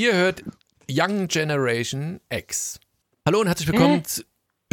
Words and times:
Ihr 0.00 0.14
hört 0.14 0.42
Young 0.90 1.28
Generation 1.28 2.20
X. 2.30 2.80
Hallo 3.26 3.40
und 3.40 3.48
herzlich 3.48 3.68
willkommen 3.68 4.02
zu. 4.02 4.22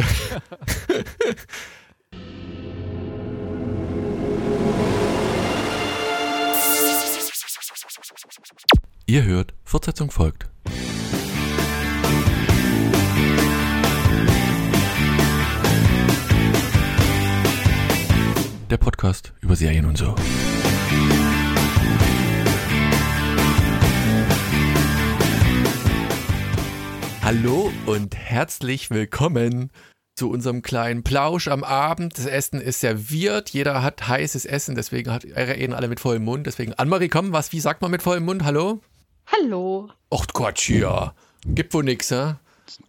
Ihr 9.04 9.24
hört, 9.24 9.52
Fortsetzung 9.64 10.10
folgt. 10.10 10.48
Der 18.70 18.78
Podcast 18.78 19.34
über 19.42 19.56
Serien 19.56 19.84
und 19.84 19.98
so. 19.98 20.14
Hallo 27.28 27.70
und 27.84 28.16
herzlich 28.16 28.88
willkommen 28.88 29.70
zu 30.16 30.30
unserem 30.30 30.62
kleinen 30.62 31.02
Plausch 31.02 31.48
am 31.48 31.62
Abend. 31.62 32.16
Das 32.16 32.24
Essen 32.24 32.58
ist 32.58 32.80
serviert. 32.80 33.50
Jeder 33.50 33.82
hat 33.82 34.08
heißes 34.08 34.46
Essen, 34.46 34.74
deswegen 34.74 35.12
hat 35.12 35.26
reden 35.26 35.74
alle 35.74 35.88
mit 35.88 36.00
vollem 36.00 36.24
Mund. 36.24 36.46
Deswegen, 36.46 36.72
Annemarie, 36.72 37.08
komm, 37.08 37.34
was, 37.34 37.52
wie 37.52 37.60
sagt 37.60 37.82
man 37.82 37.90
mit 37.90 38.02
vollem 38.02 38.24
Mund? 38.24 38.44
Hallo? 38.44 38.80
Hallo. 39.26 39.90
Och 40.10 40.26
Gott, 40.32 40.58
hier. 40.58 41.12
Gibt 41.44 41.74
wohl 41.74 41.84
nix, 41.84 42.08
ja? 42.08 42.40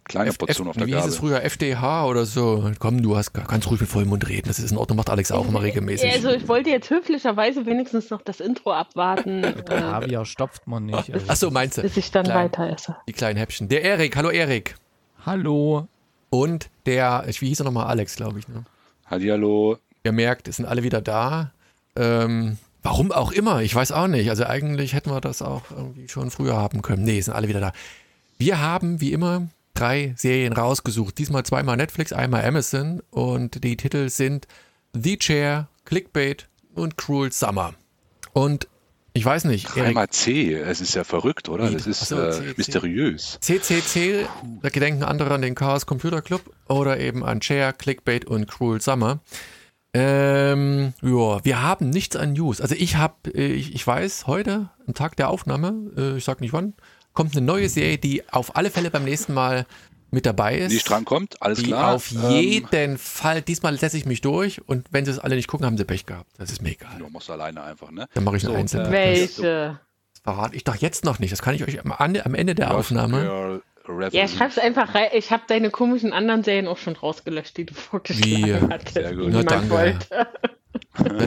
Kleine 0.04 0.32
Portion 0.32 0.66
F 0.66 0.70
auf 0.70 0.76
der 0.76 0.86
Wie 0.86 0.94
hieß 0.94 1.04
es 1.06 1.16
Gabel. 1.16 1.18
früher? 1.40 1.44
FDH 1.44 2.06
oder 2.06 2.26
so? 2.26 2.70
Komm, 2.78 3.02
du 3.02 3.16
hast 3.16 3.32
ganz 3.32 3.66
ruhig 3.68 3.80
mit 3.80 3.88
vollem 3.88 4.08
Mund 4.10 4.28
reden. 4.28 4.48
Das 4.48 4.58
ist 4.58 4.70
in 4.70 4.76
Ordnung, 4.76 4.96
macht 4.96 5.10
Alex 5.10 5.32
auch 5.32 5.48
immer 5.48 5.62
regelmäßig. 5.62 6.12
Also 6.12 6.30
ich 6.30 6.46
wollte 6.48 6.70
jetzt 6.70 6.90
höflicherweise 6.90 7.66
wenigstens 7.66 8.10
noch 8.10 8.22
das 8.22 8.40
Intro 8.40 8.72
abwarten, 8.72 9.44
äh, 9.44 9.52
Kaviar 9.52 10.24
stopft 10.26 10.66
man 10.66 10.86
nicht. 10.86 11.12
Also. 11.12 11.26
Ach 11.28 11.36
so, 11.36 11.50
meinst 11.50 11.78
du? 11.78 11.82
bis 11.82 11.96
ich 11.96 12.10
dann 12.10 12.24
Klein. 12.24 12.36
weiter 12.44 12.70
esse. 12.70 12.96
Die 13.08 13.12
kleinen 13.12 13.38
Häppchen. 13.38 13.68
Der 13.68 13.82
Erik, 13.82 14.16
hallo 14.16 14.30
Erik. 14.30 14.74
Hallo. 15.24 15.88
Und 16.30 16.70
der, 16.86 17.24
wie 17.26 17.48
hieß 17.48 17.60
er 17.60 17.64
nochmal? 17.64 17.86
Alex, 17.86 18.16
glaube 18.16 18.38
ich. 18.38 18.48
Ne? 18.48 18.64
Hallihallo. 19.06 19.78
Ihr 20.04 20.12
merkt, 20.12 20.48
es 20.48 20.56
sind 20.56 20.66
alle 20.66 20.82
wieder 20.82 21.00
da. 21.00 21.52
Ähm, 21.96 22.56
warum 22.82 23.12
auch 23.12 23.32
immer, 23.32 23.62
ich 23.62 23.74
weiß 23.74 23.92
auch 23.92 24.06
nicht. 24.06 24.30
Also 24.30 24.44
eigentlich 24.46 24.94
hätten 24.94 25.10
wir 25.10 25.20
das 25.20 25.42
auch 25.42 25.62
irgendwie 25.70 26.08
schon 26.08 26.30
früher 26.30 26.56
haben 26.56 26.82
können. 26.82 27.02
Nee, 27.04 27.18
es 27.18 27.26
sind 27.26 27.34
alle 27.34 27.48
wieder 27.48 27.60
da. 27.60 27.72
Wir 28.38 28.60
haben, 28.60 29.00
wie 29.00 29.12
immer, 29.12 29.48
drei 29.74 30.14
Serien 30.16 30.52
rausgesucht. 30.52 31.18
Diesmal 31.18 31.44
zweimal 31.44 31.76
Netflix, 31.76 32.12
einmal 32.12 32.44
Amazon. 32.44 33.02
Und 33.10 33.64
die 33.64 33.76
Titel 33.76 34.08
sind 34.08 34.46
The 34.92 35.18
Chair, 35.18 35.68
Clickbait 35.84 36.48
und 36.74 36.96
Cruel 36.96 37.32
Summer. 37.32 37.74
Und 38.32 38.68
ich 39.12 39.24
weiß 39.24 39.44
nicht, 39.44 39.74
Dreimal 39.74 40.08
C. 40.10 40.54
Es 40.54 40.80
ist 40.80 40.94
ja 40.94 41.02
verrückt, 41.02 41.48
oder? 41.48 41.68
Das 41.68 41.86
ist 41.86 42.06
so, 42.06 42.20
äh, 42.20 42.30
C, 42.30 42.38
C. 42.40 42.54
mysteriös. 42.56 43.38
CCC, 43.40 44.26
da 44.62 44.68
gedenken 44.68 45.02
andere 45.02 45.34
an 45.34 45.42
den 45.42 45.56
Chaos 45.56 45.84
Computer 45.86 46.22
Club 46.22 46.42
oder 46.68 47.00
eben 47.00 47.24
an 47.24 47.40
Chair, 47.40 47.72
Clickbait 47.72 48.24
und 48.24 48.46
Cruel 48.46 48.80
Summer. 48.80 49.20
Ähm, 49.92 50.92
ja, 51.02 51.44
wir 51.44 51.62
haben 51.62 51.90
nichts 51.90 52.14
an 52.14 52.34
News. 52.34 52.60
Also 52.60 52.76
ich 52.76 52.96
habe, 52.96 53.30
ich, 53.30 53.74
ich 53.74 53.84
weiß, 53.84 54.28
heute, 54.28 54.70
am 54.86 54.94
Tag 54.94 55.16
der 55.16 55.28
Aufnahme, 55.28 55.90
äh, 55.96 56.16
ich 56.16 56.24
sag 56.24 56.40
nicht 56.40 56.52
wann, 56.52 56.74
kommt 57.12 57.36
eine 57.36 57.44
neue 57.44 57.68
Serie, 57.68 57.98
die 57.98 58.22
auf 58.32 58.56
alle 58.56 58.70
Fälle 58.70 58.90
beim 58.90 59.04
nächsten 59.04 59.34
Mal 59.34 59.66
mit 60.12 60.26
dabei 60.26 60.58
ist. 60.58 60.72
Nicht 60.72 60.88
drankommt, 60.88 61.40
alles 61.40 61.58
die 61.58 61.66
klar. 61.66 61.94
auf 61.94 62.10
Ähm, 62.12 62.30
jeden 62.30 62.98
Fall, 62.98 63.42
diesmal 63.42 63.78
setze 63.78 63.96
ich 63.96 64.06
mich 64.06 64.20
durch 64.20 64.60
und 64.66 64.86
wenn 64.90 65.04
sie 65.04 65.12
es 65.12 65.18
alle 65.20 65.36
nicht 65.36 65.46
gucken, 65.46 65.66
haben 65.66 65.76
sie 65.78 65.84
Pech 65.84 66.04
gehabt. 66.06 66.30
Das 66.38 66.50
ist 66.50 66.62
mir 66.62 66.70
egal. 66.70 66.98
Du 66.98 67.08
machst 67.08 67.30
alleine 67.30 67.62
einfach, 67.62 67.90
ne? 67.92 68.08
Dann 68.14 68.24
mache 68.24 68.36
ich 68.36 68.44
eine 68.44 68.54
So, 68.54 68.58
einzelne. 68.58 68.88
äh, 68.88 68.92
Welche? 68.92 69.80
Das 70.14 70.22
verrate 70.22 70.56
ich 70.56 70.64
doch 70.64 70.74
jetzt 70.76 71.04
noch 71.04 71.18
nicht. 71.20 71.32
Das 71.32 71.42
kann 71.42 71.54
ich 71.54 71.62
euch 71.66 71.78
am, 71.84 71.94
Ende- 71.98 72.26
am 72.26 72.34
Ende 72.34 72.54
der 72.56 72.74
Aufnahme. 72.74 73.22
Girl. 73.22 73.62
Ja, 74.12 74.28
schreib's 74.28 74.58
einfach 74.58 74.94
rein. 74.94 75.08
Ich 75.14 75.32
habe 75.32 75.42
deine 75.48 75.70
komischen 75.70 76.12
anderen 76.12 76.44
Serien 76.44 76.68
auch 76.68 76.76
schon 76.78 76.94
rausgelöscht, 76.94 77.56
die 77.56 77.64
du 77.66 77.74
vorgeschlagen 77.74 78.44
Wie? 78.44 78.54
hattest. 78.54 78.94
Sehr 78.94 79.14
gut. 79.14 79.26
die 79.26 79.30
Na, 79.30 79.38
niemand 79.38 79.50
danke. 79.50 79.70
wollte. 79.70 80.28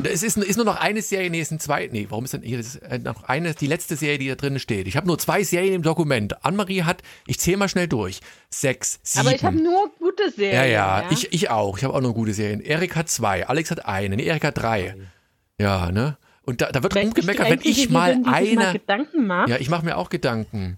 Es 0.04 0.24
ist, 0.24 0.38
ist 0.38 0.56
nur 0.56 0.66
noch 0.66 0.80
eine 0.80 1.02
Serie, 1.02 1.30
nee, 1.30 1.42
es 1.42 1.50
sind 1.50 1.62
zwei. 1.62 1.90
Nee, 1.92 2.08
warum 2.10 2.26
ist 2.26 2.34
denn 2.34 2.42
hier 2.44 2.58
das 2.58 2.76
ist 2.76 2.84
äh, 2.84 3.00
noch 3.00 3.24
eine, 3.24 3.54
die 3.54 3.68
letzte 3.68 3.96
Serie, 3.96 4.18
die 4.18 4.28
da 4.28 4.36
drin 4.36 4.60
steht? 4.60 4.88
Ich 4.88 4.96
habe 4.96 5.08
nur 5.08 5.20
zwei 5.20 5.44
Serien 5.44 5.74
im 5.74 5.82
Dokument. 5.82 6.46
Annemarie 6.46 6.84
hat, 6.84 7.02
ich 7.28 7.40
zähle 7.40 7.58
mal 7.58 7.68
schnell 7.70 7.88
durch. 7.88 8.22
Sechs, 8.50 9.00
sieben. 9.04 9.28
Aber 9.28 9.36
ich 9.36 9.44
habe 9.44 9.58
nur 9.58 9.92
gute 10.00 10.32
Serien. 10.32 10.56
ja, 10.56 10.66
ja, 10.66 11.10
Ich, 11.12 11.34
ich 11.34 11.50
auch. 11.50 11.78
Ich 11.78 11.84
habe 11.84 11.94
auch 11.94 12.02
nur 12.02 12.14
gute 12.14 12.34
Serien. 12.34 12.62
Erik 12.62 12.96
hat 12.96 13.10
zwei, 13.10 13.48
Alex 13.48 13.72
hat 13.72 13.86
eine, 13.86 14.16
nee, 14.16 14.24
Erik 14.26 14.44
hat 14.44 14.58
drei. 14.58 14.96
Ja, 15.60 15.92
ne? 15.92 16.18
Und 16.44 16.62
da, 16.62 16.72
da 16.72 16.84
wird 16.84 16.96
Weil 16.96 17.06
rumgemeckert, 17.06 17.50
wenn 17.50 17.62
ich 17.64 17.90
mal 17.90 18.18
mal 18.18 18.34
eine. 18.34 18.74
Gedanken 18.74 19.28
macht. 19.28 19.50
Ja, 19.50 19.58
ich 19.58 19.70
mache 19.70 19.86
mir 19.86 19.98
auch 19.98 20.10
Gedanken. 20.10 20.78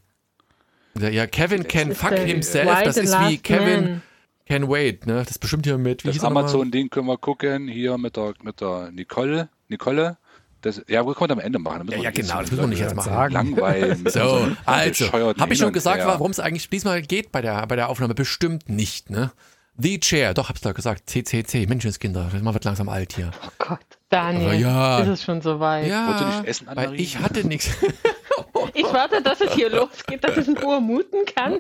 Ja, 0.98 1.28
Kevin 1.28 1.68
can 1.68 1.94
fuck 1.94 2.14
himself. 2.14 2.84
Das 2.84 2.98
ist 2.98 3.14
wie 3.28 3.38
Kevin 3.38 3.82
Man. 3.84 4.02
Can 4.48 4.70
wait, 4.70 5.06
ne? 5.08 5.16
Das 5.16 5.32
ist 5.32 5.40
bestimmt 5.40 5.66
hier 5.66 5.78
mit, 5.78 6.04
wie 6.04 6.12
Das? 6.12 6.24
Amazon-Ding 6.24 6.90
können 6.90 7.08
wir 7.08 7.18
gucken, 7.18 7.68
hier 7.68 7.98
mit 7.98 8.16
der, 8.16 8.34
mit 8.44 8.62
der 8.62 8.92
Nicole. 8.92 9.50
Nicole. 9.68 10.18
Das, 10.62 10.82
ja, 10.88 11.06
wir 11.06 11.14
können 11.14 11.30
wir 11.30 11.34
am 11.34 11.40
Ende 11.40 11.60
machen. 11.60 11.86
Da 11.88 11.96
Ja, 11.96 12.04
ja, 12.04 12.12
genau, 12.12 12.42
das 12.42 12.50
müssen 12.50 12.64
wir 12.64 12.68
nicht 12.68 12.80
jetzt 12.80 12.96
machen. 12.96 13.10
sagen. 13.12 13.34
Langweilen. 13.34 14.04
So, 14.10 14.48
also, 14.66 15.12
habe 15.12 15.54
ich 15.54 15.60
schon 15.60 15.74
gesagt, 15.74 16.04
warum 16.06 16.32
es 16.32 16.40
eigentlich 16.40 16.70
diesmal 16.70 17.02
geht 17.04 17.32
bei 17.32 17.42
der, 17.42 17.68
bei 17.68 17.76
der 17.76 17.90
Aufnahme? 17.90 18.16
Bestimmt 18.16 18.68
nicht, 18.68 19.10
ne? 19.12 19.32
The 19.78 20.00
Chair, 20.00 20.34
doch, 20.34 20.48
hab's 20.50 20.62
doch 20.62 20.74
gesagt. 20.74 21.10
CCC, 21.10 21.68
Menschenskinder. 21.68 22.30
Das 22.32 22.44
wird 22.44 22.64
langsam 22.64 22.88
alt 22.90 23.14
hier. 23.14 23.32
Oh 23.46 23.50
Gott, 23.60 23.80
Daniel, 24.10 24.46
Aber 24.46 24.54
ja. 24.54 25.00
ist 25.00 25.08
es 25.10 25.24
schon 25.24 25.42
soweit. 25.42 25.86
Ja, 25.88 26.08
Wolltest 26.08 26.24
du 26.24 26.28
nicht 26.40 26.48
essen, 26.48 26.68
weil 26.74 27.00
ich 27.00 27.20
hatte 27.20 27.46
nichts. 27.46 27.70
Ich 28.74 28.86
warte, 28.86 29.22
dass 29.22 29.42
es 29.42 29.52
hier 29.54 29.70
losgeht, 29.76 30.24
dass 30.24 30.38
ich 30.38 30.48
in 30.48 30.58
Ruhe 30.58 30.80
muten 30.82 31.26
kann 31.26 31.58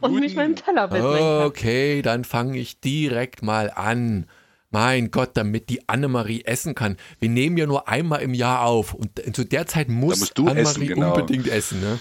und 0.00 0.14
mich 0.20 0.34
meinen 0.34 0.56
Teller 0.56 0.90
widmen 0.90 1.12
kann. 1.18 1.42
Okay, 1.46 2.02
dann 2.02 2.24
fange 2.24 2.58
ich 2.58 2.80
direkt 2.80 3.42
mal 3.42 3.70
an. 3.74 4.26
Mein 4.70 5.10
Gott, 5.10 5.30
damit 5.34 5.70
die 5.70 5.88
Annemarie 5.88 6.42
essen 6.44 6.74
kann. 6.74 6.98
Wir 7.20 7.30
nehmen 7.30 7.56
ja 7.56 7.66
nur 7.66 7.88
einmal 7.88 8.20
im 8.20 8.34
Jahr 8.34 8.64
auf 8.66 8.92
und 8.92 9.10
zu 9.34 9.44
der 9.44 9.66
Zeit 9.66 9.88
muss 9.88 10.20
musst 10.20 10.36
du 10.36 10.46
Annemarie 10.48 10.62
essen, 10.84 10.86
genau. 10.88 11.14
unbedingt 11.14 11.48
essen, 11.48 11.80
ne? 11.80 11.98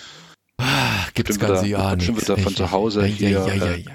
Ah, 0.58 1.06
gibt's 1.14 1.38
Bestimmt 1.38 1.48
ganze 1.50 1.66
wieder- 1.66 1.78
Jahr 1.80 1.96
bestimmt 1.96 2.18
nicht. 2.18 2.28
wieder 2.30 2.38
von 2.40 2.56
zu 2.56 2.72
Hause 2.72 3.02
ja, 3.02 3.06
hier, 3.06 3.30
Ja, 3.30 3.48
ja, 3.48 3.54
ja, 3.54 3.66
äh, 3.74 3.78
ja. 3.80 3.92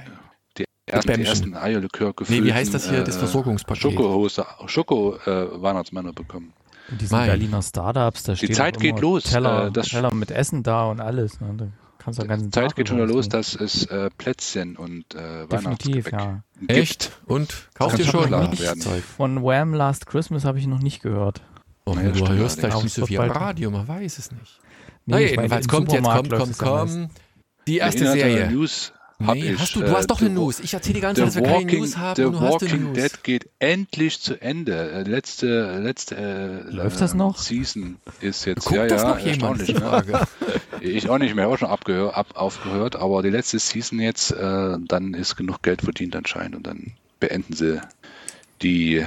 Die 0.58 0.64
ersten, 0.86 1.12
die 1.14 1.24
ersten 1.24 1.54
Eierlikör 1.56 2.12
gefüllt. 2.14 2.40
Nee, 2.40 2.46
wie 2.46 2.52
heißt 2.52 2.72
das 2.72 2.88
hier, 2.88 3.02
das 3.04 3.16
Versorgungspaket? 3.16 3.82
Schokohose, 3.82 4.46
Schoko-Weihnachtsmänner 4.66 6.12
bekommen. 6.12 6.52
In 6.90 6.98
diesen 6.98 7.16
Mein. 7.16 7.26
Berliner 7.28 7.62
Startups, 7.62 8.24
da 8.24 8.36
stehen 8.36 8.52
Zeit 8.54 8.76
auch 8.76 8.80
geht 8.80 9.00
los, 9.00 9.24
Teller, 9.24 9.66
äh, 9.66 9.70
das- 9.72 9.88
Teller 9.88 10.12
mit 10.14 10.30
Essen 10.30 10.62
da 10.62 10.86
und 10.86 11.00
alles. 11.00 11.40
Ne? 11.40 11.54
Da 11.56 11.66
kannst 11.98 12.20
du 12.20 12.26
ganzen 12.26 12.46
Die 12.46 12.50
Zeit 12.50 12.68
Tag 12.68 12.76
geht 12.76 12.88
schon 12.88 12.96
wieder 12.98 13.06
los, 13.06 13.28
dass 13.28 13.54
es 13.54 13.86
äh, 13.86 14.10
Plätzchen 14.18 14.76
und 14.76 15.14
äh, 15.14 15.46
Definitiv, 15.46 16.06
Weihnachtsgebäck 16.06 16.12
ja. 16.12 16.42
gibt. 16.58 16.72
Echt? 16.72 17.12
Und 17.26 17.68
kauft 17.74 17.98
ihr 17.98 18.04
schon? 18.06 18.28
Von 19.16 19.42
Wham! 19.42 19.74
Last 19.74 20.06
Christmas 20.06 20.44
habe 20.44 20.58
ich 20.58 20.66
noch 20.66 20.80
nicht 20.80 21.02
gehört. 21.02 21.42
Oh, 21.84 21.94
Naja, 21.94 22.10
du 22.10 22.16
stimmt 22.18 22.30
hörst 22.38 22.58
vielleicht 22.60 22.74
allerdings. 22.74 22.84
nicht 22.84 22.94
so 22.94 23.06
viel 23.06 23.18
bald- 23.18 23.34
Radio, 23.34 23.70
man 23.70 23.86
weiß 23.88 24.18
es 24.18 24.30
nicht. 24.32 24.60
Nee, 25.06 25.14
meine, 25.14 25.26
jedenfalls 25.30 25.68
kommt 25.68 25.92
jetzt, 25.92 26.04
Supermarkt 26.04 26.30
komm, 26.30 26.38
läuft 26.38 26.42
komm, 26.42 26.50
es 26.50 26.60
ja 26.60 26.66
meist. 26.84 26.94
komm. 26.94 27.10
Die 27.66 27.76
erste 27.78 28.12
Serie. 28.12 28.50
News 28.50 28.92
hab 29.26 29.34
Nee, 29.34 29.52
ich. 29.52 29.58
hast 29.60 29.74
du, 29.76 29.80
du 29.80 29.86
äh, 29.86 29.90
hast 29.90 30.06
doch 30.10 30.20
eine 30.20 30.28
The- 30.30 30.34
News. 30.34 30.60
Ich 30.60 30.74
erzähle 30.74 30.94
die 30.94 31.00
ganze 31.00 31.20
Zeit, 31.22 31.28
dass 31.28 31.34
wir 31.36 31.42
keine 31.42 31.56
Walking, 31.64 31.78
News 31.80 31.96
haben 31.96 32.16
The 32.16 32.24
und 32.24 32.32
du 32.32 32.40
hast 32.40 32.62
eine 32.62 32.70
Walking 32.70 32.82
News. 32.84 32.94
Dead 32.96 33.24
geht 33.24 33.48
endlich 33.58 34.20
zu 34.20 34.40
Ende. 34.40 34.90
Äh, 34.92 35.02
Letzte, 35.02 35.78
letzte 35.80 36.16
äh, 36.16 36.70
Läuft 36.70 36.96
äh, 36.96 37.00
das 37.00 37.14
noch? 37.14 37.38
Season 37.38 37.96
ist 38.20 38.44
jetzt. 38.44 38.64
Guckt 38.66 38.76
ja, 38.76 38.86
das 38.86 39.02
ja, 39.02 39.08
noch 39.10 39.18
jemand? 39.18 39.68
ne? 39.68 39.74
Frage. 39.80 40.20
Ich 40.84 41.08
auch 41.08 41.18
nicht 41.18 41.36
mehr, 41.36 41.46
auch 41.46 41.56
schon 41.58 41.68
abgehör, 41.68 42.16
ab, 42.16 42.28
aufgehört, 42.34 42.96
aber 42.96 43.22
die 43.22 43.28
letzte 43.30 43.60
Season 43.60 44.00
jetzt, 44.00 44.32
äh, 44.32 44.76
dann 44.80 45.14
ist 45.14 45.36
genug 45.36 45.62
Geld 45.62 45.82
verdient 45.82 46.16
anscheinend 46.16 46.56
und 46.56 46.66
dann 46.66 46.92
beenden 47.20 47.52
sie 47.52 47.80
die 48.62 49.04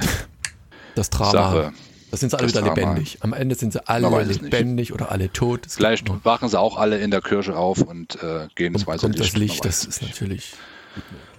Das 0.94 1.10
Drama. 1.10 1.30
Sache. 1.32 1.72
Das 2.16 2.20
sind 2.20 2.30
sie 2.30 2.38
alle 2.38 2.46
Das 2.50 2.62
wieder 2.62 2.74
lebendig. 2.74 3.18
Am 3.20 3.32
Ende 3.32 3.54
sind 3.54 3.72
sie 3.72 3.86
alle 3.88 4.06
es 4.22 4.28
nicht. 4.28 4.42
lebendig 4.42 4.92
oder 4.92 5.10
alle 5.10 5.32
tot. 5.32 5.66
Es 5.66 5.76
gibt 5.76 5.86
Vielleicht 5.86 6.24
wachen 6.24 6.48
sie 6.48 6.58
auch 6.58 6.76
alle 6.78 6.98
in 6.98 7.10
der 7.10 7.20
Kirche 7.20 7.56
auf 7.56 7.82
und 7.82 8.22
äh, 8.22 8.48
gehen 8.54 8.72
ins 8.74 8.86
weiße 8.86 9.02
kommt 9.02 9.18
das 9.18 9.34
Licht. 9.36 9.64
Das 9.64 9.80
es 9.82 9.86
ist 9.88 10.02
nicht. 10.02 10.12
natürlich. 10.12 10.54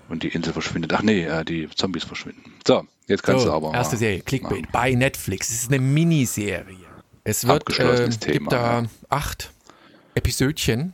Und 0.10 0.24
die 0.24 0.30
Insel 0.30 0.54
verschwindet. 0.54 0.94
Ach 0.94 1.02
nee, 1.02 1.26
äh, 1.26 1.44
die 1.44 1.68
Zombies 1.70 2.04
verschwinden. 2.04 2.54
So, 2.66 2.86
jetzt 3.08 3.24
kannst 3.24 3.44
So, 3.44 3.50
du 3.50 3.56
aber 3.56 3.74
erste 3.74 3.96
mal 3.96 4.00
Serie, 4.00 4.22
Clickbait 4.22 4.62
machen. 4.62 4.70
bei 4.72 4.94
Netflix. 4.94 5.50
Es 5.50 5.64
ist 5.64 5.72
eine 5.72 5.80
Miniserie. 5.82 6.78
Es 7.24 7.44
wird, 7.46 7.54
äh, 7.54 7.56
Abgeschlossenes 7.58 8.20
gibt 8.20 8.34
Thema, 8.34 8.50
da 8.52 8.80
ja. 8.82 8.86
acht 9.10 9.52
Episödchen. 10.16 10.94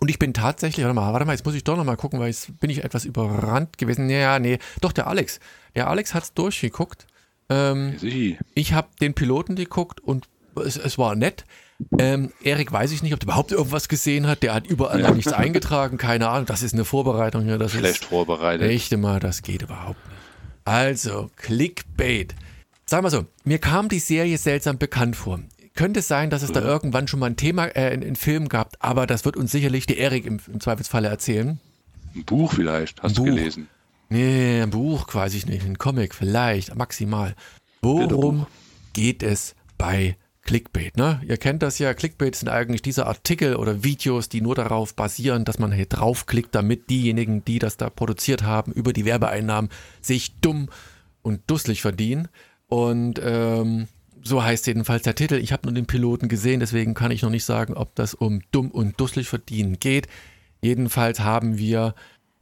Und 0.00 0.08
ich 0.08 0.18
bin 0.18 0.34
tatsächlich, 0.34 0.84
warte 0.84 0.94
mal, 0.94 1.12
warte 1.12 1.26
mal, 1.26 1.32
jetzt 1.32 1.44
muss 1.44 1.54
ich 1.54 1.64
doch 1.64 1.76
noch 1.76 1.84
mal 1.84 1.96
gucken, 1.96 2.20
weil 2.20 2.28
jetzt 2.28 2.58
bin 2.60 2.70
ich 2.70 2.84
etwas 2.84 3.04
überrannt 3.04 3.78
gewesen. 3.78 4.08
Ja, 4.10 4.38
nee, 4.38 4.58
doch, 4.80 4.92
der 4.92 5.06
Alex. 5.06 5.40
Der 5.74 5.88
Alex 5.88 6.14
hat's 6.14 6.32
durchgeguckt. 6.34 7.06
Ähm, 7.48 7.96
ich 8.54 8.72
habe 8.72 8.88
den 9.00 9.14
Piloten 9.14 9.54
geguckt 9.56 10.00
und 10.00 10.26
es, 10.64 10.76
es 10.76 10.98
war 10.98 11.14
nett. 11.14 11.44
Ähm, 11.98 12.32
Erik 12.42 12.72
weiß 12.72 12.90
ich 12.92 13.02
nicht, 13.02 13.12
ob 13.12 13.20
der 13.20 13.26
überhaupt 13.28 13.52
irgendwas 13.52 13.88
gesehen 13.88 14.26
hat. 14.26 14.42
Der 14.42 14.54
hat 14.54 14.66
überall 14.66 15.02
noch 15.02 15.14
nichts 15.14 15.32
eingetragen. 15.32 15.98
Keine 15.98 16.28
Ahnung. 16.28 16.46
Das 16.46 16.62
ist 16.62 16.72
eine 16.72 16.84
Vorbereitung 16.86 17.44
hier. 17.44 17.58
Das 17.58 17.72
Schlecht 17.72 18.02
ist 18.02 18.04
vorbereitet. 18.06 18.68
echt 18.70 18.92
immer, 18.92 19.20
das 19.20 19.42
geht 19.42 19.62
überhaupt 19.62 19.98
nicht. 20.08 20.16
Also, 20.64 21.30
Clickbait. 21.36 22.34
Sag 22.86 23.02
mal 23.02 23.10
so, 23.10 23.26
mir 23.44 23.58
kam 23.58 23.88
die 23.88 23.98
Serie 23.98 24.38
seltsam 24.38 24.78
bekannt 24.78 25.16
vor. 25.16 25.40
könnte 25.74 26.00
es 26.00 26.08
sein, 26.08 26.30
dass 26.30 26.42
es 26.42 26.52
da 26.52 26.60
Ja. 26.60 26.66
irgendwann 26.66 27.06
schon 27.06 27.20
mal 27.20 27.26
ein 27.26 27.36
Thema, 27.36 27.66
äh, 27.76 27.90
einen 27.90 28.16
Film 28.16 28.48
gab, 28.48 28.76
aber 28.80 29.06
das 29.06 29.26
wird 29.26 29.36
uns 29.36 29.52
sicherlich 29.52 29.84
der 29.86 29.98
Erik 29.98 30.24
im, 30.24 30.40
im 30.50 30.58
Zweifelsfalle 30.60 31.08
erzählen. 31.08 31.60
Ein 32.14 32.24
Buch 32.24 32.54
vielleicht, 32.54 33.02
hast 33.02 33.10
Ein 33.10 33.14
du 33.16 33.24
Buch. 33.24 33.36
gelesen. 33.36 33.68
Nee, 34.08 34.62
ein 34.62 34.70
Buch, 34.70 35.12
weiß 35.12 35.34
ich 35.34 35.46
nicht, 35.46 35.64
ein 35.64 35.78
Comic 35.78 36.14
vielleicht, 36.14 36.74
maximal. 36.74 37.34
Worum 37.82 38.46
geht 38.92 39.22
es 39.22 39.54
bei 39.78 40.16
Clickbait? 40.42 40.96
Ne? 40.96 41.20
Ihr 41.26 41.36
kennt 41.36 41.62
das 41.62 41.78
ja, 41.78 41.92
Clickbait 41.92 42.36
sind 42.36 42.48
eigentlich 42.48 42.82
diese 42.82 43.06
Artikel 43.06 43.56
oder 43.56 43.82
Videos, 43.82 44.28
die 44.28 44.40
nur 44.40 44.54
darauf 44.54 44.94
basieren, 44.94 45.44
dass 45.44 45.58
man 45.58 45.72
hier 45.72 45.86
draufklickt, 45.86 46.54
damit 46.54 46.88
diejenigen, 46.88 47.44
die 47.44 47.58
das 47.58 47.76
da 47.76 47.90
produziert 47.90 48.44
haben, 48.44 48.72
über 48.72 48.92
die 48.92 49.04
Werbeeinnahmen 49.04 49.70
sich 50.00 50.40
dumm 50.40 50.68
und 51.22 51.42
dusselig 51.48 51.82
verdienen. 51.82 52.28
Und 52.68 53.20
ähm, 53.22 53.88
so 54.22 54.42
heißt 54.42 54.66
jedenfalls 54.68 55.02
der 55.02 55.14
Titel. 55.14 55.34
Ich 55.34 55.52
habe 55.52 55.66
nur 55.66 55.74
den 55.74 55.86
Piloten 55.86 56.28
gesehen, 56.28 56.60
deswegen 56.60 56.94
kann 56.94 57.10
ich 57.10 57.22
noch 57.22 57.30
nicht 57.30 57.44
sagen, 57.44 57.74
ob 57.74 57.94
das 57.96 58.14
um 58.14 58.40
dumm 58.52 58.70
und 58.70 59.00
dusselig 59.00 59.28
verdienen 59.28 59.78
geht. 59.80 60.06
Jedenfalls 60.60 61.20
haben 61.20 61.58
wir, 61.58 61.94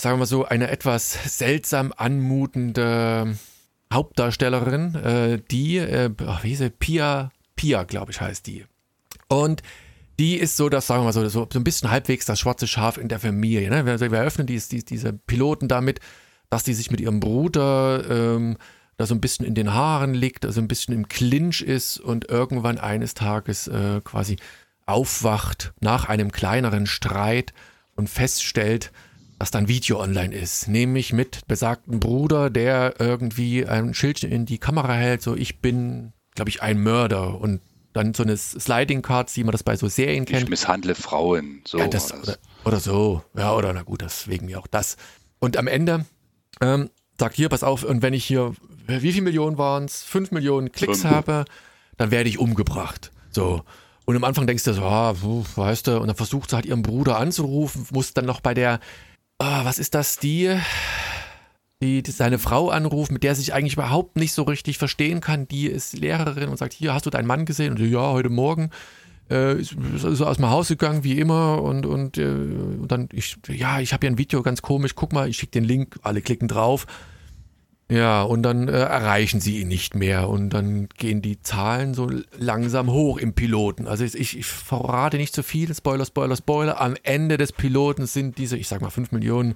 sagen 0.05 0.17
wir 0.17 0.21
mal 0.21 0.27
so, 0.27 0.45
eine 0.45 0.71
etwas 0.71 1.39
seltsam 1.39 1.93
anmutende 1.97 3.37
Hauptdarstellerin, 3.91 4.95
äh, 4.97 5.41
die, 5.51 5.79
äh, 5.79 6.11
ach, 6.27 6.45
wie 6.45 6.49
hieß 6.49 6.59
sie? 6.59 6.71
Pia, 6.71 7.31
Pia, 7.56 7.85
glaube 7.85 8.12
ich, 8.12 8.21
heißt 8.21 8.47
die. 8.47 8.67
Und 9.29 9.62
die 10.19 10.37
ist 10.37 10.59
so, 10.59 10.69
das 10.69 10.87
sagen 10.87 11.01
wir 11.01 11.06
mal 11.06 11.12
so, 11.15 11.27
so, 11.29 11.49
so 11.51 11.59
ein 11.59 11.65
bisschen 11.65 11.91
halbwegs 11.91 12.27
das 12.27 12.39
schwarze 12.39 12.67
Schaf 12.67 12.99
in 12.99 13.09
der 13.09 13.19
Familie. 13.19 13.71
Ne? 13.71 13.87
Wir, 13.87 13.99
wir 13.99 14.19
eröffnen 14.19 14.47
dies, 14.47 14.69
dies, 14.69 14.85
diese 14.85 15.15
Piloten 15.15 15.69
damit, 15.69 16.01
dass 16.51 16.65
die 16.65 16.75
sich 16.75 16.91
mit 16.91 17.01
ihrem 17.01 17.21
Bruder 17.21 18.05
ähm, 18.11 18.59
da 18.99 19.06
so 19.06 19.15
ein 19.15 19.23
bisschen 19.23 19.47
in 19.47 19.55
den 19.55 19.73
Haaren 19.73 20.12
liegt, 20.12 20.45
also 20.45 20.61
ein 20.61 20.69
bisschen 20.69 20.93
im 20.93 21.09
Clinch 21.09 21.62
ist 21.62 21.99
und 21.99 22.29
irgendwann 22.29 22.77
eines 22.77 23.15
Tages 23.15 23.69
äh, 23.69 24.03
quasi 24.05 24.37
aufwacht 24.85 25.73
nach 25.81 26.11
einem 26.11 26.31
kleineren 26.31 26.87
Streit 26.87 27.55
und 27.97 28.11
feststellt, 28.11 28.93
dass 29.38 29.50
dann 29.50 29.69
Video 29.69 30.00
online 30.00 30.34
ist. 30.34 30.69
Nämlich 30.69 31.12
mit 31.12 31.46
besagten 31.46 32.00
Bruder, 32.00 32.50
der 32.50 32.94
irgendwie 32.98 33.66
ein 33.66 33.94
Schildchen 33.94 34.31
in 34.31 34.46
die 34.46 34.58
Kamera 34.58 34.94
hält, 34.94 35.22
so 35.22 35.34
ich 35.36 35.60
bin, 35.60 36.12
glaube 36.34 36.48
ich, 36.50 36.62
ein 36.62 36.82
Mörder 36.82 37.40
und 37.40 37.60
dann 37.92 38.12
so 38.12 38.22
eine 38.25 38.36
Sliding 38.36 39.02
Cards, 39.02 39.36
wie 39.36 39.44
man 39.44 39.52
das 39.52 39.62
bei 39.62 39.76
so 39.76 39.88
Serien 39.88 40.25
Ich 40.25 40.31
kennt. 40.31 40.48
misshandle 40.48 40.94
Frauen. 40.94 41.62
So 41.66 41.78
Ja, 41.78 41.86
das, 41.86 42.12
oder, 42.12 42.36
oder 42.64 42.81
so. 42.81 43.22
Ja, 43.36 43.54
oder 43.54 43.72
na 43.72 43.82
gut, 43.82 44.02
deswegen 44.02 44.46
mir 44.46 44.58
auch 44.58 44.66
das. 44.66 44.96
Und 45.38 45.56
am 45.56 45.69
Ende 45.69 46.04
ähm, 46.60 46.90
sagt 47.19 47.36
hier, 47.36 47.48
pass 47.48 47.62
auf, 47.62 47.84
und 47.84 48.02
wenn 48.02 48.12
ich 48.14 48.25
hier, 48.25 48.54
wie 48.88 49.12
viele 49.12 49.22
Millionen 49.22 49.58
waren 49.58 49.84
es? 49.84 50.02
Fünf 50.02 50.32
Millionen 50.32 50.72
Klicks 50.72 51.02
Fünf. 51.02 51.12
habe, 51.12 51.44
dann 51.96 52.10
werde 52.10 52.28
ich 52.28 52.38
umgebracht. 52.38 53.12
So. 53.31 53.62
Und 54.06 54.16
am 54.16 54.25
Anfang 54.25 54.46
denkst 54.46 54.64
du 54.64 54.75
so, 54.75 54.82
ah, 54.82 55.14
weißt 55.14 55.86
du, 55.86 56.00
und 56.00 56.08
dann 56.08 56.16
versucht 56.16 56.50
sie 56.50 56.56
halt 56.56 56.66
ihren 56.66 56.82
Bruder 56.82 57.19
anzurufen, 57.19 57.86
muss 57.92 58.12
dann 58.12 58.26
noch 58.26 58.40
bei 58.40 58.54
der, 58.54 58.81
ah, 59.38 59.64
was 59.64 59.78
ist 59.78 59.94
das, 59.94 60.19
die, 60.19 60.58
die, 61.82 62.02
die 62.02 62.10
seine 62.10 62.38
Frau 62.38 62.70
anruft, 62.70 63.12
mit 63.12 63.22
der 63.22 63.34
sich 63.34 63.52
eigentlich 63.52 63.75
überhaupt 63.75 64.16
nicht 64.16 64.32
so 64.32 64.42
richtig 64.42 64.78
verstehen 64.78 65.20
kann. 65.20 65.48
Die 65.48 65.66
ist 65.66 65.94
Lehrerin 65.94 66.48
und 66.48 66.56
sagt, 66.56 66.72
hier, 66.72 66.94
hast 66.94 67.06
du 67.06 67.10
deinen 67.10 67.26
Mann 67.26 67.44
gesehen? 67.44 67.72
Und 67.72 67.78
sie, 67.78 67.86
ja, 67.86 68.10
heute 68.10 68.31
Morgen 68.31 68.70
äh, 69.31 69.60
ist, 69.60 69.76
so 69.96 70.26
aus 70.26 70.36
dem 70.36 70.50
Haus 70.50 70.69
gegangen 70.69 71.04
wie 71.04 71.19
immer 71.19 71.62
und, 71.62 71.86
und, 71.86 72.19
äh, 72.19 72.25
und 72.25 72.88
dann, 72.88 73.08
ich, 73.12 73.36
ja, 73.48 73.81
ich 73.81 73.92
habe 73.92 74.06
hier 74.06 74.12
ein 74.12 74.19
Video 74.19 74.42
ganz 74.42 74.62
komisch, 74.62 74.94
guck 74.94 75.12
mal, 75.12 75.28
ich 75.28 75.36
schicke 75.36 75.52
den 75.52 75.64
Link, 75.64 75.98
alle 76.02 76.22
klicken 76.22 76.48
drauf. 76.48 76.86
Ja, 77.90 78.22
und 78.22 78.42
dann 78.42 78.69
äh, 78.69 78.72
erreichen 78.72 79.40
sie 79.40 79.60
ihn 79.60 79.69
nicht 79.69 79.94
mehr 79.94 80.31
und 80.31 80.50
dann 80.50 80.88
gehen 80.96 81.20
die 81.20 81.42
Zahlen 81.42 81.92
so 81.92 82.10
langsam 82.38 82.90
hoch 82.90 83.19
im 83.19 83.34
Piloten. 83.34 83.86
Also 83.86 84.04
ich, 84.04 84.38
ich 84.38 84.46
verrate 84.46 85.19
nicht 85.19 85.34
zu 85.34 85.42
viel, 85.42 85.75
Spoiler, 85.75 86.06
Spoiler, 86.06 86.36
Spoiler. 86.36 86.81
Am 86.81 86.96
Ende 87.02 87.36
des 87.36 87.52
Piloten 87.52 88.06
sind 88.06 88.38
diese, 88.38 88.56
ich 88.56 88.69
sag 88.69 88.81
mal, 88.81 88.90
5 88.90 89.12
Millionen 89.12 89.54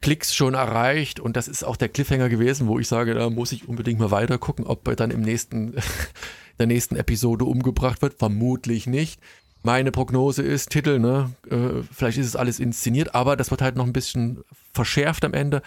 Klicks 0.00 0.34
schon 0.34 0.54
erreicht 0.54 1.20
und 1.20 1.36
das 1.36 1.48
ist 1.48 1.64
auch 1.64 1.76
der 1.76 1.88
Cliffhanger 1.88 2.28
gewesen, 2.28 2.68
wo 2.68 2.78
ich 2.78 2.88
sage, 2.88 3.14
da 3.14 3.28
muss 3.28 3.52
ich 3.52 3.68
unbedingt 3.68 3.98
mal 3.98 4.12
weiter 4.12 4.38
gucken, 4.38 4.64
ob 4.64 4.86
er 4.88 4.96
dann 4.96 5.10
im 5.10 5.20
nächsten, 5.20 5.74
der 6.58 6.66
nächsten 6.66 6.96
Episode 6.96 7.44
umgebracht 7.44 8.00
wird. 8.00 8.14
Vermutlich 8.18 8.86
nicht. 8.86 9.20
Meine 9.62 9.90
Prognose 9.90 10.42
ist, 10.42 10.70
Titel, 10.70 11.00
ne, 11.00 11.32
äh, 11.50 11.82
vielleicht 11.92 12.16
ist 12.16 12.26
es 12.26 12.36
alles 12.36 12.60
inszeniert, 12.60 13.14
aber 13.14 13.36
das 13.36 13.50
wird 13.50 13.60
halt 13.60 13.76
noch 13.76 13.84
ein 13.84 13.92
bisschen 13.92 14.42
verschärft 14.72 15.24
am 15.24 15.34
Ende. 15.34 15.62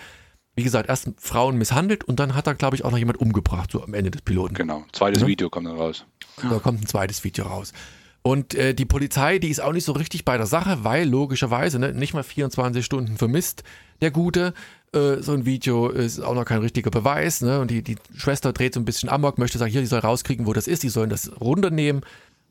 Wie 0.61 0.63
gesagt, 0.63 0.89
erst 0.89 1.09
Frauen 1.17 1.57
misshandelt 1.57 2.03
und 2.03 2.19
dann 2.19 2.35
hat 2.35 2.45
er, 2.45 2.53
glaube 2.53 2.75
ich, 2.75 2.85
auch 2.85 2.91
noch 2.91 2.99
jemand 2.99 3.19
umgebracht, 3.19 3.71
so 3.71 3.83
am 3.83 3.95
Ende 3.95 4.11
des 4.11 4.21
Piloten. 4.21 4.53
Genau. 4.53 4.83
Zweites 4.91 5.23
Ja. 5.23 5.27
Video 5.27 5.49
kommt 5.49 5.65
dann 5.65 5.75
raus. 5.75 6.05
Da 6.39 6.59
kommt 6.59 6.83
ein 6.83 6.85
zweites 6.85 7.23
Video 7.23 7.45
raus. 7.45 7.73
Und 8.21 8.53
äh, 8.53 8.75
die 8.75 8.85
Polizei, 8.85 9.39
die 9.39 9.49
ist 9.49 9.59
auch 9.59 9.73
nicht 9.73 9.85
so 9.85 9.93
richtig 9.93 10.23
bei 10.23 10.37
der 10.37 10.45
Sache, 10.45 10.83
weil 10.83 11.09
logischerweise 11.09 11.79
ne, 11.79 11.93
nicht 11.93 12.13
mal 12.13 12.21
24 12.21 12.85
Stunden 12.85 13.17
vermisst 13.17 13.63
der 14.01 14.11
Gute. 14.11 14.53
Äh, 14.93 15.23
so 15.23 15.31
ein 15.33 15.45
Video 15.47 15.89
ist 15.89 16.19
auch 16.19 16.35
noch 16.35 16.45
kein 16.45 16.59
richtiger 16.59 16.91
Beweis. 16.91 17.41
Ne? 17.41 17.59
Und 17.59 17.71
die, 17.71 17.81
die 17.81 17.95
Schwester 18.15 18.53
dreht 18.53 18.75
so 18.75 18.79
ein 18.79 18.85
bisschen 18.85 19.09
Amok, 19.09 19.39
möchte 19.39 19.57
sagen, 19.57 19.71
hier, 19.71 19.81
die 19.81 19.87
soll 19.87 20.01
rauskriegen, 20.01 20.45
wo 20.45 20.53
das 20.53 20.67
ist, 20.67 20.83
die 20.83 20.89
sollen 20.89 21.09
das 21.09 21.31
runternehmen. 21.41 22.01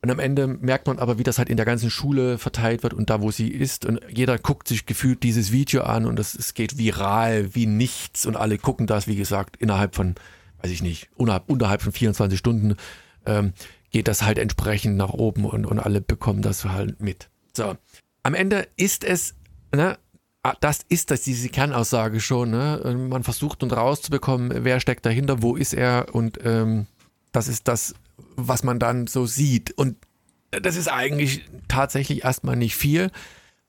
Und 0.03 0.09
am 0.09 0.17
Ende 0.17 0.47
merkt 0.47 0.87
man 0.87 0.97
aber, 0.97 1.19
wie 1.19 1.23
das 1.23 1.37
halt 1.37 1.49
in 1.49 1.57
der 1.57 1.65
ganzen 1.65 1.91
Schule 1.91 2.39
verteilt 2.39 2.81
wird 2.81 2.93
und 2.93 3.11
da, 3.11 3.21
wo 3.21 3.29
sie 3.29 3.49
ist. 3.49 3.85
Und 3.85 4.01
jeder 4.09 4.39
guckt 4.39 4.67
sich 4.67 4.87
gefühlt 4.87 5.21
dieses 5.21 5.51
Video 5.51 5.83
an 5.83 6.07
und 6.07 6.17
es, 6.17 6.55
geht 6.55 6.79
viral 6.79 7.53
wie 7.53 7.67
nichts. 7.67 8.25
Und 8.25 8.35
alle 8.35 8.57
gucken 8.57 8.87
das, 8.87 9.05
wie 9.05 9.15
gesagt, 9.15 9.57
innerhalb 9.57 9.95
von, 9.95 10.15
weiß 10.63 10.71
ich 10.71 10.81
nicht, 10.81 11.09
unterhalb, 11.15 11.47
unterhalb 11.47 11.83
von 11.83 11.91
24 11.91 12.39
Stunden 12.39 12.77
ähm, 13.27 13.53
geht 13.91 14.07
das 14.07 14.23
halt 14.23 14.39
entsprechend 14.39 14.97
nach 14.97 15.11
oben 15.13 15.45
und, 15.45 15.67
und 15.67 15.77
alle 15.77 16.01
bekommen 16.01 16.41
das 16.41 16.65
halt 16.65 16.99
mit. 16.99 17.29
So. 17.55 17.75
Am 18.23 18.33
Ende 18.33 18.67
ist 18.77 19.03
es, 19.03 19.35
ne, 19.71 19.99
ah, 20.41 20.55
das 20.61 20.79
ist 20.89 21.11
das, 21.11 21.21
diese 21.21 21.49
Kernaussage 21.49 22.19
schon, 22.21 22.49
ne? 22.49 23.07
Man 23.09 23.23
versucht 23.23 23.61
und 23.61 23.73
rauszubekommen, 23.73 24.63
wer 24.63 24.79
steckt 24.79 25.05
dahinter, 25.05 25.43
wo 25.43 25.55
ist 25.55 25.73
er 25.73 26.07
und 26.13 26.39
ähm, 26.43 26.87
das 27.31 27.47
ist 27.47 27.67
das, 27.67 27.93
was 28.47 28.63
man 28.63 28.79
dann 28.79 29.07
so 29.07 29.25
sieht. 29.25 29.71
Und 29.71 29.97
das 30.51 30.75
ist 30.75 30.87
eigentlich 30.87 31.45
tatsächlich 31.67 32.23
erstmal 32.23 32.55
nicht 32.55 32.75
viel. 32.75 33.11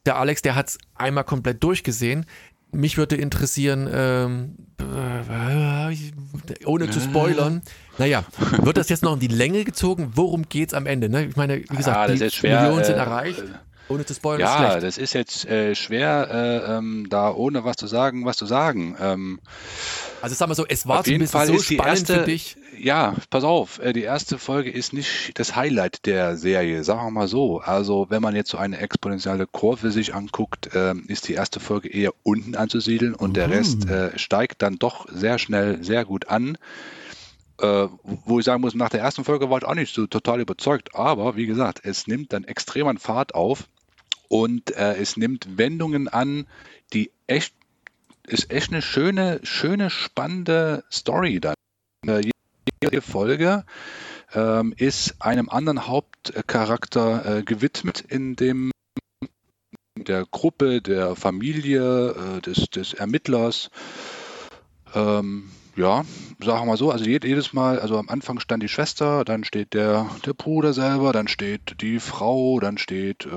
Der 0.07 0.17
Alex, 0.17 0.43
der 0.43 0.55
hat 0.55 0.69
es 0.69 0.79
einmal 0.95 1.25
komplett 1.25 1.63
durchgesehen. 1.63 2.27
Mich 2.73 2.97
würde 2.97 3.17
interessieren, 3.17 3.89
ähm, 3.93 4.57
äh, 4.81 6.65
ohne 6.65 6.91
zu 6.91 7.01
spoilern, 7.01 7.61
naja, 7.99 8.25
wird 8.63 8.79
das 8.79 8.89
jetzt 8.89 9.03
noch 9.03 9.13
in 9.13 9.21
die 9.21 9.29
Länge 9.29 9.65
gezogen? 9.65 10.13
Worum 10.15 10.49
geht's 10.49 10.73
am 10.73 10.87
Ende? 10.87 11.11
Ne? 11.11 11.27
Ich 11.27 11.37
meine, 11.37 11.59
wie 11.59 11.77
gesagt, 11.77 11.97
Ah, 11.97 12.09
die 12.09 12.31
schwer, 12.31 12.63
Millionen 12.63 12.85
sind 12.85 12.95
äh, 12.95 12.99
erreicht. 12.99 13.45
Ohne 13.93 14.07
zu 14.07 14.15
spoilern 14.15 14.41
ist 14.41 14.47
Ja, 14.49 14.71
schlecht. 14.71 14.83
das 14.85 14.99
ist 14.99 15.13
jetzt 15.13 15.45
äh, 15.47 15.75
schwer, 15.75 16.29
äh, 16.31 16.77
ähm, 16.79 17.07
da 17.11 17.33
ohne 17.33 17.65
was 17.65 17.77
zu 17.77 17.87
sagen, 17.87 18.25
was 18.25 18.37
zu 18.37 18.47
sagen. 18.47 18.97
Ähm, 19.01 19.41
Also 20.21 20.35
sagen 20.35 20.51
wir 20.51 20.55
so, 20.55 20.67
es 20.67 20.87
war 20.87 21.05
zumindest 21.05 21.33
Fall 21.33 21.47
so 21.47 21.55
ist 21.55 21.65
spannend 21.67 21.87
erste, 21.87 22.15
für 22.21 22.25
dich. 22.25 22.57
ja, 22.79 23.15
pass 23.31 23.45
auf, 23.45 23.79
äh, 23.81 23.93
die 23.93 24.03
erste 24.03 24.39
Folge 24.39 24.71
ist 24.71 24.93
nicht 24.93 25.39
das 25.39 25.57
Highlight 25.57 26.07
der 26.07 26.37
Serie, 26.37 26.85
sagen 26.85 27.05
wir 27.07 27.11
mal 27.11 27.29
so. 27.29 27.61
Also 27.61 28.07
wenn 28.09 28.23
man 28.23 28.35
jetzt 28.35 28.51
so 28.51 28.59
eine 28.59 28.79
exponentielle 28.79 29.47
Kurve 29.47 29.91
sich 29.91 30.15
anguckt, 30.15 30.71
ähm, 30.75 31.05
ist 31.09 31.29
die 31.29 31.35
erste 31.35 31.61
Folge 31.61 31.89
eher 31.89 32.13
unten 32.23 32.55
anzusiedeln 32.55 33.15
und 33.15 33.37
der 33.37 33.51
Rest 33.51 33.89
äh, 33.89 34.19
steigt 34.19 34.63
dann 34.63 34.77
doch 34.79 35.07
sehr 35.13 35.39
schnell 35.39 35.83
sehr 35.85 36.05
gut 36.05 36.29
an. 36.29 36.57
Äh, 37.61 37.87
wo 38.25 38.39
ich 38.41 38.45
sagen 38.47 38.61
muss, 38.63 38.75
nach 38.75 38.89
der 38.89 39.01
ersten 39.01 39.25
Folge 39.25 39.49
war 39.51 39.59
ich 39.59 39.65
auch 39.65 39.75
nicht 39.75 39.95
so 39.95 40.07
total 40.07 40.41
überzeugt, 40.41 40.97
aber 40.97 41.37
wie 41.37 41.47
gesagt, 41.47 41.81
es 41.85 42.07
nimmt 42.09 42.33
dann 42.33 42.43
extrem 42.45 42.89
an 42.89 42.99
Fahrt 42.99 43.35
auf 43.35 43.69
und 44.33 44.75
äh, 44.77 44.97
es 44.97 45.19
nimmt 45.19 45.59
Wendungen 45.59 46.09
an, 46.09 46.47
die 46.95 47.11
echt 47.27 47.55
ist 48.27 48.51
echt 48.51 48.73
eine 48.73 48.81
schöne, 48.81 49.41
schöne, 49.43 49.91
spannende 49.91 50.85
Story 50.91 51.39
dann. 51.39 51.55
Äh, 52.07 52.31
jede 52.83 53.03
Folge 53.03 53.67
ähm, 54.33 54.73
ist 54.75 55.21
einem 55.21 55.51
anderen 55.51 55.87
Hauptcharakter 55.87 57.41
äh, 57.41 57.43
gewidmet 57.43 58.01
in 58.09 58.35
dem 58.35 58.71
der 59.99 60.25
Gruppe, 60.25 60.81
der 60.81 61.15
Familie, 61.15 62.13
äh, 62.13 62.41
des, 62.41 62.71
des 62.71 62.95
Ermittlers. 62.95 63.69
Ähm, 64.95 65.51
ja, 65.77 66.05
sagen 66.45 66.61
wir 66.61 66.67
mal 66.67 66.77
so, 66.77 66.91
also 66.91 67.05
jed- 67.05 67.25
jedes 67.27 67.53
Mal, 67.53 67.79
also 67.81 67.99
am 67.99 68.09
Anfang 68.09 68.41
stand 68.41 68.63
die 68.63 68.69
Schwester, 68.69 69.25
dann 69.25 69.45
steht 69.45 69.75
der, 69.75 70.07
der 70.27 70.35
Bruder 70.35 70.73
selber, 70.73 71.13
dann 71.13 71.29
steht 71.29 71.81
die 71.81 71.99
Frau, 72.01 72.61
dann 72.61 72.79
steht 72.79 73.27
äh, 73.27 73.31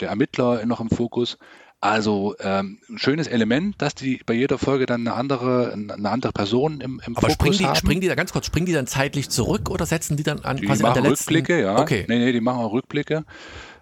der 0.00 0.08
Ermittler 0.10 0.64
noch 0.66 0.80
im 0.80 0.88
Fokus. 0.90 1.38
Also 1.80 2.34
ähm, 2.40 2.78
ein 2.88 2.96
schönes 2.98 3.26
Element, 3.26 3.74
dass 3.82 3.94
die 3.94 4.20
bei 4.24 4.32
jeder 4.32 4.56
Folge 4.56 4.86
dann 4.86 5.02
eine 5.06 5.12
andere, 5.14 5.72
eine 5.74 6.08
andere 6.08 6.32
Person 6.32 6.80
im, 6.80 7.02
im 7.04 7.14
Aber 7.14 7.28
Fokus 7.28 7.56
springen 7.56 7.58
die, 7.58 7.64
haben. 7.66 7.76
springen 7.76 8.00
die 8.00 8.08
da 8.08 8.14
ganz 8.14 8.32
kurz, 8.32 8.46
springen 8.46 8.64
die 8.64 8.72
dann 8.72 8.86
zeitlich 8.86 9.28
zurück 9.28 9.68
oder 9.68 9.84
setzen 9.84 10.16
die 10.16 10.22
dann 10.22 10.40
an 10.44 10.56
Die 10.56 10.66
quasi 10.66 10.82
an 10.82 10.88
machen 10.92 11.02
der 11.02 11.10
letzten? 11.10 11.34
Rückblicke, 11.34 11.60
ja. 11.60 11.78
Okay. 11.80 12.06
Nee, 12.08 12.18
nee, 12.20 12.32
die 12.32 12.40
machen 12.40 12.60
auch 12.60 12.72
Rückblicke. 12.72 13.24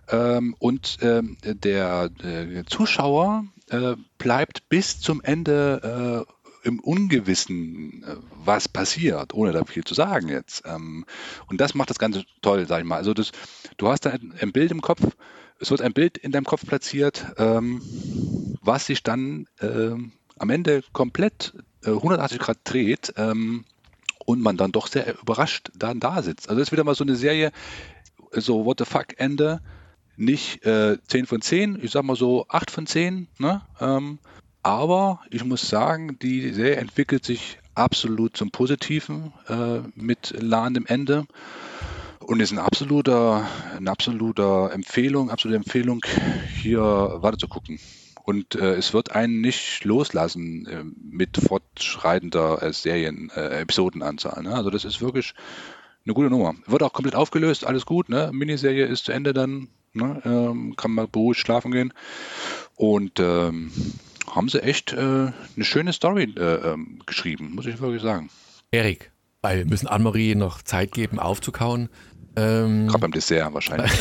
Ähm, 0.09 0.57
und 0.59 0.99
ähm, 1.01 1.37
der, 1.45 2.09
der 2.09 2.67
Zuschauer 2.67 3.45
äh, 3.71 3.95
bleibt 4.19 4.69
bis 4.69 4.99
zum 5.01 5.21
Ende 5.23 6.27
im 6.63 6.81
Ungewissen, 6.81 8.05
äh, 8.05 8.17
was 8.45 8.69
passiert, 8.69 9.35
ohne 9.35 9.53
da 9.53 9.65
viel 9.65 9.85
zu 9.85 9.95
sagen 9.95 10.29
jetzt. 10.29 10.63
Ähm, 10.67 11.05
und 11.49 11.61
das 11.61 11.75
macht 11.75 11.91
das 11.91 11.99
Ganze 11.99 12.25
toll, 12.41 12.67
sag 12.67 12.81
ich 12.81 12.87
mal. 12.87 12.97
Also 12.97 13.15
das, 13.15 13.33
du 13.77 13.89
hast 13.89 14.07
ein, 14.07 14.35
ein 14.41 14.53
Bild 14.53 14.71
im 14.71 14.81
Kopf, 14.81 15.01
es 15.59 15.71
wird 15.71 15.83
ein 15.83 15.93
Bild 15.93 16.19
in 16.19 16.33
deinem 16.33 16.45
Kopf 16.45 16.67
platziert, 16.67 17.27
ähm, 17.37 17.83
was 18.61 18.87
sich 18.87 19.03
dann 19.03 19.47
ähm, 19.61 20.13
am 20.39 20.51
Ende 20.51 20.83
komplett 20.93 21.55
äh, 21.85 21.91
180 21.91 22.39
Grad 22.39 22.59
dreht 22.65 23.13
und 24.25 24.41
man 24.41 24.57
dann 24.57 24.73
doch 24.73 24.87
sehr 24.87 25.21
überrascht 25.21 25.71
dann 25.77 26.01
da 26.01 26.23
sitzt. 26.23 26.49
Also 26.49 26.59
das 26.59 26.69
ist 26.69 26.73
wieder 26.73 26.85
mal 26.85 26.95
so 26.95 27.05
eine 27.05 27.17
Serie, 27.17 27.53
so 28.33 28.65
What 28.65 28.79
the 28.79 28.85
fuck 28.85 29.19
Ende, 29.19 29.61
nicht 30.17 30.65
äh, 30.65 30.99
10 31.07 31.27
von 31.27 31.41
10, 31.41 31.79
ich 31.83 31.91
sag 31.91 32.05
mal 32.05 32.17
so 32.17 32.47
8 32.49 32.71
von 32.71 32.87
10, 32.87 33.29
ne? 33.39 33.63
Ähm, 33.81 34.19
aber 34.63 35.21
ich 35.31 35.45
muss 35.45 35.69
sagen, 35.69 36.19
die 36.21 36.53
Serie 36.53 36.77
entwickelt 36.77 37.25
sich 37.25 37.59
absolut 37.75 38.37
zum 38.37 38.51
Positiven 38.51 39.33
äh, 39.49 39.81
mit 39.95 40.35
lahendem 40.39 40.87
Ende 40.87 41.27
und 42.21 42.41
ist 42.41 42.53
ein 42.53 42.59
absoluter, 42.59 43.49
eine 43.77 43.91
absolute 43.91 44.71
Empfehlung, 44.73 45.31
absolute 45.31 45.57
Empfehlung, 45.57 46.05
hier 46.61 46.81
weiter 46.81 47.39
zu 47.39 47.49
gucken. 47.49 47.81
Und 48.25 48.55
äh, 48.55 48.75
es 48.75 48.95
wird 48.95 49.13
einen 49.13 49.41
nicht 49.41 49.85
loslassen 49.85 50.67
äh, 50.67 50.85
mit 51.03 51.37
fortschreitender 51.37 52.63
äh, 52.63 52.73
Serien, 52.73 53.31
äh. 53.31 53.65
Ne? 53.67 54.55
Also 54.55 54.71
das 54.71 54.85
ist 54.85 55.01
wirklich 55.01 55.35
eine 56.05 56.15
gute 56.15 56.31
Nummer. 56.31 56.55
Wird 56.67 56.85
auch 56.85 56.93
komplett 56.93 57.17
aufgelöst, 57.17 57.67
alles 57.67 57.85
gut. 57.85 58.09
Ne? 58.09 58.31
Miniserie 58.33 58.87
ist 58.87 59.07
zu 59.07 59.13
Ende 59.13 59.33
dann, 59.33 59.69
ne? 59.93 60.23
ähm, 60.25 60.77
kann 60.77 60.93
man 60.93 61.11
beruhigt 61.11 61.41
schlafen 61.41 61.73
gehen. 61.73 61.93
Und 62.77 63.19
ähm, 63.19 63.73
haben 64.31 64.49
sie 64.49 64.63
echt 64.63 64.93
äh, 64.93 64.97
eine 64.97 65.65
schöne 65.65 65.93
Story 65.93 66.35
äh, 66.37 66.73
ähm, 66.73 67.01
geschrieben, 67.07 67.55
muss 67.55 67.67
ich 67.67 67.81
wirklich 67.81 68.03
sagen. 68.03 68.31
Erik, 68.71 69.13
weil 69.43 69.59
wir 69.59 69.67
müssen 69.67 69.87
Anne-Marie 69.87 70.35
noch 70.35 70.63
Zeit 70.63 70.93
geben, 70.93 71.19
aufzukauen. 71.19 71.89
Ähm, 72.35 72.87
Gerade 72.87 73.01
beim 73.01 73.13
Dessert 73.13 73.53
wahrscheinlich. 73.53 73.93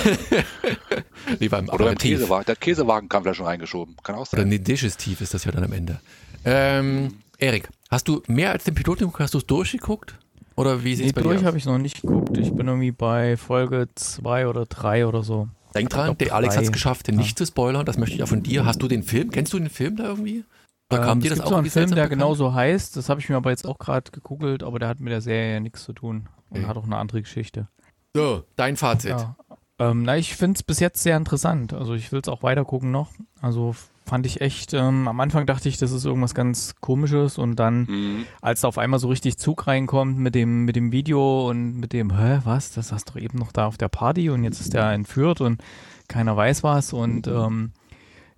nee, 1.40 1.50
beim 1.50 1.68
Oder 1.68 1.86
beim 1.86 1.98
Käsewagen. 1.98 2.46
Der 2.46 2.56
Käsewagen 2.56 3.10
kam 3.10 3.24
vielleicht 3.24 3.38
schon 3.38 3.46
reingeschoben. 3.46 3.98
Kann 4.04 4.16
auch 4.16 4.25
sein. 4.25 4.40
Oder 4.40 4.48
nee, 4.48 4.60
Digestiv 4.60 5.20
ist 5.20 5.34
das 5.34 5.44
ja 5.44 5.51
dann 5.51 5.66
am 5.66 5.74
Ende. 5.74 6.00
Ähm, 6.46 7.16
Erik, 7.38 7.68
hast 7.90 8.08
du 8.08 8.22
mehr 8.28 8.51
als 8.51 8.63
den 8.63 8.75
Piloten 8.75 9.01
geguckt? 9.01 9.20
Hast 9.20 9.34
du 9.34 9.40
es 9.40 9.46
durchgeguckt? 9.46 10.18
Oder 10.56 10.84
wie 10.84 10.96
sieht 10.96 11.08
es 11.08 11.16
nee, 11.16 11.22
bei 11.22 11.28
durch 11.28 11.44
habe 11.44 11.58
ich 11.58 11.66
noch 11.66 11.78
nicht 11.78 12.01
geguckt. 12.01 12.38
Ich 12.38 12.54
bin 12.54 12.68
irgendwie 12.68 12.92
bei 12.92 13.36
Folge 13.36 13.90
2 13.96 14.48
oder 14.48 14.66
3 14.66 15.08
oder 15.08 15.24
so. 15.24 15.50
Denk 15.74 15.90
dran, 15.90 16.18
der 16.18 16.36
Alex 16.36 16.58
hat 16.58 16.63
es 16.63 16.72
geschafft, 16.72 17.08
den 17.08 17.16
ja. 17.16 17.22
nicht 17.22 17.38
zu 17.38 17.46
spoilern. 17.46 17.86
Das 17.86 17.98
möchte 17.98 18.13
ich 18.13 18.20
ja 18.20 18.25
von 18.25 18.44
dir. 18.44 18.66
Hast 18.66 18.82
du 18.82 18.88
den 18.88 19.04
Film? 19.04 19.32
Kennst 19.32 19.54
du 19.54 19.60
den 19.60 19.70
Film 19.70 19.96
da 19.96 20.04
irgendwie? 20.06 20.44
Kam 20.90 21.18
ähm, 21.18 21.22
dir 21.22 21.30
das 21.30 21.38
gibt 21.38 21.48
auch 21.48 21.51
so 21.51 21.56
einen 21.56 21.70
Film, 21.70 21.96
der 21.96 22.10
genauso 22.10 22.54
heißt. 22.54 22.98
Das 22.98 23.08
habe 23.08 23.22
ich 23.22 23.30
mir 23.30 23.38
aber 23.38 23.50
jetzt 23.50 23.66
auch 23.66 23.80
gerade 23.80 24.12
gegoogelt, 24.12 24.63
aber 24.63 24.80
der 24.80 24.90
hat 24.90 25.00
mit 25.00 25.13
der 25.13 25.22
Serie 25.22 25.54
ja 25.54 25.60
nichts 25.60 25.84
zu 25.84 25.94
tun 25.94 26.28
und 26.50 26.58
okay. 26.58 26.68
hat 26.68 26.78
auch 26.78 26.84
eine 26.84 26.98
andere 26.98 27.22
Geschichte. 27.22 27.68
So, 28.13 28.44
dein 28.58 28.75
Fazit. 28.75 29.12
Ja. 29.12 29.38
Ähm, 29.80 30.04
na, 30.04 30.18
ich 30.18 30.36
finde 30.36 30.58
es 30.58 30.63
bis 30.63 30.80
jetzt 30.80 31.01
sehr 31.01 31.16
interessant. 31.16 31.74
Also 31.74 31.94
ich 31.94 32.12
will 32.12 32.20
es 32.22 32.28
auch 32.28 32.44
weiter 32.44 32.66
gucken 32.66 32.92
noch. 32.92 33.10
Also 33.42 33.75
fand 34.05 34.25
ich 34.25 34.41
echt, 34.41 34.74
ähm, 34.74 35.08
am 35.08 35.20
Anfang 35.20 35.46
dachte 35.46 35.70
ich, 35.70 35.77
das 35.77 35.91
ist 35.91 36.05
irgendwas 36.05 36.36
ganz 36.36 36.75
komisches 36.81 37.38
und 37.38 37.55
dann, 37.58 37.86
mhm. 37.86 38.25
als 38.41 38.62
da 38.62 38.67
auf 38.67 38.77
einmal 38.77 39.00
so 39.00 39.08
richtig 39.08 39.38
Zug 39.38 39.67
reinkommt 39.67 40.17
mit 40.17 40.36
dem, 40.36 40.65
mit 40.65 40.75
dem 40.75 40.91
Video 40.91 41.50
und 41.50 41.79
mit 41.79 41.93
dem, 41.93 42.17
hä, 42.17 42.39
was, 42.43 42.72
das 42.72 42.91
hast 42.91 43.10
du 43.10 43.13
doch 43.13 43.22
eben 43.22 43.38
noch 43.38 43.51
da 43.51 43.67
auf 43.67 43.77
der 43.77 43.89
Party 43.89 44.29
und 44.29 44.43
jetzt 44.43 44.60
ist 44.60 44.74
der 44.74 44.91
entführt 44.91 45.41
und 45.41 45.63
keiner 46.08 46.36
weiß 46.36 46.63
was 46.63 46.93
und 46.93 47.27
ähm, 47.27 47.72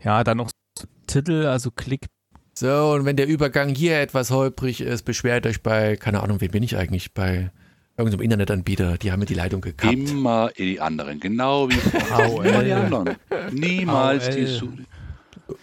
ja, 0.04 0.24
dann 0.24 0.38
noch 0.38 0.50
so 0.78 0.88
Titel, 1.08 1.46
also 1.46 1.72
Klick. 1.72 2.08
So, 2.56 2.92
und 2.92 3.06
wenn 3.06 3.16
der 3.16 3.28
Übergang 3.28 3.74
hier 3.74 4.00
etwas 4.00 4.30
holprig 4.30 4.82
ist, 4.82 5.04
beschwert 5.04 5.48
euch 5.48 5.64
bei, 5.64 5.96
keine 5.96 6.22
Ahnung, 6.22 6.40
wen 6.40 6.52
bin 6.52 6.62
ich 6.62 6.78
eigentlich, 6.78 7.14
bei 7.14 7.52
irgendeinem 7.98 8.22
Internetanbieter, 8.22 8.98
die 8.98 9.12
haben 9.12 9.20
mir 9.20 9.26
die 9.26 9.34
Leitung 9.34 9.62
gekappt. 9.62 9.94
Immer 9.94 10.52
die 10.58 10.80
anderen, 10.80 11.20
genau 11.20 11.70
wie 11.70 11.74
Immer 12.48 12.64
die 12.64 12.74
anderen. 12.74 13.16
Niemals 13.52 14.30
die 14.30 14.48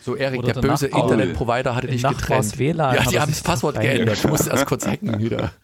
so, 0.01 0.17
Erik, 0.17 0.43
der 0.43 0.55
böse 0.55 0.87
Internetprovider 0.89 1.75
hatte 1.75 1.87
dich 1.89 2.03
getrennt. 2.03 2.59
WLAN 2.59 2.95
ja, 2.95 3.03
die 3.03 3.21
haben 3.21 3.31
das 3.31 3.43
Passwort 3.43 3.81
geändert. 3.81 4.23
Du 4.23 4.29
musst 4.29 4.49
erst 4.49 4.67
kurz 4.67 4.87
hacken 4.87 5.19
wieder. 5.19 5.53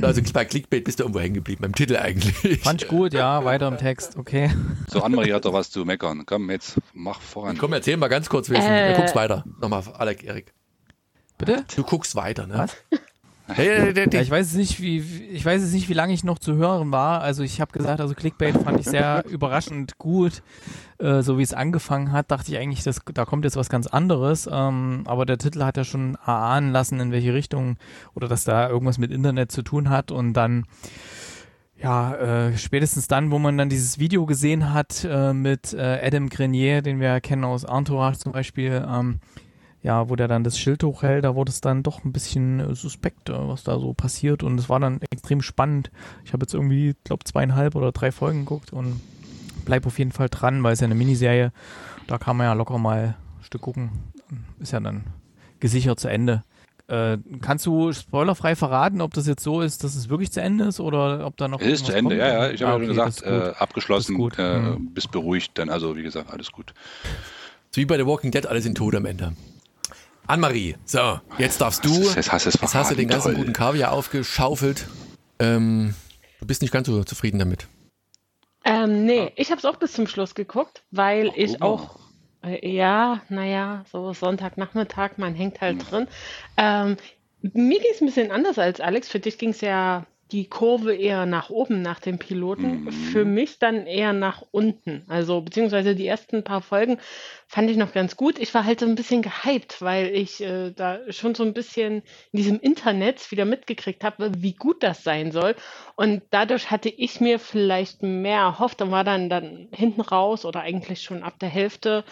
Also 0.00 0.22
bei 0.32 0.44
Clickbait 0.44 0.82
bist 0.82 0.98
du 0.98 1.04
irgendwo 1.04 1.20
hängen 1.20 1.34
geblieben, 1.34 1.60
beim 1.62 1.74
Titel 1.74 1.96
eigentlich. 1.96 2.62
Fand 2.62 2.82
ich 2.82 2.88
gut, 2.88 3.12
ja, 3.12 3.44
weiter 3.44 3.68
im 3.68 3.76
Text, 3.76 4.16
okay. 4.16 4.50
So, 4.88 5.02
Annemarie 5.02 5.32
hat 5.32 5.44
doch 5.44 5.52
was 5.52 5.70
zu 5.70 5.84
meckern. 5.84 6.24
Komm, 6.26 6.50
jetzt 6.50 6.80
mach 6.94 7.20
voran. 7.20 7.58
Komm, 7.58 7.72
erzähl 7.72 7.96
mal 7.96 8.08
ganz 8.08 8.28
kurz, 8.28 8.48
äh. 8.48 8.92
du 8.92 8.96
guckst 8.96 9.14
weiter. 9.14 9.44
Nochmal, 9.60 9.82
Alec, 9.94 10.24
Erik. 10.24 10.52
Bitte? 11.38 11.64
Du 11.76 11.82
guckst 11.84 12.16
weiter, 12.16 12.46
ne? 12.46 12.58
Was? 12.58 12.76
Ja, 13.48 14.20
ich 14.20 14.30
weiß 14.30 14.54
nicht, 14.54 14.80
wie 14.80 14.98
ich 14.98 15.44
weiß 15.44 15.62
jetzt 15.62 15.72
nicht, 15.72 15.88
wie 15.88 15.94
lange 15.94 16.12
ich 16.12 16.24
noch 16.24 16.38
zu 16.38 16.54
hören 16.54 16.92
war. 16.92 17.20
Also 17.22 17.42
ich 17.42 17.60
habe 17.60 17.72
gesagt, 17.72 18.00
also 18.00 18.14
Clickbait 18.14 18.56
fand 18.56 18.80
ich 18.80 18.86
sehr 18.86 19.24
überraschend 19.28 19.98
gut. 19.98 20.42
Äh, 20.98 21.22
so 21.22 21.38
wie 21.38 21.42
es 21.42 21.52
angefangen 21.52 22.12
hat, 22.12 22.30
dachte 22.30 22.52
ich 22.52 22.58
eigentlich, 22.58 22.84
dass, 22.84 23.00
da 23.12 23.24
kommt 23.24 23.44
jetzt 23.44 23.56
was 23.56 23.68
ganz 23.68 23.86
anderes. 23.86 24.48
Ähm, 24.50 25.02
aber 25.06 25.26
der 25.26 25.38
Titel 25.38 25.64
hat 25.64 25.76
ja 25.76 25.84
schon 25.84 26.16
erahnen 26.24 26.70
lassen, 26.72 27.00
in 27.00 27.12
welche 27.12 27.34
Richtung 27.34 27.76
oder 28.14 28.28
dass 28.28 28.44
da 28.44 28.68
irgendwas 28.68 28.98
mit 28.98 29.10
Internet 29.10 29.50
zu 29.50 29.62
tun 29.62 29.90
hat. 29.90 30.12
Und 30.12 30.34
dann 30.34 30.64
ja, 31.82 32.14
äh, 32.14 32.56
spätestens 32.56 33.08
dann, 33.08 33.32
wo 33.32 33.38
man 33.38 33.58
dann 33.58 33.68
dieses 33.68 33.98
Video 33.98 34.24
gesehen 34.24 34.72
hat 34.72 35.04
äh, 35.08 35.32
mit 35.32 35.74
äh, 35.74 36.00
Adam 36.02 36.28
Grenier, 36.28 36.80
den 36.80 37.00
wir 37.00 37.20
kennen 37.20 37.44
aus 37.44 37.64
Entourage 37.64 38.18
zum 38.18 38.32
Beispiel, 38.32 38.86
ähm, 38.88 39.18
ja, 39.82 40.08
wo 40.08 40.16
der 40.16 40.28
dann 40.28 40.44
das 40.44 40.58
Schild 40.58 40.84
hochhält, 40.84 41.24
da 41.24 41.34
wurde 41.34 41.50
es 41.50 41.60
dann 41.60 41.82
doch 41.82 42.04
ein 42.04 42.12
bisschen 42.12 42.60
äh, 42.60 42.74
suspekt, 42.74 43.28
äh, 43.28 43.32
was 43.34 43.64
da 43.64 43.78
so 43.78 43.92
passiert 43.94 44.42
und 44.42 44.58
es 44.58 44.68
war 44.68 44.80
dann 44.80 45.00
extrem 45.10 45.42
spannend. 45.42 45.90
Ich 46.24 46.32
habe 46.32 46.44
jetzt 46.44 46.54
irgendwie, 46.54 46.94
glaube 47.04 47.24
zweieinhalb 47.24 47.74
oder 47.74 47.92
drei 47.92 48.12
Folgen 48.12 48.40
geguckt 48.40 48.72
und 48.72 49.00
bleib 49.64 49.86
auf 49.86 49.98
jeden 49.98 50.12
Fall 50.12 50.28
dran, 50.28 50.62
weil 50.62 50.74
es 50.74 50.80
ja 50.80 50.86
eine 50.86 50.94
Miniserie, 50.94 51.52
da 52.06 52.18
kann 52.18 52.36
man 52.36 52.46
ja 52.46 52.52
locker 52.52 52.78
mal 52.78 53.16
ein 53.38 53.44
Stück 53.44 53.62
gucken. 53.62 53.90
Ist 54.60 54.72
ja 54.72 54.80
dann 54.80 55.04
gesichert 55.60 55.98
zu 56.00 56.08
Ende. 56.08 56.44
Äh, 56.88 57.18
kannst 57.40 57.66
du 57.66 57.92
spoilerfrei 57.92 58.56
verraten, 58.56 59.00
ob 59.00 59.14
das 59.14 59.26
jetzt 59.26 59.42
so 59.42 59.60
ist, 59.60 59.84
dass 59.84 59.94
es 59.94 60.08
wirklich 60.08 60.32
zu 60.32 60.42
Ende 60.42 60.64
ist 60.64 60.80
oder 60.80 61.26
ob 61.26 61.36
da 61.36 61.48
noch. 61.48 61.60
Es 61.60 61.80
ist 61.80 61.86
zu 61.86 61.92
Ende, 61.92 62.16
kommt? 62.16 62.20
ja, 62.20 62.46
ja. 62.46 62.50
Ich 62.50 62.62
habe 62.62 62.72
ah, 62.72 62.76
okay, 62.76 62.86
ja 62.86 62.94
schon 62.94 63.06
gesagt, 63.06 63.22
äh, 63.22 63.58
abgeschlossen, 63.58 64.30
äh, 64.36 64.58
mhm. 64.58 64.92
bist 64.92 65.10
beruhigt, 65.10 65.58
dann 65.58 65.70
also 65.70 65.96
wie 65.96 66.02
gesagt, 66.02 66.30
alles 66.32 66.52
gut. 66.52 66.74
So 67.70 67.80
wie 67.80 67.86
bei 67.86 67.96
The 67.96 68.06
Walking 68.06 68.30
Dead, 68.30 68.46
alle 68.46 68.60
sind 68.60 68.76
tot 68.76 68.94
am 68.94 69.06
Ende. 69.06 69.32
Anne-Marie, 70.26 70.76
so, 70.84 71.20
jetzt 71.38 71.60
darfst 71.60 71.84
du. 71.84 71.90
Jetzt 71.90 72.32
hast, 72.32 72.44
jetzt 72.46 72.74
hast 72.74 72.90
du 72.90 72.94
den 72.94 73.08
ganzen 73.08 73.32
toll. 73.32 73.40
guten 73.40 73.52
Kaviar 73.52 73.92
aufgeschaufelt. 73.92 74.86
Ähm, 75.38 75.94
du 76.40 76.46
bist 76.46 76.62
nicht 76.62 76.72
ganz 76.72 76.86
so 76.86 77.02
zufrieden 77.04 77.38
damit. 77.38 77.66
Ähm, 78.64 79.04
nee, 79.04 79.32
ich 79.36 79.50
habe 79.50 79.58
es 79.58 79.64
auch 79.64 79.76
bis 79.76 79.92
zum 79.92 80.06
Schluss 80.06 80.34
geguckt, 80.34 80.84
weil 80.90 81.30
Ach, 81.30 81.36
ich 81.36 81.60
auch, 81.60 81.98
äh, 82.44 82.68
ja, 82.68 83.20
naja, 83.28 83.84
so 83.90 84.12
Sonntagnachmittag, 84.12 85.16
man 85.16 85.34
hängt 85.34 85.60
halt 85.60 85.82
hm. 85.82 85.88
drin. 85.88 86.08
Ähm, 86.56 86.96
mir 87.42 87.80
ging 87.80 87.90
es 87.92 88.00
ein 88.00 88.06
bisschen 88.06 88.30
anders 88.30 88.58
als 88.58 88.80
Alex. 88.80 89.08
Für 89.08 89.18
dich 89.18 89.36
ging 89.36 89.50
es 89.50 89.60
ja 89.60 90.06
die 90.32 90.48
Kurve 90.48 90.94
eher 90.94 91.26
nach 91.26 91.50
oben 91.50 91.82
nach 91.82 92.00
dem 92.00 92.18
Piloten, 92.18 92.84
mhm. 92.84 92.90
für 92.90 93.24
mich 93.24 93.58
dann 93.58 93.86
eher 93.86 94.12
nach 94.12 94.42
unten. 94.50 95.04
Also 95.08 95.42
beziehungsweise 95.42 95.94
die 95.94 96.06
ersten 96.06 96.42
paar 96.42 96.62
Folgen 96.62 96.98
fand 97.46 97.70
ich 97.70 97.76
noch 97.76 97.92
ganz 97.92 98.16
gut. 98.16 98.38
Ich 98.38 98.54
war 98.54 98.64
halt 98.64 98.80
so 98.80 98.86
ein 98.86 98.94
bisschen 98.94 99.20
gehypt, 99.20 99.82
weil 99.82 100.06
ich 100.08 100.42
äh, 100.42 100.70
da 100.70 101.00
schon 101.10 101.34
so 101.34 101.44
ein 101.44 101.52
bisschen 101.52 102.02
in 102.32 102.36
diesem 102.38 102.60
Internet 102.60 103.30
wieder 103.30 103.44
mitgekriegt 103.44 104.04
habe, 104.04 104.32
wie 104.38 104.54
gut 104.54 104.82
das 104.82 105.04
sein 105.04 105.32
soll. 105.32 105.54
Und 105.96 106.22
dadurch 106.30 106.70
hatte 106.70 106.88
ich 106.88 107.20
mir 107.20 107.38
vielleicht 107.38 108.02
mehr 108.02 108.40
erhofft 108.40 108.80
und 108.80 108.90
war 108.90 109.04
dann, 109.04 109.28
dann 109.28 109.68
hinten 109.72 110.00
raus 110.00 110.46
oder 110.46 110.62
eigentlich 110.62 111.02
schon 111.02 111.22
ab 111.22 111.38
der 111.40 111.50
Hälfte 111.50 112.04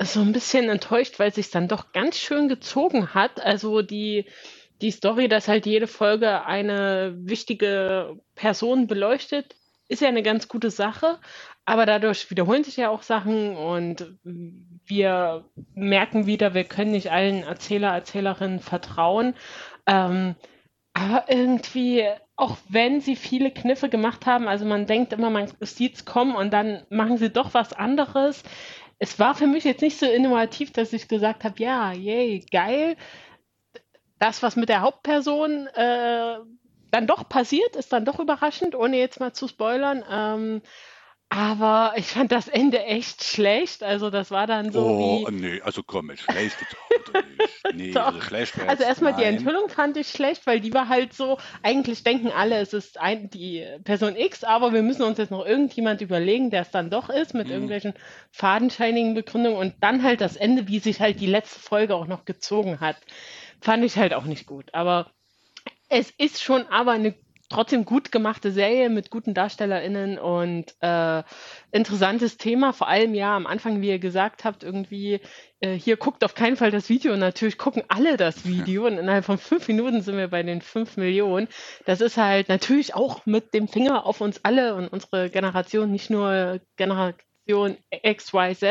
so 0.00 0.20
ein 0.20 0.32
bisschen 0.32 0.68
enttäuscht, 0.68 1.18
weil 1.18 1.30
es 1.30 1.34
sich 1.34 1.50
dann 1.50 1.66
doch 1.66 1.92
ganz 1.92 2.16
schön 2.16 2.48
gezogen 2.48 3.14
hat. 3.14 3.44
Also 3.44 3.82
die 3.82 4.26
die 4.80 4.90
Story, 4.90 5.28
dass 5.28 5.48
halt 5.48 5.66
jede 5.66 5.86
Folge 5.86 6.44
eine 6.46 7.14
wichtige 7.18 8.16
Person 8.34 8.86
beleuchtet, 8.86 9.56
ist 9.88 10.02
ja 10.02 10.08
eine 10.08 10.22
ganz 10.22 10.48
gute 10.48 10.70
Sache. 10.70 11.18
Aber 11.64 11.84
dadurch 11.84 12.30
wiederholen 12.30 12.64
sich 12.64 12.76
ja 12.76 12.88
auch 12.88 13.02
Sachen 13.02 13.56
und 13.56 14.14
wir 14.86 15.44
merken 15.74 16.26
wieder, 16.26 16.54
wir 16.54 16.64
können 16.64 16.92
nicht 16.92 17.10
allen 17.10 17.42
Erzähler, 17.42 17.92
Erzählerinnen 17.92 18.60
vertrauen. 18.60 19.34
Ähm, 19.86 20.34
aber 20.94 21.24
irgendwie, 21.28 22.06
auch 22.36 22.56
wenn 22.68 23.00
sie 23.00 23.16
viele 23.16 23.50
Kniffe 23.50 23.88
gemacht 23.88 24.24
haben, 24.26 24.48
also 24.48 24.64
man 24.64 24.86
denkt 24.86 25.12
immer, 25.12 25.30
man 25.30 25.48
sieht 25.60 25.96
es 25.96 26.04
kommen 26.04 26.34
und 26.34 26.52
dann 26.52 26.84
machen 26.88 27.18
sie 27.18 27.30
doch 27.30 27.52
was 27.54 27.72
anderes. 27.72 28.42
Es 28.98 29.18
war 29.18 29.34
für 29.34 29.46
mich 29.46 29.64
jetzt 29.64 29.82
nicht 29.82 29.98
so 29.98 30.06
innovativ, 30.06 30.72
dass 30.72 30.92
ich 30.92 31.06
gesagt 31.06 31.44
habe, 31.44 31.62
ja, 31.62 31.92
yay, 31.92 32.44
geil 32.50 32.96
das, 34.18 34.42
was 34.42 34.56
mit 34.56 34.68
der 34.68 34.80
Hauptperson 34.82 35.66
äh, 35.68 36.38
dann 36.90 37.06
doch 37.06 37.28
passiert, 37.28 37.76
ist 37.76 37.92
dann 37.92 38.04
doch 38.04 38.18
überraschend, 38.18 38.74
ohne 38.74 38.98
jetzt 38.98 39.20
mal 39.20 39.32
zu 39.32 39.48
spoilern. 39.48 40.04
Ähm, 40.10 40.62
Aber 41.30 41.94
ich 41.96 42.06
fand 42.08 42.32
das 42.32 42.48
Ende 42.48 42.84
echt 42.84 43.24
schlecht. 43.24 43.82
Also 43.84 44.10
das 44.10 44.30
war 44.30 44.46
dann 44.46 44.72
so 44.72 44.98
Oh, 44.98 44.98
wie. 44.98 45.30
nee, 45.30 45.60
also 45.62 45.82
komm, 45.82 46.14
schlecht 46.16 46.64
nicht. 47.16 47.64
Nee, 47.70 48.00
also 48.00 48.20
schlecht 48.20 48.56
Also 48.66 48.84
erstmal 48.84 49.14
die 49.14 49.22
nein. 49.22 49.24
Enthüllung 49.24 49.68
fand 49.68 49.96
ich 49.96 50.08
schlecht, 50.10 50.46
weil 50.46 50.60
die 50.60 50.74
war 50.74 50.88
halt 50.88 51.12
so, 51.14 51.38
eigentlich 51.62 52.02
denken 52.02 52.30
alle, 52.30 52.56
es 52.58 52.72
ist 52.74 52.98
ein, 52.98 53.30
die 53.30 53.66
Person 53.84 54.16
X, 54.16 54.44
aber 54.44 54.72
wir 54.72 54.82
müssen 54.82 55.02
uns 55.02 55.18
jetzt 55.18 55.30
noch 55.30 55.46
irgendjemand 55.46 56.00
überlegen, 56.00 56.50
der 56.50 56.62
es 56.62 56.70
dann 56.70 56.90
doch 56.90 57.08
ist, 57.08 57.34
mit 57.34 57.50
Mhm. 57.50 57.50
irgendwelchen 57.50 57.94
fadenscheinigen 58.30 59.14
Begründungen 59.14 59.58
und 59.58 59.74
dann 59.80 60.02
halt 60.02 60.20
das 60.20 60.36
Ende, 60.36 60.68
wie 60.68 60.78
sich 60.80 61.00
halt 61.00 61.20
die 61.20 61.26
letzte 61.26 61.60
Folge 61.60 61.94
auch 61.94 62.06
noch 62.06 62.24
gezogen 62.24 62.80
hat, 62.80 62.96
fand 63.60 63.84
ich 63.84 63.96
halt 63.96 64.14
auch 64.14 64.24
nicht 64.24 64.46
gut. 64.46 64.74
Aber 64.74 65.10
es 65.88 66.10
ist 66.10 66.42
schon 66.42 66.66
aber 66.66 66.92
eine 66.92 67.14
trotzdem 67.48 67.84
gut 67.84 68.12
gemachte 68.12 68.52
Serie 68.52 68.90
mit 68.90 69.10
guten 69.10 69.32
DarstellerInnen 69.32 70.18
und 70.18 70.74
äh, 70.80 71.22
interessantes 71.72 72.36
Thema. 72.36 72.72
Vor 72.72 72.88
allem 72.88 73.14
ja 73.14 73.34
am 73.34 73.46
Anfang, 73.46 73.80
wie 73.80 73.88
ihr 73.88 73.98
gesagt 73.98 74.44
habt, 74.44 74.62
irgendwie 74.62 75.20
äh, 75.60 75.72
hier 75.72 75.96
guckt 75.96 76.24
auf 76.24 76.34
keinen 76.34 76.56
Fall 76.56 76.70
das 76.70 76.88
Video. 76.88 77.12
Und 77.14 77.20
natürlich 77.20 77.56
gucken 77.56 77.82
alle 77.88 78.16
das 78.16 78.46
Video 78.46 78.86
und 78.86 78.98
innerhalb 78.98 79.24
von 79.24 79.38
fünf 79.38 79.66
Minuten 79.68 80.02
sind 80.02 80.16
wir 80.16 80.28
bei 80.28 80.42
den 80.42 80.60
fünf 80.60 80.96
Millionen. 80.96 81.48
Das 81.86 82.00
ist 82.00 82.16
halt 82.18 82.48
natürlich 82.48 82.94
auch 82.94 83.24
mit 83.24 83.54
dem 83.54 83.66
Finger 83.66 84.04
auf 84.04 84.20
uns 84.20 84.44
alle 84.44 84.74
und 84.74 84.88
unsere 84.88 85.30
Generation, 85.30 85.90
nicht 85.90 86.10
nur 86.10 86.60
Generation 86.76 87.78
XYZ, 88.06 88.62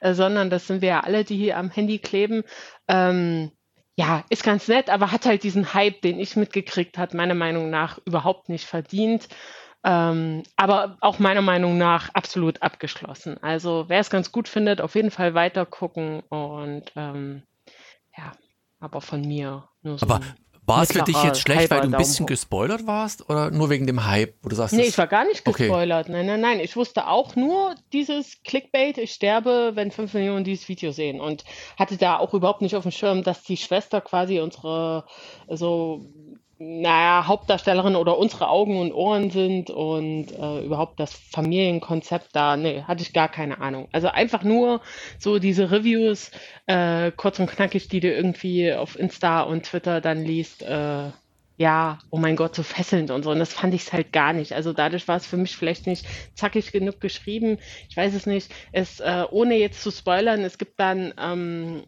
äh, 0.00 0.14
sondern 0.14 0.48
das 0.48 0.66
sind 0.66 0.80
wir 0.80 0.88
ja 0.88 1.00
alle, 1.00 1.24
die 1.24 1.36
hier 1.36 1.58
am 1.58 1.70
Handy 1.70 1.98
kleben. 1.98 2.44
Ähm, 2.88 3.50
ja, 3.96 4.24
ist 4.28 4.44
ganz 4.44 4.68
nett, 4.68 4.90
aber 4.90 5.10
hat 5.10 5.24
halt 5.24 5.42
diesen 5.42 5.72
Hype, 5.72 6.02
den 6.02 6.20
ich 6.20 6.36
mitgekriegt 6.36 6.98
hat, 6.98 7.14
meiner 7.14 7.34
Meinung 7.34 7.70
nach 7.70 7.98
überhaupt 8.04 8.50
nicht 8.50 8.66
verdient. 8.66 9.28
Ähm, 9.84 10.42
aber 10.56 10.98
auch 11.00 11.18
meiner 11.18 11.42
Meinung 11.42 11.78
nach 11.78 12.10
absolut 12.12 12.60
abgeschlossen. 12.62 13.42
Also 13.42 13.84
wer 13.88 14.00
es 14.00 14.10
ganz 14.10 14.32
gut 14.32 14.48
findet, 14.48 14.80
auf 14.80 14.94
jeden 14.96 15.10
Fall 15.10 15.34
weiter 15.34 15.64
gucken 15.64 16.20
und 16.28 16.84
ähm, 16.96 17.42
ja, 18.16 18.32
aber 18.80 19.00
von 19.00 19.22
mir 19.22 19.68
nur 19.82 19.98
so. 19.98 20.06
Aber 20.06 20.20
war 20.66 20.82
es 20.82 20.92
für 20.92 21.02
dich 21.02 21.22
jetzt 21.22 21.40
schlecht, 21.40 21.70
weil 21.70 21.80
du 21.82 21.88
ein 21.88 21.96
bisschen 21.96 22.26
Daumen 22.26 22.26
gespoilert 22.26 22.86
warst 22.86 23.28
oder 23.30 23.50
nur 23.50 23.70
wegen 23.70 23.86
dem 23.86 24.06
Hype, 24.06 24.34
wo 24.42 24.48
du 24.48 24.56
sagst, 24.56 24.74
Nee, 24.74 24.82
ich 24.82 24.98
war 24.98 25.06
gar 25.06 25.24
nicht 25.24 25.46
Okay. 25.46 25.64
gespoilert. 25.68 26.08
Nein, 26.08 26.26
nein, 26.26 26.40
nein. 26.40 26.60
Ich 26.60 26.76
wusste 26.76 27.06
auch 27.06 27.36
nur 27.36 27.74
dieses 27.92 28.42
Clickbait, 28.42 28.98
ich 28.98 29.12
sterbe, 29.12 29.72
wenn 29.74 29.90
fünf 29.90 30.14
Millionen 30.14 30.44
dieses 30.44 30.68
Video 30.68 30.90
sehen. 30.92 31.20
Und 31.20 31.44
hatte 31.78 31.96
da 31.96 32.18
auch 32.18 32.34
überhaupt 32.34 32.62
nicht 32.62 32.76
auf 32.76 32.82
dem 32.82 32.92
Schirm, 32.92 33.22
dass 33.22 33.42
die 33.42 33.56
Schwester 33.56 34.00
quasi 34.00 34.40
unsere, 34.40 35.04
so, 35.48 36.06
naja, 36.58 37.26
Hauptdarstellerin 37.26 37.96
oder 37.96 38.16
unsere 38.16 38.48
Augen 38.48 38.80
und 38.80 38.92
Ohren 38.92 39.30
sind 39.30 39.68
und 39.68 40.32
äh, 40.32 40.64
überhaupt 40.64 40.98
das 40.98 41.12
Familienkonzept 41.12 42.34
da, 42.34 42.56
nee, 42.56 42.82
hatte 42.82 43.02
ich 43.02 43.12
gar 43.12 43.28
keine 43.28 43.60
Ahnung. 43.60 43.88
Also 43.92 44.08
einfach 44.08 44.42
nur 44.42 44.80
so 45.18 45.38
diese 45.38 45.70
Reviews, 45.70 46.30
äh, 46.66 47.12
kurz 47.12 47.38
und 47.38 47.50
knackig, 47.50 47.88
die 47.88 48.00
du 48.00 48.10
irgendwie 48.10 48.72
auf 48.72 48.98
Insta 48.98 49.42
und 49.42 49.64
Twitter 49.66 50.00
dann 50.00 50.24
liest, 50.24 50.62
äh, 50.62 51.10
ja, 51.58 51.98
oh 52.10 52.18
mein 52.18 52.36
Gott, 52.36 52.54
so 52.54 52.62
fesselnd 52.62 53.10
und 53.10 53.22
so. 53.22 53.30
Und 53.30 53.38
das 53.38 53.52
fand 53.52 53.74
ich 53.74 53.92
halt 53.92 54.12
gar 54.12 54.32
nicht. 54.32 54.52
Also 54.52 54.72
dadurch 54.72 55.08
war 55.08 55.16
es 55.16 55.26
für 55.26 55.38
mich 55.38 55.56
vielleicht 55.56 55.86
nicht 55.86 56.06
zackig 56.34 56.72
genug 56.72 57.00
geschrieben. 57.00 57.58
Ich 57.88 57.96
weiß 57.96 58.14
es 58.14 58.26
nicht. 58.26 58.52
Es, 58.72 59.00
äh, 59.00 59.24
ohne 59.30 59.56
jetzt 59.56 59.82
zu 59.82 59.90
spoilern, 59.90 60.42
es 60.42 60.58
gibt 60.58 60.78
dann 60.80 61.14
ähm, 61.18 61.82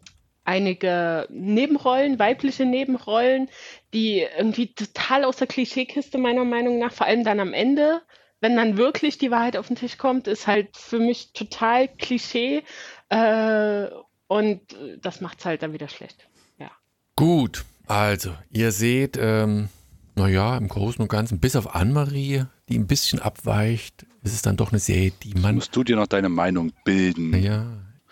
einige 0.49 1.27
Nebenrollen, 1.29 2.17
weibliche 2.17 2.65
Nebenrollen, 2.65 3.49
die 3.93 4.25
irgendwie 4.37 4.73
total 4.73 5.23
aus 5.23 5.37
der 5.37 5.45
Klischeekiste 5.45 6.17
meiner 6.17 6.43
Meinung 6.43 6.79
nach, 6.79 6.91
vor 6.91 7.05
allem 7.05 7.23
dann 7.23 7.39
am 7.39 7.53
Ende, 7.53 8.01
wenn 8.41 8.55
dann 8.55 8.75
wirklich 8.75 9.19
die 9.19 9.29
Wahrheit 9.29 9.57
auf 9.57 9.67
den 9.67 9.75
Tisch 9.75 9.99
kommt, 9.99 10.27
ist 10.27 10.47
halt 10.47 10.75
für 10.75 10.97
mich 10.97 11.33
total 11.33 11.87
Klischee 11.87 12.63
äh, 13.09 13.87
und 14.27 14.61
das 15.01 15.21
macht 15.21 15.39
es 15.39 15.45
halt 15.45 15.61
dann 15.61 15.73
wieder 15.73 15.87
schlecht. 15.87 16.27
Ja. 16.57 16.71
Gut, 17.15 17.63
also, 17.85 18.33
ihr 18.49 18.71
seht, 18.71 19.17
ähm, 19.21 19.69
naja, 20.15 20.57
im 20.57 20.67
Großen 20.67 21.01
und 21.01 21.09
Ganzen, 21.09 21.39
bis 21.39 21.55
auf 21.55 21.75
Anne-Marie, 21.75 22.45
die 22.69 22.79
ein 22.79 22.87
bisschen 22.87 23.19
abweicht, 23.19 24.07
ist 24.23 24.33
es 24.33 24.41
dann 24.41 24.57
doch 24.57 24.71
eine 24.71 24.79
Serie, 24.79 25.11
die 25.23 25.35
man. 25.35 25.55
Musst 25.55 25.75
du 25.75 25.83
dir 25.83 25.95
noch 25.95 26.07
deine 26.07 26.29
Meinung 26.29 26.71
bilden? 26.83 27.39
Ja, 27.39 27.67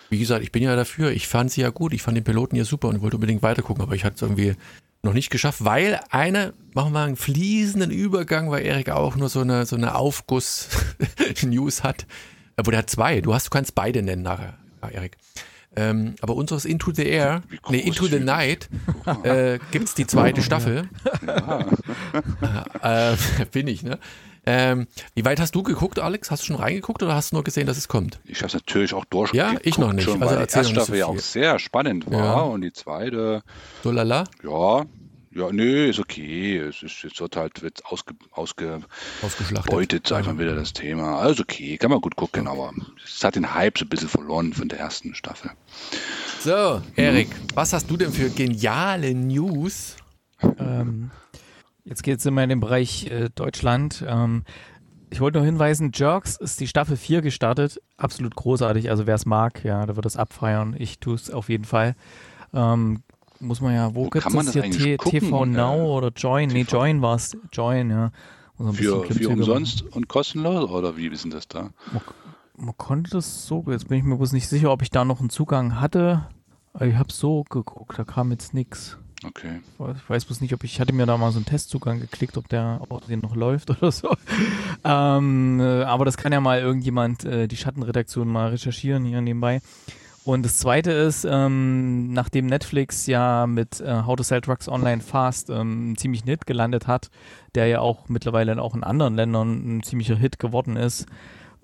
wie 0.09 0.19
gesagt, 0.19 0.43
ich 0.43 0.51
bin 0.51 0.63
ja 0.63 0.75
dafür. 0.75 1.11
Ich 1.11 1.27
fand 1.27 1.51
sie 1.51 1.61
ja 1.61 1.69
gut. 1.69 1.93
Ich 1.93 2.01
fand 2.01 2.17
den 2.17 2.23
Piloten 2.23 2.55
ja 2.55 2.63
super 2.63 2.87
und 2.87 3.01
wollte 3.01 3.17
unbedingt 3.17 3.43
weitergucken, 3.43 3.83
aber 3.83 3.95
ich 3.95 4.03
hatte 4.03 4.15
es 4.15 4.21
irgendwie 4.21 4.55
noch 5.03 5.13
nicht 5.13 5.29
geschafft, 5.29 5.63
weil 5.63 5.99
eine, 6.09 6.53
machen 6.73 6.93
wir 6.93 7.01
einen 7.01 7.15
fließenden 7.15 7.91
Übergang, 7.91 8.49
weil 8.49 8.65
Erik 8.65 8.89
auch 8.89 9.15
nur 9.15 9.29
so 9.29 9.41
eine, 9.41 9.65
so 9.65 9.75
eine 9.75 9.95
Aufguss-News 9.95 11.83
hat. 11.83 12.05
Obwohl, 12.57 12.71
der 12.71 12.79
hat 12.79 12.89
zwei. 12.89 13.21
Du 13.21 13.33
hast, 13.33 13.45
du 13.47 13.49
kannst 13.51 13.75
beide 13.75 14.01
nennen 14.01 14.23
nachher, 14.23 14.57
ja, 14.81 14.89
Erik. 14.89 15.17
Ähm, 15.75 16.15
aber 16.21 16.35
unseres 16.35 16.65
Into 16.65 16.91
the 16.91 17.05
Air, 17.05 17.43
nee, 17.69 17.79
Into 17.79 18.07
the. 18.07 18.19
Night, 18.19 18.67
äh, 19.23 19.59
gibt's 19.71 19.93
die 19.93 20.07
zweite 20.07 20.41
Staffel. 20.41 20.89
äh, 22.81 23.15
bin 23.51 23.67
ich, 23.67 23.83
ne? 23.83 23.99
Ähm, 24.49 24.87
wie 25.13 25.25
weit 25.25 25.41
hast 25.41 25.53
du 25.55 25.61
geguckt, 25.61 25.99
Alex? 25.99 26.31
Hast 26.31 26.43
du 26.43 26.47
schon 26.47 26.55
reingeguckt 26.55 27.03
oder 27.03 27.13
hast 27.15 27.31
du 27.31 27.35
nur 27.35 27.43
gesehen, 27.43 27.67
dass 27.67 27.77
es 27.77 27.89
kommt? 27.89 28.19
Ich 28.23 28.37
habe 28.37 28.47
es 28.47 28.53
natürlich 28.53 28.93
auch 28.93 29.03
durchgeguckt. 29.05 29.53
Ja, 29.53 29.59
ich 29.61 29.77
noch 29.77 29.91
nicht. 29.91 30.05
Schon, 30.05 30.21
Also 30.23 30.35
weil 30.35 30.37
die 30.37 30.41
erste 30.53 30.59
nicht 30.59 30.67
so 30.69 30.73
Staffel 30.75 30.97
ja 30.97 31.05
auch 31.07 31.19
sehr 31.19 31.59
spannend 31.59 32.09
war 32.09 32.17
Ja. 32.23 32.33
und 32.41 32.61
die 32.61 32.71
zweite, 32.71 33.43
So 33.83 33.91
lala? 33.91 34.23
ja, 34.43 34.85
ja, 35.35 35.51
nee, 35.51 35.89
ist 35.89 35.99
okay. 35.99 36.57
Es 36.59 36.81
ist 36.81 37.03
jetzt 37.03 37.19
wird 37.19 37.35
halt 37.35 37.61
wird 37.61 37.85
ausge, 37.85 38.13
ausgebeutet, 38.31 38.89
Ausgeschlachtet. 39.21 40.07
sag 40.07 40.21
ich 40.21 40.27
mal 40.27 40.39
wieder 40.39 40.55
das 40.55 40.71
Thema. 40.73 41.19
Also 41.19 41.43
okay, 41.43 41.77
kann 41.77 41.91
man 41.91 41.99
gut 42.01 42.15
gucken, 42.15 42.47
aber 42.47 42.71
es 43.05 43.21
hat 43.23 43.35
den 43.35 43.53
Hype 43.53 43.77
so 43.77 43.83
ein 43.85 43.89
bisschen 43.89 44.07
verloren 44.09 44.53
von 44.53 44.69
der 44.69 44.79
ersten 44.79 45.13
Staffel. 45.13 45.51
So, 46.39 46.81
Erik, 46.95 47.27
was 47.53 47.73
hast 47.73 47.89
du 47.91 47.97
denn 47.97 48.11
für 48.13 48.29
geniale 48.29 49.13
News? 49.13 49.97
Ähm, 50.57 51.11
jetzt 51.87 52.03
geht 52.03 52.19
es 52.19 52.25
immer 52.25 52.43
in 52.43 52.49
den 52.49 52.59
Bereich 52.59 53.07
äh, 53.09 53.29
Deutschland. 53.33 54.03
Ähm, 54.07 54.43
ich 55.09 55.21
wollte 55.21 55.39
noch 55.39 55.45
hinweisen, 55.45 55.91
Jerks 55.93 56.35
ist 56.35 56.59
die 56.59 56.67
Staffel 56.67 56.97
4 56.97 57.21
gestartet. 57.21 57.81
Absolut 57.95 58.35
großartig. 58.35 58.89
Also 58.89 59.07
wer 59.07 59.15
es 59.15 59.25
mag, 59.25 59.63
ja, 59.63 59.85
der 59.85 59.95
wird 59.95 60.05
es 60.05 60.17
abfeiern. 60.17 60.75
Ich 60.77 60.99
tue 60.99 61.15
es 61.15 61.31
auf 61.31 61.49
jeden 61.49 61.63
Fall. 61.63 61.95
Ähm, 62.53 63.03
muss 63.39 63.61
man 63.61 63.73
ja, 63.73 63.93
wo, 63.95 64.05
Wo 64.05 64.09
gibt 64.09 64.23
kann 64.23 64.33
man 64.33 64.47
es 64.47 64.53
hier? 64.53 64.63
T 64.63 64.97
gucken? 64.97 65.19
TV 65.19 65.45
Now 65.45 65.75
Äh, 65.75 65.81
oder 65.81 66.11
Join? 66.15 66.49
Nee, 66.49 66.63
TV. 66.65 66.77
Join 66.77 67.01
war 67.01 67.15
es. 67.15 67.37
Join, 67.53 67.89
ja. 67.89 68.11
Man 68.57 68.73
bisschen 68.73 69.03
Für, 69.05 69.13
für 69.13 69.23
machen. 69.23 69.39
umsonst 69.39 69.83
und 69.83 70.07
kostenlos 70.07 70.69
oder 70.69 70.97
wie 70.97 71.07
ist 71.07 71.23
denn 71.23 71.31
das 71.31 71.47
da? 71.47 71.69
Man 72.55 72.75
konnte 72.75 73.11
das 73.11 73.45
so, 73.45 73.63
jetzt 73.67 73.87
bin 73.87 73.99
ich 73.99 74.03
mir 74.03 74.17
bloß 74.17 74.31
nicht 74.31 74.47
sicher, 74.47 74.71
ob 74.71 74.81
ich 74.81 74.89
da 74.89 75.05
noch 75.05 75.19
einen 75.19 75.29
Zugang 75.29 75.79
hatte. 75.79 76.27
Ich 76.79 76.95
habe 76.95 77.13
so 77.13 77.43
geguckt, 77.43 77.97
da 77.99 78.03
kam 78.03 78.31
jetzt 78.31 78.55
nichts. 78.55 78.97
Okay. 79.23 79.61
Ich 79.97 80.09
weiß 80.09 80.25
bloß 80.25 80.41
nicht, 80.41 80.53
ob 80.53 80.63
ich, 80.63 80.73
ich 80.73 80.79
hatte 80.79 80.93
mir 80.93 81.05
da 81.05 81.17
mal 81.17 81.31
so 81.31 81.37
einen 81.37 81.45
Testzugang 81.45 81.99
geklickt, 81.99 82.37
ob 82.37 82.47
der, 82.49 82.81
ob 82.87 83.05
der 83.07 83.17
noch 83.17 83.35
läuft 83.35 83.69
oder 83.77 83.91
so. 83.91 84.15
Ähm, 84.83 85.59
äh, 85.59 85.83
aber 85.83 86.05
das 86.05 86.17
kann 86.17 86.31
ja 86.31 86.39
mal 86.39 86.59
irgendjemand, 86.59 87.25
äh, 87.25 87.47
die 87.47 87.57
Schattenredaktion 87.57 88.27
mal 88.27 88.49
recherchieren 88.49 89.05
hier 89.05 89.21
nebenbei. 89.21 89.61
Und 90.23 90.43
das 90.43 90.57
zweite 90.57 90.91
ist, 90.91 91.25
ähm, 91.29 92.11
nachdem 92.11 92.47
Netflix 92.47 93.07
ja 93.07 93.47
mit 93.47 93.79
äh, 93.79 94.03
How 94.05 94.17
to 94.17 94.23
Sell 94.23 94.41
Drugs 94.41 94.67
Online 94.67 95.01
Fast 95.01 95.49
ähm, 95.49 95.95
ziemlich 95.97 96.23
einen 96.23 96.31
Hit 96.31 96.45
gelandet 96.45 96.85
hat, 96.85 97.09
der 97.55 97.67
ja 97.67 97.79
auch 97.79 98.09
mittlerweile 98.09 98.61
auch 98.61 98.75
in 98.75 98.83
anderen 98.83 99.15
Ländern 99.15 99.77
ein 99.77 99.83
ziemlicher 99.83 100.17
Hit 100.17 100.37
geworden 100.37 100.75
ist, 100.75 101.05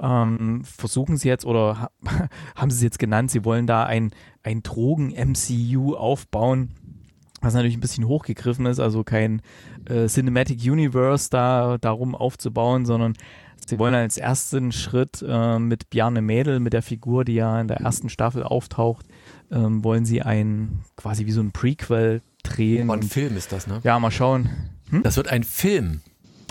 ähm, 0.02 0.64
versuchen 0.64 1.18
sie 1.18 1.28
jetzt 1.28 1.46
oder 1.46 1.78
ha 1.78 1.90
haben 2.56 2.72
sie 2.72 2.78
es 2.78 2.84
jetzt 2.84 3.00
genannt, 3.00 3.32
sie 3.32 3.44
wollen 3.44 3.68
da 3.68 3.84
ein, 3.84 4.12
ein 4.44 4.64
Drogen-MCU 4.64 5.96
aufbauen, 5.96 6.70
was 7.44 7.54
natürlich 7.54 7.78
ein 7.78 7.82
bisschen 7.82 8.08
hochgegriffen 8.08 8.66
ist, 8.66 8.80
also 8.80 9.04
kein 9.04 9.42
äh, 9.88 10.08
Cinematic 10.08 10.60
Universe 10.64 11.30
da 11.30 11.78
darum 11.80 12.16
aufzubauen, 12.16 12.86
sondern 12.86 13.14
sie 13.68 13.78
wollen 13.78 13.94
als 13.94 14.18
ersten 14.18 14.72
Schritt 14.72 15.24
äh, 15.28 15.60
mit 15.60 15.90
Bjarne 15.90 16.22
Mädel, 16.22 16.60
mit 16.60 16.74
der 16.74 16.82
Figur, 16.82 17.26
die 17.26 17.36
ja 17.36 17.60
in 17.62 17.68
der 17.68 17.78
ersten 17.78 18.10
Staffel 18.10 18.44
auftaucht, 18.44 19.06
ähm, 19.52 19.84
wollen 19.84 20.06
sie 20.06 20.22
ein 20.22 20.80
quasi 20.96 21.26
wie 21.26 21.32
so 21.32 21.42
ein 21.42 21.52
Prequel 21.52 22.22
drehen. 22.44 22.90
Ein 22.90 23.04
Film 23.04 23.38
ist 23.38 23.52
das, 23.52 23.68
ne? 23.68 23.80
ja, 23.84 24.00
mal 24.00 24.12
schauen. 24.12 24.50
Das 25.04 25.18
wird 25.18 25.28
ein 25.28 25.44
Film, 25.44 26.02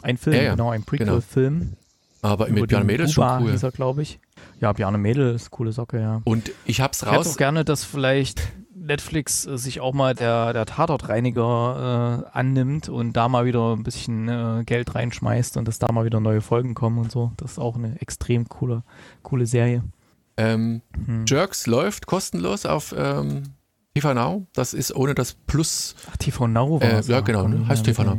Ein 0.03 0.17
Film, 0.17 0.37
Ja, 0.37 0.43
ja, 0.43 0.51
genau, 0.53 0.71
ein 0.71 0.83
Prequel-Film. 0.83 1.75
aber 2.23 2.49
Über 2.49 2.61
mit 2.61 2.69
Björn 2.69 2.83
den 2.83 2.87
Mädel 2.87 3.07
ist 3.07 3.13
schon 3.13 3.43
cool. 3.45 3.71
glaube 3.73 4.03
ich. 4.03 4.19
Ja, 4.61 4.73
Bjarne 4.73 4.99
Mädel 4.99 5.35
ist 5.35 5.43
eine 5.45 5.51
coole 5.51 5.73
Socke, 5.73 6.01
ja. 6.01 6.21
Und 6.25 6.51
ich 6.67 6.81
hab's 6.81 7.03
Ich 7.03 7.09
hätte 7.09 7.17
raus. 7.17 7.33
auch 7.33 7.37
gerne, 7.37 7.65
dass 7.65 7.85
vielleicht 7.85 8.43
Netflix 8.83 9.47
äh, 9.47 9.57
sich 9.57 9.81
auch 9.81 9.93
mal 9.95 10.15
der, 10.15 10.53
der 10.53 10.67
Tatortreiniger 10.67 12.25
äh, 12.33 12.39
annimmt 12.39 12.89
und 12.89 13.13
da 13.15 13.29
mal 13.29 13.45
wieder 13.45 13.75
ein 13.75 13.83
bisschen 13.83 14.29
äh, 14.29 14.63
Geld 14.65 14.95
reinschmeißt 14.95 15.57
und 15.57 15.67
dass 15.69 15.79
da 15.79 15.91
mal 15.93 16.05
wieder 16.05 16.21
neue 16.21 16.41
Folgen 16.41 16.75
kommen 16.75 16.99
und 16.99 17.11
so. 17.13 17.33
Das 17.37 17.53
ist 17.53 17.59
auch 17.59 17.77
eine 17.77 18.01
extrem 18.01 18.49
coole, 18.49 18.83
coole 19.23 19.47
Serie. 19.47 19.83
Ähm, 20.37 20.83
Hm. 21.07 21.25
Jerks 21.27 21.67
läuft 21.67 22.07
kostenlos 22.07 22.67
auf 22.67 22.95
ähm, 22.97 23.43
TV 23.95 24.15
Now. 24.15 24.47
Das 24.55 24.73
ist 24.75 24.95
ohne 24.95 25.15
das 25.15 25.35
Plus. 25.35 25.95
Ach, 26.11 26.17
TV 26.17 26.47
Now 26.47 26.81
war 26.81 26.83
Äh, 26.83 27.01
ja, 27.03 27.21
genau, 27.21 27.47
ne? 27.49 27.61
Ja, 27.63 27.69
heißt 27.69 27.85
TV 27.85 28.03
okay. 28.03 28.11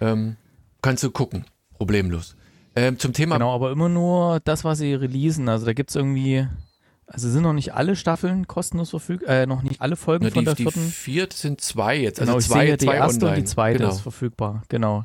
Now. 0.00 0.08
Ähm, 0.08 0.36
kannst 0.82 1.04
du 1.04 1.10
gucken. 1.10 1.44
Problemlos. 1.76 2.36
Ähm, 2.74 2.98
zum 2.98 3.12
Thema. 3.12 3.36
Genau, 3.36 3.54
aber 3.54 3.70
immer 3.70 3.88
nur 3.88 4.40
das, 4.40 4.64
was 4.64 4.78
sie 4.78 4.94
releasen. 4.94 5.48
Also 5.48 5.66
da 5.66 5.72
gibt 5.72 5.90
es 5.90 5.96
irgendwie, 5.96 6.48
also 7.12 7.28
sind 7.30 7.42
noch 7.42 7.52
nicht 7.52 7.74
alle 7.74 7.94
Staffeln 7.96 8.46
kostenlos 8.46 8.90
verfügbar, 8.90 9.28
äh, 9.42 9.46
noch 9.46 9.62
nicht 9.62 9.80
alle 9.80 9.96
Folgen 9.96 10.24
Na, 10.24 10.30
von 10.30 10.40
die, 10.40 10.44
der 10.46 10.54
die 10.54 10.62
vierten. 10.64 10.80
vierte 10.80 11.36
sind 11.36 11.60
zwei 11.60 11.96
jetzt. 11.98 12.18
Genau, 12.18 12.34
Also 12.34 12.46
ich 12.46 12.52
zwei, 12.52 12.66
sehe 12.66 12.76
die 12.76 12.86
zwei 12.86 12.94
erste 12.96 13.24
online. 13.26 13.30
und 13.30 13.36
die 13.46 13.50
zweite 13.52 13.78
genau. 13.78 13.90
ist 13.90 14.00
verfügbar. 14.00 14.62
Genau. 14.68 15.04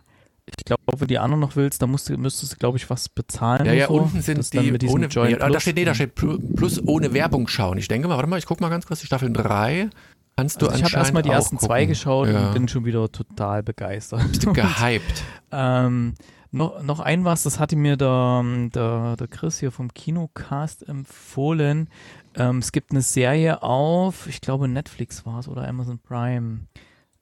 Ich 0.58 0.64
glaube, 0.66 0.82
wenn 1.02 1.08
die 1.10 1.20
anderen 1.20 1.42
noch 1.42 1.58
willst, 1.58 1.82
dann 1.82 1.92
musst 1.92 2.08
du, 2.08 2.18
müsstest 2.18 2.54
du, 2.54 2.58
glaube 2.58 2.78
ich, 2.78 2.90
was 2.90 3.10
bezahlen. 3.10 3.66
Ja, 3.66 3.74
ja, 3.74 3.88
so. 3.88 3.96
unten 3.96 4.22
sind 4.22 4.38
Das 4.38 4.50
die 4.50 4.88
ohne, 4.88 5.08
Join 5.08 5.32
ja, 5.32 5.50
da 5.50 5.60
steht, 5.60 5.76
nee, 5.76 5.84
da 5.84 5.94
steht 5.94 6.16
Plu- 6.16 6.40
plus 6.56 6.82
ohne 6.88 7.14
Werbung 7.14 7.50
schauen. 7.50 7.78
Ich 7.78 7.90
denke 7.90 8.08
mal, 8.08 8.16
warte 8.16 8.30
mal, 8.30 8.40
ich 8.40 8.46
guck 8.46 8.62
mal 8.62 8.70
ganz 8.70 8.86
kurz, 8.86 9.02
die 9.02 9.08
Staffel 9.08 9.32
3 9.34 9.90
kannst 10.38 10.62
du 10.62 10.68
Also 10.68 10.78
ich 10.78 10.86
habe 10.86 10.96
erstmal 10.96 11.24
die 11.24 11.30
ersten 11.32 11.60
zwei 11.60 11.80
gucken. 11.82 11.90
geschaut 11.90 12.28
ja. 12.30 12.48
und 12.48 12.54
bin 12.54 12.68
schon 12.70 12.86
wieder 12.86 13.12
total 13.12 13.62
begeistert. 13.62 14.22
Bist 14.30 14.46
du 14.46 14.54
gehypt? 14.54 15.24
Ähm, 15.52 16.14
noch, 16.58 16.84
noch 16.84 17.00
ein 17.00 17.24
was, 17.24 17.44
das 17.44 17.60
hatte 17.60 17.76
mir 17.76 17.96
der, 17.96 18.44
der, 18.74 19.16
der 19.16 19.28
Chris 19.28 19.60
hier 19.60 19.72
vom 19.72 19.94
Kinocast 19.94 20.88
empfohlen. 20.88 21.90
Ähm, 22.36 22.58
es 22.58 22.72
gibt 22.72 22.92
eine 22.92 23.02
Serie 23.02 23.64
auf, 23.64 24.28
ich 24.28 24.42
glaube 24.42 24.68
Netflix 24.68 25.26
war 25.26 25.40
es 25.40 25.48
oder 25.48 25.68
Amazon 25.68 26.00
Prime. 26.00 26.62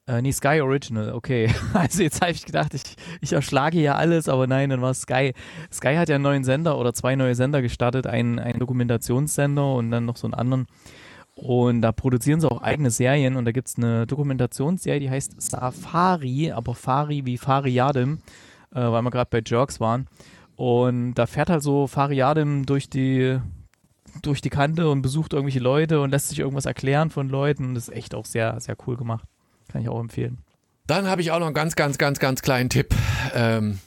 Äh, 0.08 0.22
nee, 0.22 0.32
Sky 0.32 0.60
Original, 0.60 1.12
okay. 1.12 1.52
Also 1.74 2.02
jetzt 2.02 2.20
habe 2.20 2.32
ich 2.32 2.44
gedacht, 2.44 2.74
ich, 2.74 2.82
ich 3.20 3.32
erschlage 3.32 3.80
ja 3.80 3.96
alles, 3.96 4.28
aber 4.28 4.46
nein, 4.46 4.70
dann 4.70 4.80
war 4.80 4.90
es 4.90 5.02
Sky. 5.02 5.32
Sky 5.72 5.96
hat 5.96 6.08
ja 6.08 6.14
einen 6.14 6.24
neuen 6.24 6.44
Sender 6.44 6.78
oder 6.78 6.94
zwei 6.94 7.16
neue 7.16 7.34
Sender 7.34 7.60
gestartet, 7.62 8.06
einen, 8.06 8.38
einen 8.38 8.58
Dokumentationssender 8.58 9.74
und 9.74 9.90
dann 9.90 10.04
noch 10.04 10.16
so 10.16 10.26
einen 10.26 10.34
anderen. 10.34 10.66
Und 11.34 11.82
da 11.82 11.92
produzieren 11.92 12.40
sie 12.40 12.50
auch 12.50 12.62
eigene 12.62 12.90
Serien 12.90 13.36
und 13.36 13.44
da 13.44 13.52
gibt 13.52 13.68
es 13.68 13.76
eine 13.76 14.06
Dokumentationsserie, 14.06 15.00
die 15.00 15.10
heißt 15.10 15.40
Safari, 15.40 16.50
aber 16.50 16.74
Fari 16.74 17.26
wie 17.26 17.36
Fariadim, 17.36 18.20
äh, 18.76 18.92
weil 18.92 19.02
wir 19.02 19.10
gerade 19.10 19.30
bei 19.30 19.42
Jerks 19.44 19.80
waren. 19.80 20.06
Und 20.54 21.14
da 21.14 21.26
fährt 21.26 21.50
halt 21.50 21.62
so 21.62 21.86
Fariadim 21.86 22.66
durch 22.66 22.88
die, 22.88 23.38
durch 24.22 24.40
die 24.40 24.50
Kante 24.50 24.88
und 24.88 25.02
besucht 25.02 25.32
irgendwelche 25.32 25.60
Leute 25.60 26.00
und 26.00 26.10
lässt 26.10 26.28
sich 26.28 26.38
irgendwas 26.38 26.66
erklären 26.66 27.10
von 27.10 27.28
Leuten. 27.28 27.74
Das 27.74 27.88
ist 27.88 27.94
echt 27.94 28.14
auch 28.14 28.26
sehr, 28.26 28.60
sehr 28.60 28.76
cool 28.86 28.96
gemacht. 28.96 29.24
Kann 29.68 29.82
ich 29.82 29.88
auch 29.88 30.00
empfehlen. 30.00 30.38
Dann 30.86 31.08
habe 31.08 31.20
ich 31.20 31.32
auch 31.32 31.40
noch 31.40 31.46
einen 31.46 31.54
ganz, 31.54 31.74
ganz, 31.74 31.98
ganz, 31.98 32.20
ganz 32.20 32.42
kleinen 32.42 32.70
Tipp. 32.70 32.94
Ähm, 33.34 33.80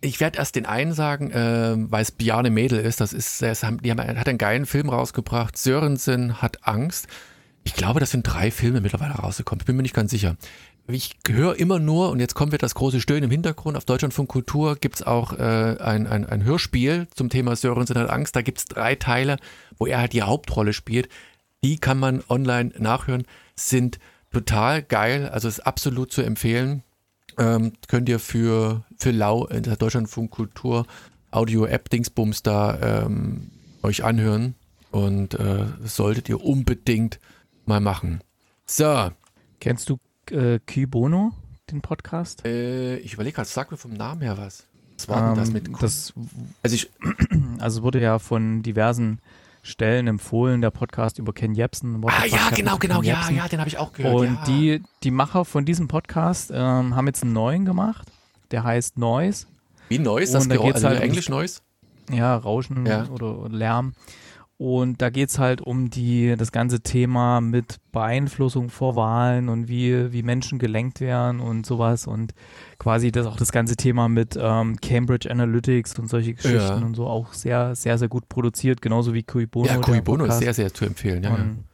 ich 0.00 0.18
werde 0.18 0.38
erst 0.38 0.56
den 0.56 0.66
einen 0.66 0.92
sagen, 0.92 1.30
ähm, 1.32 1.92
weil 1.92 2.02
es 2.02 2.10
Bjarne 2.10 2.50
Mädel 2.50 2.80
ist. 2.80 3.00
Das 3.00 3.12
ist, 3.12 3.40
der 3.40 3.52
ist, 3.52 3.64
die 3.82 3.90
haben, 3.90 4.00
hat 4.00 4.28
einen 4.28 4.38
geilen 4.38 4.66
Film 4.66 4.88
rausgebracht. 4.88 5.56
Sörensen 5.56 6.42
hat 6.42 6.66
Angst. 6.66 7.06
Ich 7.64 7.74
glaube, 7.74 8.00
das 8.00 8.10
sind 8.10 8.24
drei 8.24 8.50
Filme 8.50 8.80
mittlerweile 8.80 9.14
rausgekommen. 9.14 9.60
Ich 9.60 9.66
bin 9.66 9.76
mir 9.76 9.82
nicht 9.82 9.94
ganz 9.94 10.10
sicher. 10.10 10.36
Ich 10.92 11.16
höre 11.26 11.58
immer 11.58 11.78
nur, 11.78 12.10
und 12.10 12.20
jetzt 12.20 12.34
kommt 12.34 12.52
wieder 12.52 12.58
das 12.58 12.74
große 12.74 13.00
Stöhnen 13.00 13.24
im 13.24 13.30
Hintergrund, 13.30 13.76
auf 13.76 13.84
Deutschlandfunk 13.84 14.28
Kultur 14.28 14.76
gibt 14.76 14.96
es 14.96 15.02
auch 15.02 15.32
äh, 15.32 15.76
ein, 15.80 16.06
ein, 16.06 16.26
ein 16.26 16.44
Hörspiel 16.44 17.08
zum 17.14 17.30
Thema 17.30 17.56
Sörensen 17.56 17.96
hat 17.96 18.10
Angst. 18.10 18.36
Da 18.36 18.42
gibt 18.42 18.58
es 18.58 18.64
drei 18.66 18.94
Teile, 18.94 19.38
wo 19.78 19.86
er 19.86 20.00
halt 20.00 20.12
die 20.12 20.22
Hauptrolle 20.22 20.72
spielt. 20.72 21.08
Die 21.64 21.78
kann 21.78 21.98
man 21.98 22.22
online 22.28 22.72
nachhören, 22.78 23.24
sind 23.56 23.98
total 24.32 24.82
geil, 24.82 25.28
also 25.28 25.48
ist 25.48 25.60
absolut 25.60 26.12
zu 26.12 26.22
empfehlen. 26.22 26.82
Ähm, 27.38 27.72
könnt 27.88 28.08
ihr 28.08 28.18
für, 28.18 28.84
für 28.98 29.12
Lau 29.12 29.46
in 29.46 29.62
der 29.62 29.76
Deutschlandfunk 29.76 30.30
Kultur 30.30 30.86
Audio-App 31.30 31.88
Dingsbums 31.88 32.42
da 32.42 33.04
ähm, 33.04 33.50
euch 33.82 34.04
anhören 34.04 34.54
und 34.90 35.34
äh, 35.34 35.66
solltet 35.82 36.28
ihr 36.28 36.44
unbedingt 36.44 37.18
mal 37.64 37.80
machen. 37.80 38.20
So, 38.66 39.10
Kennst 39.62 39.88
du 39.88 39.98
äh, 40.32 40.58
Ky 40.66 40.86
Bono, 40.86 41.32
den 41.70 41.80
Podcast? 41.80 42.44
äh, 42.44 42.96
ich 42.96 43.14
überlege 43.14 43.36
gerade, 43.36 43.48
sag 43.48 43.70
mir 43.70 43.76
vom 43.76 43.92
Namen 43.92 44.22
her 44.22 44.36
was. 44.38 44.66
Was 44.98 45.08
war 45.08 45.28
denn 45.28 45.36
das 45.38 45.48
Ähm, 45.48 45.54
mit? 45.54 45.82
das 45.82 46.12
also 46.62 46.74
ich, 46.76 46.90
Also 47.58 47.82
wurde 47.82 48.00
ja 48.00 48.18
von 48.18 48.62
diversen 48.62 49.20
Stellen 49.62 50.06
empfohlen, 50.08 50.60
der 50.60 50.70
Podcast 50.70 51.18
über 51.18 51.32
Ken 51.32 51.54
Jebsen. 51.54 52.02
ah 52.04 52.24
ja, 52.26 52.50
genau, 52.54 52.72
Ken 52.76 52.80
genau, 52.88 53.02
ja, 53.02 53.14
Jebsen. 53.18 53.36
ja, 53.36 53.48
den 53.48 53.60
habe 53.60 53.68
ich 53.68 53.78
auch 53.78 53.92
gehört. 53.92 54.14
Und 54.14 54.34
ja. 54.34 54.44
die, 54.46 54.82
die 55.04 55.10
Macher 55.12 55.44
von 55.44 55.64
diesem 55.64 55.86
Podcast 55.88 56.50
ähm, 56.52 56.96
haben 56.96 57.06
jetzt 57.06 57.22
einen 57.22 57.32
neuen 57.32 57.64
gemacht. 57.64 58.08
Der 58.50 58.64
heißt 58.64 58.98
Noise. 58.98 59.46
Wie 59.88 59.98
das 60.32 60.44
und 60.44 60.48
da 60.50 60.56
Geräusch, 60.56 60.72
geht's 60.74 60.84
also 60.84 60.88
halt 60.88 61.00
Englisch 61.02 61.28
Neues? 61.28 61.62
Ja, 62.10 62.36
Rauschen 62.36 62.84
Ja. 62.86 63.06
Oder, 63.08 63.38
oder 63.38 63.54
Lärm. 63.56 63.94
Und 64.58 65.02
da 65.02 65.10
geht 65.10 65.28
es 65.30 65.38
halt 65.40 65.60
um 65.60 65.90
die, 65.90 66.36
das 66.36 66.52
ganze 66.52 66.80
Thema 66.82 67.40
mit 67.40 67.78
Beeinflussung 67.90 68.68
vor 68.70 68.94
Wahlen 68.94 69.48
und 69.48 69.66
wie, 69.66 70.12
wie 70.12 70.22
Menschen 70.22 70.60
gelenkt 70.60 71.00
werden 71.00 71.40
und 71.40 71.66
sowas. 71.66 72.06
Und 72.06 72.32
quasi 72.78 73.10
das 73.10 73.26
auch 73.26 73.36
das 73.36 73.50
ganze 73.50 73.74
Thema 73.76 74.08
mit 74.08 74.38
ähm, 74.40 74.76
Cambridge 74.80 75.28
Analytics 75.30 75.98
und 75.98 76.08
solche 76.08 76.34
Geschichten 76.34 76.58
Ja. 76.58 76.76
und 76.76 76.94
so 76.94 77.06
auch 77.08 77.32
sehr, 77.32 77.74
sehr, 77.74 77.98
sehr 77.98 78.08
gut 78.08 78.28
produziert, 78.28 78.80
genauso 78.82 79.14
wie 79.14 79.24
Cui 79.24 79.46
Bono. 79.46 79.66
Ja, 79.66 79.78
Cui 79.78 80.00
Bono 80.00 80.26
ist 80.26 80.38
sehr, 80.38 80.54
sehr 80.54 80.72
zu 80.72 80.84
empfehlen. 80.84 81.24
Ja, 81.24 81.30
ja. 81.30 81.36
Und, 81.36 81.64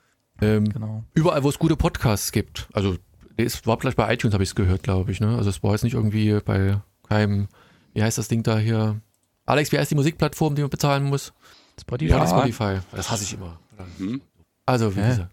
Ähm, 0.41 0.69
genau. 0.69 1.05
Überall, 1.15 1.43
wo 1.43 1.49
es 1.49 1.59
gute 1.59 1.77
Podcasts 1.77 2.33
gibt. 2.33 2.69
Also, 2.73 2.97
es 3.37 3.67
war 3.67 3.79
vielleicht 3.79 3.97
bei 3.97 4.13
iTunes, 4.15 4.33
habe 4.35 4.45
ich 4.45 4.51
es 4.51 4.55
gehört, 4.55 4.83
glaube 4.85 5.11
ich. 5.13 5.21
Ne? 5.21 5.37
Also, 5.37 5.51
es 5.51 5.63
war 5.63 5.73
jetzt 5.73 5.83
nicht 5.85 5.95
irgendwie 5.95 6.39
bei 6.45 6.81
keinem, 7.09 7.49
wie 7.93 8.03
heißt 8.03 8.17
das 8.19 8.29
Ding 8.29 8.43
da 8.45 8.57
hier? 8.59 9.01
Alex, 9.47 9.73
wie 9.73 9.79
heißt 9.79 9.91
die 9.91 9.95
Musikplattform, 9.97 10.55
die 10.55 10.63
man 10.63 10.71
bezahlen 10.71 11.05
muss? 11.05 11.33
Spotify. 11.81 12.11
Ja. 12.11 12.27
Spotify. 12.27 12.79
Das 12.93 13.11
hasse 13.11 13.25
ich 13.25 13.35
immer. 13.35 13.59
Hm? 13.99 14.21
Also, 14.67 14.95
wie 14.95 15.01
gesagt. 15.01 15.33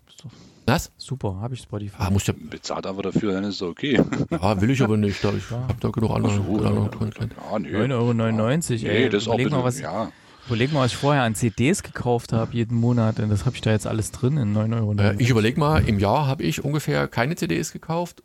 Was? 0.68 0.92
Super, 0.98 1.36
habe 1.42 1.54
ich 1.54 1.62
Spotify. 1.62 1.96
Ah, 2.00 2.10
muss 2.10 2.26
ja, 2.26 2.34
Bezahlt 2.36 2.88
aber 2.88 3.04
dafür, 3.04 3.34
dann 3.34 3.44
ist 3.44 3.56
es 3.56 3.62
okay. 3.62 4.02
ja, 4.32 4.62
will 4.62 4.72
ich 4.72 4.82
aber 4.82 4.98
nicht. 4.98 5.24
Da- 5.24 5.32
Ich 5.38 5.52
habe 5.52 5.76
da 5.80 5.90
genug 5.90 6.10
andere, 6.10 6.34
so, 6.34 6.42
andere 6.66 6.90
ja, 6.90 7.60
nee. 7.60 7.68
9,99 7.70 7.92
Euro, 7.94 8.92
ey. 8.92 9.04
Nee, 9.04 9.10
das 9.10 9.22
ist 9.24 9.28
auch 9.28 9.34
überleg, 9.34 9.46
bitte, 9.46 9.56
mal, 9.58 9.64
was, 9.64 9.80
ja. 9.80 10.12
überleg 10.48 10.74
mal, 10.74 10.80
was 10.80 10.92
ich 10.94 10.98
vorher 10.98 11.22
an 11.22 11.36
CDs 11.36 11.84
gekauft 11.84 12.34
habe 12.34 12.52
jeden 12.54 12.80
Monat. 12.80 13.20
Und 13.20 13.30
das 13.30 13.46
habe 13.46 13.56
ich 13.56 13.62
da 13.62 13.70
jetzt 13.70 13.86
alles 13.86 14.10
drin 14.10 14.38
in 14.38 14.56
9,99 14.56 14.76
Euro. 14.80 14.94
Äh, 14.94 15.16
ich 15.20 15.30
überlege 15.30 15.60
mal, 15.60 15.88
im 15.88 16.00
Jahr 16.00 16.26
habe 16.26 16.42
ich 16.42 16.64
ungefähr 16.64 17.08
keine 17.08 17.36
CDs 17.36 17.72
gekauft. 17.72 18.24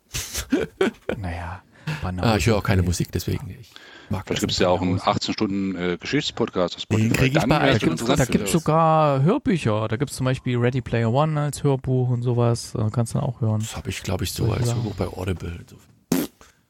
Naja, 1.17 1.61
banal. 2.01 2.25
Ah, 2.25 2.37
ich 2.37 2.47
höre 2.47 2.57
auch 2.57 2.63
keine 2.63 2.81
Musik, 2.81 3.11
deswegen 3.11 3.45
nicht. 3.47 3.71
Ich 4.11 4.17
mag 4.17 4.25
Vielleicht 4.25 4.37
das 4.37 4.41
gibt 4.41 4.51
es 4.51 4.59
ja 4.59 4.67
auch 4.67 4.81
einen 4.81 4.95
nicht. 4.95 5.05
18-Stunden-Geschichtspodcast 5.05 6.75
auf 6.75 6.85
Den 6.85 6.97
Spotify. 6.97 7.13
krieg 7.17 7.31
ich 7.33 7.39
Dann 7.39 7.49
bei 7.49 7.71
Da 8.17 8.25
gibt 8.25 8.43
es 8.45 8.51
sogar 8.51 9.21
Hörbücher. 9.21 9.87
Da 9.87 9.95
gibt 9.95 10.11
es 10.11 10.17
zum 10.17 10.25
Beispiel 10.25 10.57
Ready 10.57 10.81
Player 10.81 11.13
One 11.13 11.39
als 11.39 11.63
Hörbuch 11.63 12.09
und 12.09 12.21
sowas. 12.21 12.73
Da 12.73 12.89
kannst 12.91 13.13
du 13.13 13.19
dann 13.19 13.27
auch 13.27 13.39
hören. 13.39 13.61
Das 13.61 13.77
habe 13.77 13.89
ich, 13.89 14.03
glaube 14.03 14.25
ich, 14.25 14.33
so 14.33 14.51
als. 14.51 14.65
Hörbuch 14.65 14.95
bei 14.95 15.07
Audible. 15.07 15.59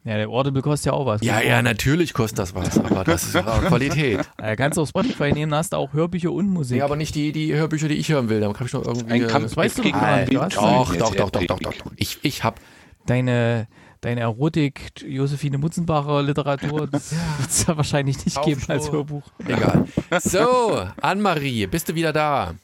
Ja, 0.04 0.18
der 0.18 0.30
Audible 0.30 0.62
kostet 0.62 0.88
ja 0.88 0.94
auch 0.94 1.08
was. 1.08 1.22
Ja, 1.22 1.42
ja, 1.42 1.64
natürlich 1.64 2.14
kostet 2.14 2.38
das 2.38 2.54
was, 2.54 2.78
aber 2.78 3.04
das 3.04 3.24
ist 3.24 3.36
auch 3.36 3.62
Qualität. 3.64 4.20
Äh, 4.38 4.56
kannst 4.56 4.78
du 4.78 4.82
auf 4.82 4.90
Spotify 4.90 5.32
nehmen, 5.32 5.52
da 5.52 5.58
hast 5.58 5.74
du 5.74 5.78
auch 5.78 5.94
Hörbücher 5.94 6.32
und 6.32 6.48
Musik. 6.48 6.78
Nee, 6.78 6.82
aber 6.82 6.96
nicht 6.96 7.14
die, 7.14 7.32
die 7.32 7.54
Hörbücher, 7.54 7.88
die 7.88 7.96
ich 7.96 8.10
hören 8.10 8.30
will. 8.30 8.40
Da 8.40 8.52
kann 8.54 8.66
ich 8.66 8.74
noch 8.74 8.84
irgendwie. 8.86 9.14
Ein 9.14 9.24
äh, 9.24 9.28
Kampf 9.28 9.46
das 9.46 9.58
weißt 9.58 9.78
du 9.78 9.82
gegen 9.84 9.94
doch 9.94 10.02
gar 10.02 10.14
einen 10.14 10.30
nicht. 10.30 10.56
Doch, 10.56 10.96
doch, 10.96 11.16
doch, 11.16 11.30
doch, 11.30 11.44
doch, 11.46 11.60
doch. 11.60 11.74
Ich, 11.98 12.18
ich 12.24 12.44
hab. 12.44 12.60
deine, 13.06 13.68
deine 14.02 14.22
Erotik, 14.22 14.94
Josephine 15.06 15.58
Mutzenbacher 15.58 16.22
Literatur, 16.24 16.88
das 16.88 17.12
wird 17.12 17.50
es 17.50 17.66
ja 17.66 17.78
wahrscheinlich 17.78 18.26
nicht 18.26 18.42
geben 18.44 18.62
als 18.68 18.84
Aufschluss. 18.84 18.94
Hörbuch. 18.94 19.24
Egal. 19.46 19.86
So, 20.22 20.88
Anne-Marie, 21.02 21.68
bist 21.68 21.90
du 21.90 21.96
wieder 21.96 22.12
da? 22.12 22.56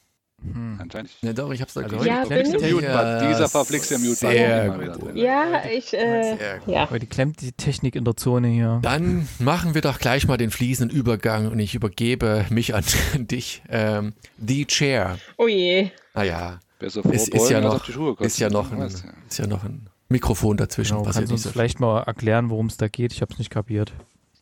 Hm. 0.41 0.77
Anscheinend. 0.79 1.09
Ja, 1.21 1.33
doch, 1.33 1.51
ich 1.51 1.61
hab's 1.61 1.73
da 1.73 1.81
Also 1.81 1.97
gehört. 1.97 2.07
Ja, 2.07 2.23
bin 2.25 2.45
ich. 2.45 2.57
die, 2.57 3.27
dieser 3.27 3.49
verflixte 3.49 3.97
Mute-Button. 3.97 5.17
Ja, 5.17 5.63
ich, 5.65 5.93
äh, 5.93 6.59
ja. 6.67 6.89
heute 6.89 7.07
klemmt 7.07 7.41
die 7.41 7.53
Technik 7.53 7.95
in 7.95 8.05
der 8.05 8.15
Zone 8.15 8.47
hier. 8.49 8.79
Dann 8.83 9.27
machen 9.39 9.73
wir 9.73 9.81
doch 9.81 9.97
gleich 9.97 10.27
mal 10.27 10.37
den 10.37 10.51
fließenden 10.51 10.95
Übergang 10.95 11.51
und 11.51 11.57
ich 11.59 11.73
übergebe 11.73 12.45
mich 12.49 12.75
an 12.75 12.83
dich. 13.15 13.63
Ähm, 13.69 14.13
The 14.37 14.65
Chair. 14.65 15.17
Oh 15.37 15.47
je. 15.47 15.89
Naja, 16.13 16.59
Besser 16.79 17.03
ist, 17.05 17.29
ist, 17.29 17.31
vorbeugen, 17.31 17.51
ja 17.51 17.61
noch, 17.61 17.75
auf 17.75 17.83
die 17.83 17.91
Schuhe 17.93 18.11
kotzen. 18.11 18.27
ist, 18.27 18.39
ja 18.39 18.49
noch 18.49 18.71
ein, 18.71 18.81
ist 18.81 19.37
ja 19.39 19.47
noch 19.47 19.63
ein 19.63 19.89
Mikrofon 20.09 20.57
dazwischen. 20.57 20.97
Genau, 20.97 21.09
kannst 21.09 21.29
du 21.29 21.33
uns 21.33 21.47
vielleicht 21.47 21.79
mal 21.79 22.01
erklären, 22.03 22.49
worum 22.49 22.67
es 22.67 22.77
da 22.77 22.87
geht? 22.87 23.13
Ich 23.13 23.21
habe 23.21 23.33
es 23.33 23.39
nicht 23.39 23.49
kapiert. 23.49 23.93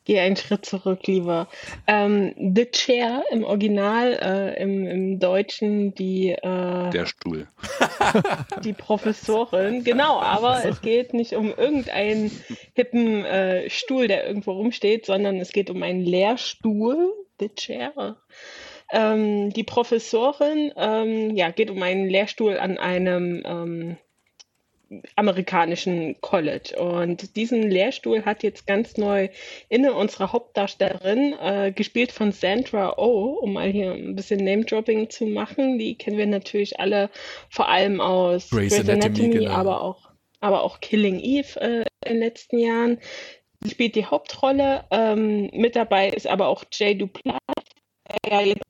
Geh 0.06 0.20
einen 0.20 0.36
Schritt 0.36 0.66
zurück, 0.66 1.08
lieber. 1.08 1.48
Ähm, 1.88 2.36
The 2.38 2.70
Chair 2.70 3.24
im 3.32 3.44
Original, 3.44 4.14
äh, 4.14 4.62
im, 4.62 4.86
im 4.86 5.20
Deutschen 5.20 5.96
die, 5.96 6.30
äh, 6.30 6.90
Der 6.92 7.08
Stuhl. 7.08 7.48
die 8.64 8.74
Professorin. 8.74 9.84
Genau, 9.84 10.20
aber 10.20 10.64
es 10.64 10.82
geht 10.82 11.16
nicht 11.16 11.34
um 11.34 11.52
irgendeinen 11.52 12.30
hippen 12.76 13.26
äh, 13.26 13.68
Stuhl, 13.72 14.08
der 14.08 14.28
irgendwo 14.28 14.52
rumsteht, 14.52 15.08
sondern 15.08 15.38
es 15.38 15.52
geht 15.52 15.72
um 15.72 15.82
einen 15.82 16.02
Lehrstuhl, 16.02 17.12
The 17.40 17.50
Chair. 17.56 18.18
Ähm, 18.92 19.50
die 19.54 19.64
Professorin 19.64 20.72
ähm, 20.78 21.36
ja, 21.36 21.50
geht 21.50 21.72
um 21.72 21.82
einen 21.82 22.08
Lehrstuhl 22.08 22.60
an 22.60 22.78
einem 22.78 23.42
ähm, 23.44 23.98
amerikanischen 25.16 26.20
College. 26.22 26.76
Und 26.80 27.36
diesen 27.36 27.64
Lehrstuhl 27.64 28.26
hat 28.26 28.44
jetzt 28.44 28.68
ganz 28.68 28.98
neu 28.98 29.30
inne 29.70 29.94
unsere 29.94 30.32
Hauptdarstellerin, 30.32 31.34
äh, 31.40 31.72
gespielt 31.72 32.12
von 32.12 32.32
Sandra 32.32 32.98
Oh, 32.98 33.38
um 33.42 33.54
mal 33.54 33.70
hier 33.70 33.92
ein 33.92 34.16
bisschen 34.16 34.44
Name-Dropping 34.44 35.10
zu 35.10 35.26
machen. 35.26 35.80
Die 35.80 35.98
kennen 35.98 36.18
wir 36.18 36.28
natürlich 36.28 36.80
alle 36.80 37.10
vor 37.50 37.70
allem 37.70 38.02
aus 38.02 38.50
Grey's 38.50 38.74
Anatomy, 38.74 39.06
Anatomy, 39.06 39.30
genau. 39.30 39.52
aber 39.52 39.82
auch 39.82 40.10
aber 40.42 40.64
auch 40.64 40.80
Killing 40.80 41.20
Eve 41.20 41.60
äh, 41.60 41.86
in 42.06 42.14
den 42.14 42.20
letzten 42.20 42.60
Jahren. 42.60 43.00
Sie 43.62 43.72
spielt 43.72 43.96
die 43.96 44.06
Hauptrolle. 44.06 44.86
Ähm, 44.92 45.50
mit 45.54 45.76
dabei 45.76 46.10
ist 46.10 46.28
aber 46.28 46.48
auch 46.48 46.64
Jay 46.72 46.96
Duplas, 46.96 47.40
der 48.24 48.32
ja 48.32 48.42
jetzt 48.42 48.62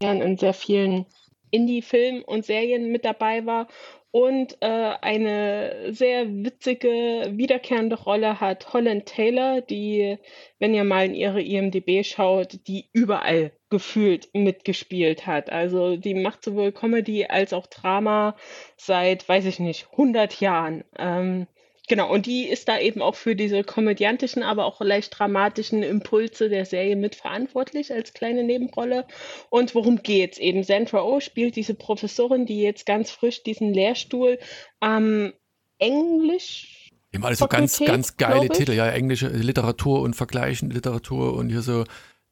in 0.00 0.36
sehr 0.36 0.54
vielen 0.54 1.06
Indie-Filmen 1.50 2.22
und 2.22 2.44
Serien 2.44 2.90
mit 2.92 3.04
dabei 3.04 3.44
war. 3.46 3.68
Und 4.12 4.58
äh, 4.60 4.66
eine 5.00 5.94
sehr 5.94 6.28
witzige, 6.28 7.32
wiederkehrende 7.32 7.96
Rolle 7.98 8.40
hat 8.40 8.74
Holland 8.74 9.06
Taylor, 9.06 9.62
die, 9.62 10.18
wenn 10.58 10.74
ihr 10.74 10.84
mal 10.84 11.06
in 11.06 11.14
ihre 11.14 11.40
IMDB 11.40 12.04
schaut, 12.04 12.58
die 12.68 12.90
überall 12.92 13.52
gefühlt 13.70 14.28
mitgespielt 14.34 15.26
hat. 15.26 15.50
Also 15.50 15.96
die 15.96 16.12
macht 16.12 16.44
sowohl 16.44 16.72
Comedy 16.72 17.24
als 17.24 17.54
auch 17.54 17.66
Drama 17.66 18.36
seit, 18.76 19.26
weiß 19.26 19.46
ich 19.46 19.58
nicht, 19.58 19.88
100 19.92 20.40
Jahren. 20.40 20.84
Ähm, 20.98 21.46
Genau, 21.92 22.10
und 22.10 22.24
die 22.24 22.48
ist 22.48 22.70
da 22.70 22.78
eben 22.78 23.02
auch 23.02 23.16
für 23.16 23.36
diese 23.36 23.64
komödiantischen, 23.64 24.42
aber 24.42 24.64
auch 24.64 24.80
leicht 24.80 25.18
dramatischen 25.18 25.82
Impulse 25.82 26.48
der 26.48 26.64
Serie 26.64 26.96
mitverantwortlich 26.96 27.92
als 27.92 28.14
kleine 28.14 28.44
Nebenrolle. 28.44 29.04
Und 29.50 29.74
worum 29.74 30.02
geht's? 30.02 30.38
Eben 30.38 30.64
Sandra 30.64 31.02
Oh 31.02 31.20
spielt 31.20 31.54
diese 31.54 31.74
Professorin, 31.74 32.46
die 32.46 32.62
jetzt 32.62 32.86
ganz 32.86 33.10
frisch 33.10 33.42
diesen 33.42 33.74
Lehrstuhl 33.74 34.38
am 34.80 35.34
Englisch 35.78 36.88
die 37.12 37.18
haben 37.18 37.26
alle 37.26 37.36
so 37.36 37.46
ganz, 37.46 37.78
ganz 37.78 38.16
geile 38.16 38.48
Titel, 38.48 38.72
ja, 38.72 38.88
englische 38.88 39.28
Literatur 39.28 40.00
und 40.00 40.16
vergleichende 40.16 40.74
Literatur 40.74 41.34
und 41.34 41.50
hier 41.50 41.60
so 41.60 41.84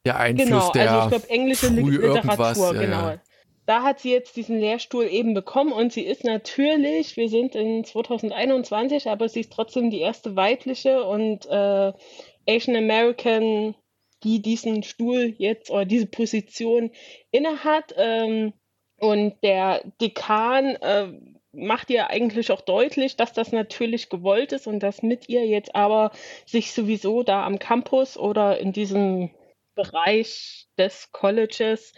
der 0.07 0.17
Einfluss 0.17 0.47
genau, 0.47 0.71
der 0.71 0.91
also 0.91 1.03
ich 1.03 1.09
glaube 1.21 1.29
englische 1.29 1.67
Literatur, 1.67 2.73
ja, 2.73 2.81
genau. 2.81 3.09
Ja 3.09 3.21
da 3.71 3.83
hat 3.83 4.01
sie 4.01 4.11
jetzt 4.11 4.35
diesen 4.35 4.59
Lehrstuhl 4.59 5.05
eben 5.05 5.33
bekommen 5.33 5.71
und 5.71 5.93
sie 5.93 6.01
ist 6.01 6.25
natürlich, 6.25 7.15
wir 7.15 7.29
sind 7.29 7.55
in 7.55 7.85
2021, 7.85 9.09
aber 9.09 9.29
sie 9.29 9.39
ist 9.39 9.53
trotzdem 9.53 9.89
die 9.89 10.01
erste 10.01 10.35
weibliche 10.35 11.05
und 11.05 11.45
äh, 11.45 11.93
Asian 12.49 12.75
American, 12.75 13.73
die 14.25 14.41
diesen 14.41 14.83
Stuhl 14.83 15.33
jetzt 15.37 15.71
oder 15.71 15.85
diese 15.85 16.07
Position 16.07 16.91
innehat. 17.31 17.95
Ähm, 17.95 18.51
und 18.97 19.41
der 19.41 19.85
Dekan 20.01 20.75
äh, 20.75 21.07
macht 21.53 21.89
ihr 21.91 22.09
eigentlich 22.09 22.51
auch 22.51 22.59
deutlich, 22.59 23.15
dass 23.15 23.31
das 23.31 23.53
natürlich 23.53 24.09
gewollt 24.09 24.51
ist 24.51 24.67
und 24.67 24.81
dass 24.81 25.01
mit 25.01 25.29
ihr 25.29 25.47
jetzt 25.47 25.75
aber 25.75 26.11
sich 26.45 26.73
sowieso 26.73 27.23
da 27.23 27.45
am 27.45 27.57
Campus 27.57 28.17
oder 28.17 28.59
in 28.59 28.73
diesem 28.73 29.31
Bereich 29.75 30.67
des 30.77 31.13
Colleges 31.13 31.93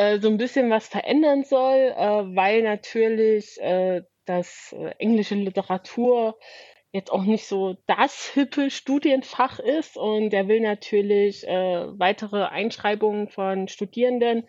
äh, 0.00 0.18
so 0.20 0.28
ein 0.28 0.38
bisschen 0.38 0.70
was 0.70 0.88
verändern 0.88 1.44
soll, 1.44 1.94
äh, 1.96 2.36
weil 2.36 2.62
natürlich 2.62 3.60
äh, 3.60 4.02
das 4.24 4.74
äh, 4.78 4.94
englische 4.98 5.34
Literatur 5.34 6.38
jetzt 6.92 7.12
auch 7.12 7.22
nicht 7.22 7.46
so 7.46 7.76
das 7.86 8.30
hippe 8.34 8.70
Studienfach 8.70 9.58
ist 9.60 9.96
und 9.96 10.32
er 10.32 10.48
will 10.48 10.60
natürlich 10.60 11.46
äh, 11.46 11.86
weitere 11.98 12.44
Einschreibungen 12.44 13.28
von 13.28 13.68
Studierenden 13.68 14.48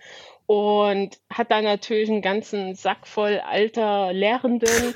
und 0.52 1.18
hat 1.30 1.50
da 1.50 1.62
natürlich 1.62 2.10
einen 2.10 2.22
ganzen 2.22 2.76
Sack 2.76 3.08
voll 3.08 3.40
alter 3.40 4.12
Lehrenden, 4.12 4.96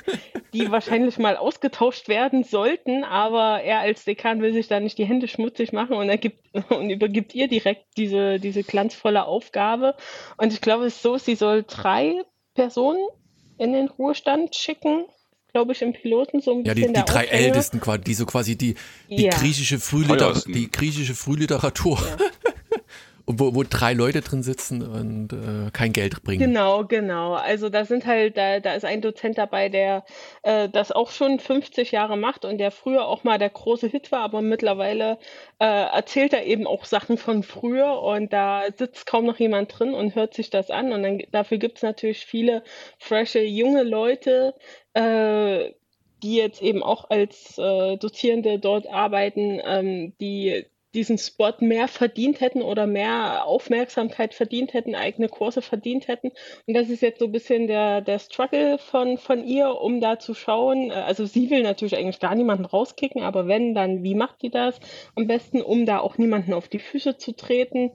die 0.52 0.70
wahrscheinlich 0.70 1.16
mal 1.16 1.38
ausgetauscht 1.38 2.08
werden 2.08 2.44
sollten, 2.44 3.04
aber 3.04 3.62
er 3.62 3.78
als 3.78 4.04
Dekan 4.04 4.42
will 4.42 4.52
sich 4.52 4.68
da 4.68 4.80
nicht 4.80 4.98
die 4.98 5.06
Hände 5.06 5.28
schmutzig 5.28 5.72
machen 5.72 5.96
und 5.96 6.10
er 6.10 6.18
gibt 6.18 6.44
und 6.70 6.90
übergibt 6.90 7.34
ihr 7.34 7.48
direkt 7.48 7.86
diese, 7.96 8.38
diese 8.38 8.64
glanzvolle 8.64 9.24
Aufgabe. 9.24 9.94
Und 10.36 10.52
ich 10.52 10.60
glaube, 10.60 10.84
es 10.84 10.96
ist 10.96 11.02
so, 11.02 11.16
sie 11.16 11.36
soll 11.36 11.64
drei 11.66 12.20
Personen 12.52 13.06
in 13.56 13.72
den 13.72 13.88
Ruhestand 13.88 14.54
schicken 14.54 15.06
glaube 15.52 15.72
ich, 15.72 15.80
im 15.80 15.94
Piloten 15.94 16.42
so 16.42 16.52
ein 16.52 16.64
bisschen. 16.64 16.92
Ja, 16.92 17.02
die, 17.02 17.06
die 17.06 17.10
drei. 17.10 17.24
Ältesten, 17.24 17.80
die 18.04 18.12
so 18.12 18.26
quasi 18.26 18.58
die, 18.58 18.74
die 19.08 19.24
ja. 19.24 19.30
griechische 19.30 19.78
Frühliteratur, 19.78 20.52
die 20.52 20.70
griechische 20.70 21.14
Frühliteratur. 21.14 21.98
Ja. 21.98 22.52
Wo, 23.26 23.54
wo 23.54 23.64
drei 23.64 23.92
Leute 23.92 24.20
drin 24.20 24.42
sitzen 24.42 24.82
und 24.82 25.32
äh, 25.32 25.70
kein 25.72 25.92
Geld 25.92 26.22
bringen. 26.22 26.38
Genau, 26.38 26.84
genau. 26.84 27.34
Also 27.34 27.68
da 27.68 27.84
sind 27.84 28.06
halt, 28.06 28.36
da, 28.36 28.60
da 28.60 28.74
ist 28.74 28.84
ein 28.84 29.00
Dozent 29.00 29.36
dabei, 29.36 29.68
der 29.68 30.04
äh, 30.42 30.68
das 30.68 30.92
auch 30.92 31.10
schon 31.10 31.40
50 31.40 31.90
Jahre 31.90 32.16
macht 32.16 32.44
und 32.44 32.58
der 32.58 32.70
früher 32.70 33.06
auch 33.06 33.24
mal 33.24 33.38
der 33.38 33.50
große 33.50 33.88
Hit 33.88 34.12
war, 34.12 34.20
aber 34.20 34.42
mittlerweile 34.42 35.18
äh, 35.58 35.64
erzählt 35.64 36.32
er 36.34 36.46
eben 36.46 36.66
auch 36.68 36.84
Sachen 36.84 37.18
von 37.18 37.42
früher 37.42 38.00
und 38.00 38.32
da 38.32 38.62
sitzt 38.76 39.06
kaum 39.06 39.26
noch 39.26 39.38
jemand 39.40 39.76
drin 39.76 39.92
und 39.92 40.14
hört 40.14 40.34
sich 40.34 40.50
das 40.50 40.70
an. 40.70 40.92
Und 40.92 41.02
dann 41.02 41.22
dafür 41.32 41.58
gibt 41.58 41.78
es 41.78 41.82
natürlich 41.82 42.24
viele 42.26 42.62
frische, 42.98 43.40
junge 43.40 43.82
Leute, 43.82 44.54
äh, 44.94 45.72
die 46.22 46.36
jetzt 46.36 46.62
eben 46.62 46.82
auch 46.82 47.10
als 47.10 47.58
äh, 47.58 47.96
Dozierende 47.96 48.58
dort 48.60 48.86
arbeiten, 48.86 49.60
ähm, 49.64 50.14
die 50.20 50.66
diesen 50.96 51.18
Spot 51.18 51.52
mehr 51.60 51.86
verdient 51.86 52.40
hätten 52.40 52.62
oder 52.62 52.86
mehr 52.86 53.44
Aufmerksamkeit 53.44 54.34
verdient 54.34 54.72
hätten, 54.74 54.94
eigene 54.94 55.28
Kurse 55.28 55.62
verdient 55.62 56.08
hätten. 56.08 56.32
Und 56.66 56.74
das 56.74 56.88
ist 56.88 57.02
jetzt 57.02 57.20
so 57.20 57.26
ein 57.26 57.32
bisschen 57.32 57.66
der, 57.66 58.00
der 58.00 58.18
Struggle 58.18 58.78
von, 58.78 59.18
von 59.18 59.44
ihr, 59.44 59.80
um 59.80 60.00
da 60.00 60.18
zu 60.18 60.34
schauen. 60.34 60.90
Also 60.90 61.26
sie 61.26 61.50
will 61.50 61.62
natürlich 61.62 61.96
eigentlich 61.96 62.18
gar 62.18 62.34
niemanden 62.34 62.64
rauskicken, 62.64 63.22
aber 63.22 63.46
wenn, 63.46 63.74
dann 63.74 64.02
wie 64.02 64.14
macht 64.14 64.42
die 64.42 64.50
das? 64.50 64.80
Am 65.14 65.26
besten, 65.26 65.60
um 65.60 65.86
da 65.86 65.98
auch 65.98 66.18
niemanden 66.18 66.54
auf 66.54 66.68
die 66.68 66.78
Füße 66.78 67.18
zu 67.18 67.36
treten. 67.36 67.92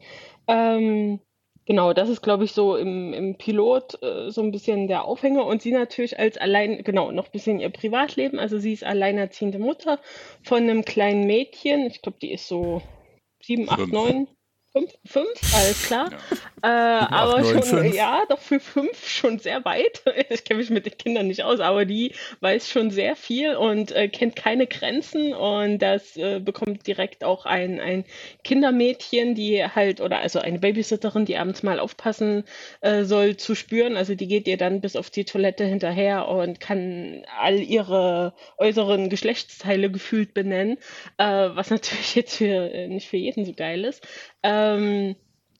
Ähm, 0.47 1.19
Genau, 1.65 1.93
das 1.93 2.09
ist, 2.09 2.21
glaube 2.21 2.43
ich, 2.43 2.53
so 2.53 2.75
im, 2.75 3.13
im 3.13 3.37
Pilot 3.37 4.01
äh, 4.01 4.31
so 4.31 4.41
ein 4.41 4.51
bisschen 4.51 4.87
der 4.87 5.05
Aufhänger. 5.05 5.45
Und 5.45 5.61
sie 5.61 5.71
natürlich 5.71 6.17
als 6.17 6.37
allein, 6.37 6.83
genau, 6.83 7.11
noch 7.11 7.25
ein 7.25 7.31
bisschen 7.31 7.59
ihr 7.59 7.69
Privatleben. 7.69 8.39
Also 8.39 8.57
sie 8.57 8.73
ist 8.73 8.83
alleinerziehende 8.83 9.59
Mutter 9.59 9.99
von 10.43 10.63
einem 10.63 10.83
kleinen 10.83 11.25
Mädchen. 11.27 11.85
Ich 11.85 12.01
glaube, 12.01 12.17
die 12.19 12.31
ist 12.31 12.47
so 12.47 12.81
sieben, 13.41 13.69
acht, 13.69 13.87
neun, 13.87 14.27
Fünf, 14.73 14.93
fünf, 15.05 15.27
alles 15.53 15.83
klar. 15.83 16.09
Ja. 16.11 16.17
Äh, 16.63 17.05
aber 17.07 17.37
8, 17.39 17.43
9, 17.43 17.63
schon, 17.63 17.79
5. 17.79 17.95
ja, 17.95 18.23
doch 18.29 18.39
für 18.39 18.59
fünf 18.61 19.07
schon 19.07 19.39
sehr 19.39 19.65
weit. 19.65 20.03
Ich 20.29 20.45
kenne 20.45 20.59
mich 20.59 20.69
mit 20.69 20.85
den 20.85 20.97
Kindern 20.97 21.27
nicht 21.27 21.43
aus, 21.43 21.59
aber 21.59 21.85
die 21.85 22.13
weiß 22.39 22.69
schon 22.69 22.89
sehr 22.89 23.15
viel 23.15 23.55
und 23.55 23.91
äh, 23.91 24.07
kennt 24.07 24.35
keine 24.35 24.67
Grenzen 24.67 25.33
und 25.33 25.79
das 25.79 26.15
äh, 26.15 26.39
bekommt 26.39 26.87
direkt 26.87 27.23
auch 27.23 27.45
ein, 27.45 27.79
ein 27.81 28.05
Kindermädchen, 28.43 29.35
die 29.35 29.65
halt, 29.65 29.99
oder 29.99 30.19
also 30.19 30.39
eine 30.39 30.59
Babysitterin, 30.59 31.25
die 31.25 31.37
abends 31.37 31.63
mal 31.63 31.79
aufpassen 31.79 32.43
äh, 32.81 33.03
soll, 33.03 33.35
zu 33.37 33.55
spüren. 33.55 33.97
Also 33.97 34.15
die 34.15 34.27
geht 34.27 34.47
ihr 34.47 34.57
dann 34.57 34.79
bis 34.79 34.95
auf 34.95 35.09
die 35.09 35.25
Toilette 35.25 35.65
hinterher 35.65 36.27
und 36.27 36.59
kann 36.59 37.23
all 37.39 37.59
ihre 37.59 38.33
äußeren 38.57 39.09
Geschlechtsteile 39.09 39.91
gefühlt 39.91 40.33
benennen, 40.33 40.77
äh, 41.17 41.25
was 41.25 41.69
natürlich 41.71 42.15
jetzt 42.15 42.37
für, 42.37 42.71
äh, 42.71 42.87
nicht 42.87 43.09
für 43.09 43.17
jeden 43.17 43.45
so 43.45 43.53
geil 43.53 43.83
ist. 43.83 44.07
Ähm, 44.61 45.15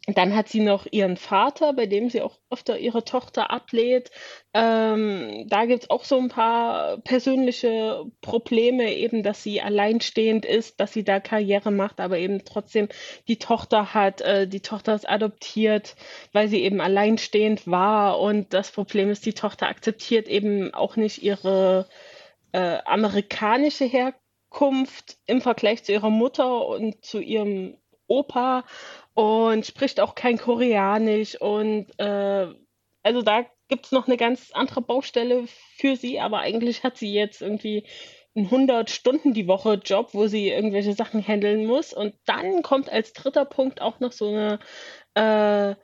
dann 0.07 0.35
hat 0.35 0.49
sie 0.49 0.61
noch 0.61 0.87
ihren 0.89 1.15
Vater, 1.15 1.73
bei 1.73 1.85
dem 1.85 2.09
sie 2.09 2.21
auch 2.21 2.39
öfter 2.49 2.79
ihre 2.79 3.03
Tochter 3.03 3.51
ablehnt. 3.51 4.09
Ähm, 4.53 5.45
da 5.47 5.65
gibt 5.65 5.83
es 5.83 5.89
auch 5.91 6.05
so 6.05 6.17
ein 6.17 6.29
paar 6.29 6.97
persönliche 6.97 8.05
Probleme, 8.21 8.95
eben, 8.95 9.21
dass 9.21 9.43
sie 9.43 9.61
alleinstehend 9.61 10.43
ist, 10.43 10.79
dass 10.79 10.93
sie 10.93 11.03
da 11.03 11.19
Karriere 11.19 11.69
macht, 11.71 11.99
aber 11.99 12.17
eben 12.17 12.43
trotzdem 12.45 12.89
die 13.27 13.37
Tochter 13.37 13.93
hat. 13.93 14.21
Äh, 14.21 14.47
die 14.47 14.61
Tochter 14.61 14.95
ist 14.95 15.07
adoptiert, 15.07 15.95
weil 16.33 16.47
sie 16.47 16.63
eben 16.63 16.81
alleinstehend 16.81 17.67
war. 17.67 18.19
Und 18.19 18.53
das 18.53 18.71
Problem 18.71 19.11
ist, 19.11 19.25
die 19.27 19.33
Tochter 19.33 19.67
akzeptiert 19.67 20.27
eben 20.27 20.73
auch 20.73 20.95
nicht 20.95 21.21
ihre 21.21 21.87
äh, 22.53 22.79
amerikanische 22.85 23.85
Herkunft 23.85 25.19
im 25.27 25.41
Vergleich 25.41 25.83
zu 25.83 25.91
ihrer 25.91 26.09
Mutter 26.09 26.67
und 26.67 27.05
zu 27.05 27.19
ihrem 27.19 27.77
Opa 28.11 28.63
und 29.13 29.65
spricht 29.65 29.99
auch 29.99 30.15
kein 30.15 30.37
Koreanisch. 30.37 31.39
Und 31.39 31.87
äh, 31.97 32.47
also 33.03 33.21
da 33.21 33.45
gibt 33.67 33.85
es 33.85 33.91
noch 33.91 34.07
eine 34.07 34.17
ganz 34.17 34.51
andere 34.53 34.81
Baustelle 34.81 35.45
für 35.77 35.95
sie, 35.95 36.19
aber 36.19 36.39
eigentlich 36.39 36.83
hat 36.83 36.97
sie 36.97 37.13
jetzt 37.13 37.41
irgendwie 37.41 37.85
einen 38.35 38.45
100 38.45 38.89
Stunden 38.89 39.33
die 39.33 39.47
Woche 39.47 39.81
Job, 39.83 40.09
wo 40.13 40.27
sie 40.27 40.49
irgendwelche 40.49 40.93
Sachen 40.93 41.25
handeln 41.25 41.65
muss. 41.65 41.93
Und 41.93 42.13
dann 42.25 42.61
kommt 42.61 42.89
als 42.89 43.13
dritter 43.13 43.45
Punkt 43.45 43.81
auch 43.81 43.99
noch 43.99 44.11
so 44.11 44.27
eine 44.27 44.59
äh, 45.15 45.75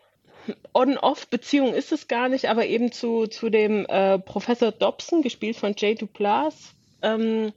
On-Off-Beziehung 0.74 1.74
ist 1.74 1.92
es 1.92 2.08
gar 2.08 2.30
nicht, 2.30 2.50
aber 2.50 2.66
eben 2.66 2.92
zu, 2.92 3.28
zu 3.28 3.50
dem 3.50 3.86
äh, 3.88 4.20
Professor 4.20 4.72
Dobson, 4.72 5.22
gespielt 5.22 5.58
von 5.58 5.76
Jay 5.78 5.96
Duplas. 5.96 6.74
Ähm, 7.02 7.52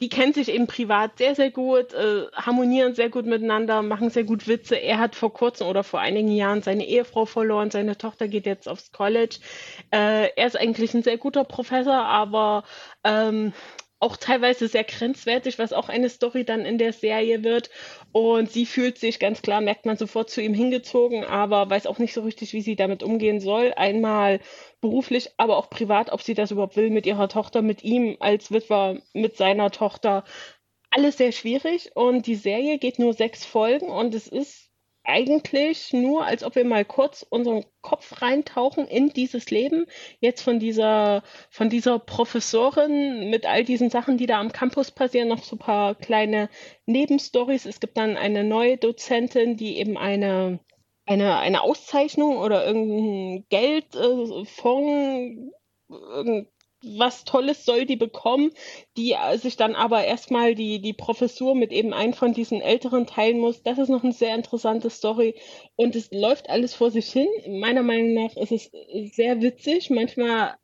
die 0.00 0.10
kennen 0.10 0.34
sich 0.34 0.50
eben 0.50 0.66
privat 0.66 1.16
sehr, 1.18 1.34
sehr 1.34 1.50
gut, 1.50 1.94
äh, 1.94 2.26
harmonieren 2.34 2.94
sehr 2.94 3.08
gut 3.08 3.24
miteinander, 3.24 3.82
machen 3.82 4.10
sehr 4.10 4.24
gut 4.24 4.46
Witze. 4.46 4.76
Er 4.76 4.98
hat 4.98 5.16
vor 5.16 5.32
kurzem 5.32 5.68
oder 5.68 5.84
vor 5.84 6.00
einigen 6.00 6.30
Jahren 6.32 6.62
seine 6.62 6.86
Ehefrau 6.86 7.24
verloren, 7.24 7.70
seine 7.70 7.96
Tochter 7.96 8.28
geht 8.28 8.44
jetzt 8.44 8.68
aufs 8.68 8.92
College. 8.92 9.38
Äh, 9.90 10.28
er 10.36 10.46
ist 10.46 10.56
eigentlich 10.56 10.92
ein 10.92 11.02
sehr 11.02 11.16
guter 11.16 11.44
Professor, 11.44 11.94
aber 11.94 12.64
ähm, 13.04 13.54
auch 13.98 14.16
teilweise 14.18 14.68
sehr 14.68 14.84
grenzwertig, 14.84 15.58
was 15.58 15.72
auch 15.72 15.88
eine 15.88 16.10
Story 16.10 16.44
dann 16.44 16.66
in 16.66 16.76
der 16.76 16.92
Serie 16.92 17.42
wird. 17.42 17.70
Und 18.18 18.50
sie 18.50 18.64
fühlt 18.64 18.96
sich 18.96 19.18
ganz 19.18 19.42
klar, 19.42 19.60
merkt 19.60 19.84
man 19.84 19.98
sofort 19.98 20.30
zu 20.30 20.40
ihm 20.40 20.54
hingezogen, 20.54 21.22
aber 21.24 21.68
weiß 21.68 21.86
auch 21.86 21.98
nicht 21.98 22.14
so 22.14 22.22
richtig, 22.22 22.54
wie 22.54 22.62
sie 22.62 22.74
damit 22.74 23.02
umgehen 23.02 23.40
soll. 23.40 23.74
Einmal 23.76 24.40
beruflich, 24.80 25.32
aber 25.36 25.58
auch 25.58 25.68
privat, 25.68 26.10
ob 26.10 26.22
sie 26.22 26.32
das 26.32 26.50
überhaupt 26.50 26.76
will 26.76 26.88
mit 26.88 27.04
ihrer 27.04 27.28
Tochter, 27.28 27.60
mit 27.60 27.84
ihm 27.84 28.16
als 28.20 28.50
Witwer, 28.50 29.02
mit 29.12 29.36
seiner 29.36 29.70
Tochter. 29.70 30.24
alles 30.90 31.18
sehr 31.18 31.32
schwierig 31.32 31.90
und 31.94 32.26
die 32.26 32.36
Serie 32.36 32.78
geht 32.78 32.98
nur 32.98 33.12
sechs 33.12 33.44
Folgen 33.44 33.90
und 33.90 34.14
es 34.14 34.28
ist 34.28 34.65
eigentlich 35.06 35.92
nur, 35.92 36.26
als 36.26 36.42
ob 36.42 36.56
wir 36.56 36.64
mal 36.64 36.84
kurz 36.84 37.24
unseren 37.28 37.64
Kopf 37.80 38.20
reintauchen 38.20 38.86
in 38.86 39.10
dieses 39.10 39.50
Leben. 39.50 39.86
Jetzt 40.20 40.42
von 40.42 40.58
dieser, 40.58 41.22
von 41.48 41.70
dieser 41.70 41.98
Professorin 41.98 43.30
mit 43.30 43.46
all 43.46 43.64
diesen 43.64 43.90
Sachen, 43.90 44.18
die 44.18 44.26
da 44.26 44.40
am 44.40 44.52
Campus 44.52 44.90
passieren, 44.90 45.28
noch 45.28 45.44
so 45.44 45.56
ein 45.56 45.60
paar 45.60 45.94
kleine 45.94 46.50
Nebenstories. 46.86 47.66
Es 47.66 47.80
gibt 47.80 47.96
dann 47.96 48.16
eine 48.16 48.44
neue 48.44 48.76
Dozentin, 48.76 49.56
die 49.56 49.78
eben 49.78 49.96
eine, 49.96 50.60
eine, 51.06 51.38
eine 51.38 51.62
Auszeichnung 51.62 52.38
oder 52.38 52.66
irgendein 52.66 53.46
Geldfonds, 53.48 55.52
äh, 55.90 56.44
was 56.82 57.24
Tolles 57.24 57.64
soll 57.64 57.86
die 57.86 57.96
bekommen, 57.96 58.50
die 58.96 59.12
äh, 59.12 59.38
sich 59.38 59.56
dann 59.56 59.74
aber 59.74 60.04
erstmal 60.04 60.54
die, 60.54 60.80
die 60.80 60.92
Professur 60.92 61.54
mit 61.54 61.72
eben 61.72 61.92
einem 61.92 62.12
von 62.12 62.32
diesen 62.32 62.60
Älteren 62.60 63.06
teilen 63.06 63.38
muss. 63.38 63.62
Das 63.62 63.78
ist 63.78 63.88
noch 63.88 64.04
eine 64.04 64.12
sehr 64.12 64.34
interessante 64.34 64.90
Story 64.90 65.34
und 65.76 65.96
es 65.96 66.10
läuft 66.12 66.50
alles 66.50 66.74
vor 66.74 66.90
sich 66.90 67.10
hin. 67.10 67.28
Meiner 67.48 67.82
Meinung 67.82 68.14
nach 68.14 68.36
ist 68.36 68.52
es 68.52 68.70
sehr 69.14 69.40
witzig, 69.40 69.90
manchmal 69.90 70.56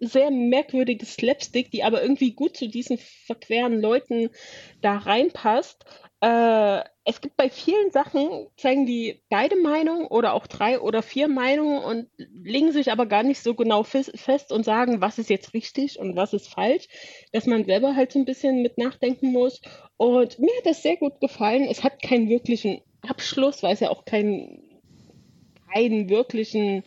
sehr 0.00 0.30
merkwürdige 0.30 1.06
Slapstick, 1.06 1.70
die 1.70 1.84
aber 1.84 2.02
irgendwie 2.02 2.32
gut 2.32 2.56
zu 2.56 2.68
diesen 2.68 2.98
verqueren 2.98 3.80
Leuten 3.80 4.30
da 4.80 4.96
reinpasst. 4.96 5.84
Äh, 6.20 6.82
es 7.04 7.20
gibt 7.20 7.36
bei 7.36 7.48
vielen 7.48 7.90
Sachen, 7.92 8.48
zeigen 8.56 8.86
die 8.86 9.22
beide 9.30 9.56
Meinungen 9.56 10.08
oder 10.08 10.34
auch 10.34 10.46
drei 10.46 10.80
oder 10.80 11.00
vier 11.00 11.28
Meinungen 11.28 11.78
und 11.78 12.08
legen 12.16 12.72
sich 12.72 12.90
aber 12.90 13.06
gar 13.06 13.22
nicht 13.22 13.40
so 13.40 13.54
genau 13.54 13.84
fest 13.84 14.50
und 14.50 14.64
sagen, 14.64 15.00
was 15.00 15.18
ist 15.18 15.30
jetzt 15.30 15.54
richtig 15.54 15.98
und 15.98 16.16
was 16.16 16.32
ist 16.32 16.48
falsch, 16.48 16.88
dass 17.32 17.46
man 17.46 17.64
selber 17.64 17.94
halt 17.94 18.12
so 18.12 18.18
ein 18.18 18.24
bisschen 18.24 18.62
mit 18.62 18.78
nachdenken 18.78 19.30
muss. 19.30 19.60
Und 19.96 20.38
mir 20.38 20.50
hat 20.58 20.66
das 20.66 20.82
sehr 20.82 20.96
gut 20.96 21.20
gefallen. 21.20 21.68
Es 21.70 21.84
hat 21.84 22.02
keinen 22.02 22.28
wirklichen 22.28 22.82
Abschluss, 23.06 23.62
weil 23.62 23.74
es 23.74 23.80
ja 23.80 23.90
auch 23.90 24.04
keinen, 24.04 24.80
keinen 25.72 26.08
wirklichen 26.08 26.82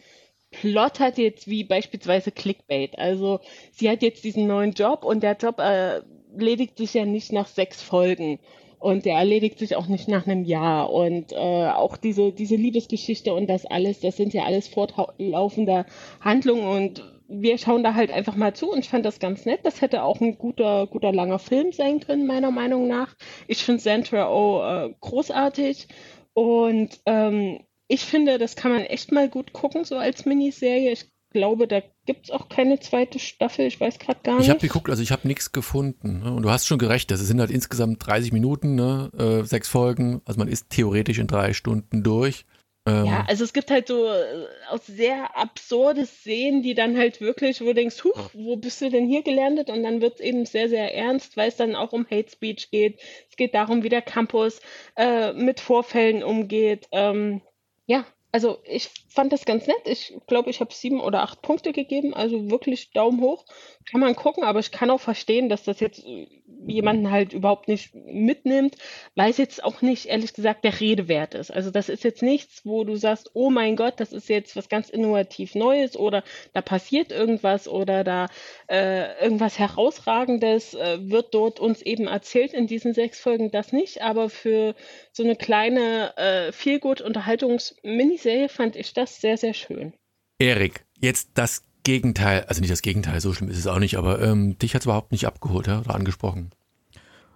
Plot 0.52 1.00
hat 1.00 1.17
jetzt 1.17 1.48
wie 1.50 1.63
beispielsweise 1.63 2.32
Clickbait. 2.32 3.00
Also 3.00 3.39
sie 3.72 3.89
hat 3.89 4.02
jetzt 4.02 4.26
diesen 4.26 4.46
neuen 4.46 4.74
Job 4.74 5.06
und 5.06 5.24
der 5.24 5.38
Job 5.38 5.60
äh, 5.60 6.02
erledigt 6.34 6.78
sich 6.78 6.94
ja 6.94 7.06
nicht 7.06 7.32
nach 7.32 7.48
sechs 7.48 7.82
Folgen 7.82 8.39
und 8.82 9.06
der 9.06 9.15
erledigt 9.15 9.60
sich 9.60 9.76
auch 9.76 9.88
nicht 9.88 10.08
nach 10.08 10.26
einem 10.26 10.44
Jahr. 10.44 10.91
Und 10.91 11.32
äh, 11.34 11.36
auch 11.36 11.98
diese, 11.98 12.32
diese 12.32 12.56
Liebesgeschichte 12.56 13.34
und 13.34 13.48
das 13.48 13.65
alles, 13.65 14.00
das 14.00 14.17
sind 14.17 14.34
ja 14.34 14.44
alles 14.44 14.67
fortlaufende 14.67 15.86
Handlungen 16.20 16.65
und 16.65 17.04
wir 17.28 17.58
schauen 17.58 17.84
da 17.84 17.94
halt 17.94 18.12
einfach 18.12 18.36
mal 18.36 18.54
zu 18.54 18.72
und 18.72 18.80
ich 18.80 18.89
fand 18.89 19.06
das 19.06 19.20
ganz 19.20 19.46
nett. 19.46 19.62
Das 19.63 19.82
hätte 19.82 20.04
auch 20.04 20.20
ein 20.20 20.38
guter, 20.38 20.88
guter 20.88 21.13
langer 21.13 21.39
Film 21.39 21.72
sein 21.72 22.00
können, 22.00 22.26
meiner 22.28 22.52
Meinung 22.52 22.88
nach. 22.88 23.15
Ich 23.48 23.63
finde 23.63 23.82
Sandra 23.82 24.30
Oh 24.30 24.62
äh, 24.63 24.94
großartig 25.00 25.88
und 26.34 27.00
ähm, 27.06 27.60
ich 27.88 28.02
finde, 28.02 28.38
das 28.38 28.56
kann 28.56 28.72
man 28.72 28.82
echt 28.82 29.12
mal 29.12 29.30
gut 29.30 29.54
gucken, 29.54 29.86
so 29.86 29.98
als 29.98 30.26
Miniserie. 30.26 30.91
Ich 30.91 31.12
glaube, 31.32 31.67
da 31.67 31.82
gibt 32.06 32.26
es 32.26 32.32
auch 32.32 32.50
keine 32.50 32.80
zweite 32.80 33.20
Staffel. 33.20 33.65
Ich 33.65 33.80
weiß 33.80 34.00
gerade 34.00 34.20
gar 34.24 34.36
nicht. 34.36 34.44
Ich 34.44 34.50
habe 34.50 34.60
geguckt, 34.60 34.89
also 34.89 35.02
ich 35.02 35.12
habe 35.12 35.28
nichts 35.28 35.52
gefunden. 35.52 36.22
Ne? 36.24 36.34
Und 36.34 36.44
du 36.44 36.50
hast 36.50 36.67
schon 36.67 36.78
gerecht, 36.78 37.12
das 37.12 37.20
sind 37.22 37.39
halt 37.39 37.52
insgesamt 37.52 38.06
30 38.06 38.32
Minuten, 38.32 38.76
ne? 38.76 39.10
äh, 39.17 39.46
sechs 39.46 39.67
Folgen. 39.67 40.22
Also 40.26 40.39
man 40.39 40.48
ist 40.48 40.70
theoretisch 40.70 41.20
in 41.20 41.28
drei 41.28 41.54
Stunden 41.54 42.04
durch. 42.04 42.46
Ähm, 42.88 43.06
ja, 43.06 43.26
also 43.28 43.44
es 43.44 43.54
gibt 43.54 43.70
halt 43.70 43.88
so 43.88 44.08
äh, 44.08 44.48
auch 44.70 44.82
sehr 44.82 45.38
absurde 45.38 46.06
Szenen, 46.06 46.63
die 46.63 46.74
dann 46.74 46.98
halt 46.98 47.22
wirklich, 47.22 47.62
wo 47.62 47.65
du 47.65 47.74
denkst, 47.76 48.04
huch, 48.04 48.32
wo 48.34 48.56
bist 48.56 48.82
du 48.82 48.89
denn 48.89 49.08
hier 49.08 49.22
gelandet? 49.22 49.70
Und 49.70 49.84
dann 49.84 50.02
wird 50.02 50.15
es 50.15 50.20
eben 50.20 50.46
sehr, 50.46 50.67
sehr 50.67 50.96
ernst, 50.96 51.38
weil 51.38 51.50
es 51.50 51.58
dann 51.58 51.76
auch 51.76 51.94
um 51.94 52.08
Hate 52.10 52.32
Speech 52.32 52.72
geht. 52.72 53.00
Es 53.30 53.36
geht 53.36 53.54
darum, 53.54 53.84
wie 53.84 53.89
der 53.89 54.02
Campus 54.02 54.62
äh, 54.96 55.32
mit 55.34 55.60
Vorfällen 55.60 56.24
umgeht. 56.24 56.88
Ähm, 56.91 57.41
ja, 57.86 58.06
also 58.32 58.60
ich 58.63 58.89
fand 59.10 59.34
das 59.34 59.46
ganz 59.46 59.67
nett. 59.67 59.82
Ich 59.86 60.13
glaube, 60.28 60.50
ich 60.50 60.62
habe 60.62 60.74
sieben 60.74 61.02
oder 61.02 61.22
acht 61.24 61.41
Punkte 61.41 61.74
gegeben, 61.74 62.13
also 62.13 62.50
wirklich 62.50 62.91
Daumen 62.91 63.22
hoch. 63.22 63.46
Kann 63.89 64.00
man 64.00 64.15
gucken, 64.15 64.44
aber 64.44 64.60
ich 64.60 64.72
kann 64.72 64.89
auch 64.89 65.02
verstehen, 65.02 65.50
dass 65.50 65.63
das 65.63 65.80
jetzt 65.80 66.06
äh, 66.06 66.28
jemanden 66.67 67.12
halt 67.12 67.34
überhaupt 67.34 67.67
nicht 67.67 67.93
mitnimmt, 67.95 68.76
weil 69.15 69.30
es 69.30 69.38
jetzt 69.38 69.63
auch 69.63 69.82
nicht, 69.82 70.08
ehrlich 70.08 70.34
gesagt, 70.34 70.63
der 70.63 70.80
Rede 70.80 71.08
wert 71.08 71.34
ist. 71.34 71.52
Also 71.52 71.71
das 71.71 71.89
ist 71.89 72.04
jetzt 72.04 72.21
nichts, 72.21 72.65
wo 72.65 72.84
du 72.84 72.95
sagst, 72.95 73.32
oh 73.34 73.50
mein 73.50 73.76
Gott, 73.76 73.95
das 73.97 74.13
ist 74.13 74.30
jetzt 74.30 74.56
was 74.56 74.69
ganz 74.69 74.89
innovativ 74.89 75.56
Neues 75.56 75.95
oder 75.97 76.24
da 76.54 76.62
passiert 76.62 77.12
irgendwas 77.12 77.67
oder 77.67 78.04
da 78.04 78.28
äh, 78.69 79.24
irgendwas 79.24 79.60
Herausragendes 79.60 80.74
äh, 80.74 80.97
wird 81.10 81.34
dort 81.34 81.60
uns 81.60 81.82
eben 81.82 82.08
erzählt 82.08 82.54
in 82.54 82.67
diesen 82.67 82.93
sechs 82.93 83.19
Folgen, 83.19 83.52
das 83.52 83.71
nicht, 83.71 84.02
aber 84.02 84.30
für 84.30 84.76
so 85.12 85.24
eine 85.24 85.36
kleine 85.36 86.15
äh, 86.17 86.52
Feelgood-Unterhaltungs-Miniserie 86.52 88.50
fand 88.50 88.76
ich 88.76 88.93
das 88.93 89.21
sehr, 89.21 89.38
sehr 89.38 89.54
schön. 89.54 89.93
Erik, 90.39 90.86
jetzt 91.00 91.32
das 91.36 91.63
Gegenteil, 91.84 92.46
also 92.48 92.62
nicht 92.62 92.72
das 92.72 92.82
Gegenteil, 92.82 93.20
so 93.22 93.34
schlimm 93.34 93.50
ist 93.50 93.58
es 93.58 93.67
auch 93.67 93.80
nicht, 93.80 93.98
aber 93.98 94.22
ähm, 94.22 94.58
dich 94.60 94.74
hat 94.74 94.82
es 94.82 94.86
überhaupt 94.86 95.12
nicht 95.12 95.26
abgeholt 95.26 95.67
ja, 95.67 95.80
oder 95.80 95.96
angesprochen. 95.96 96.52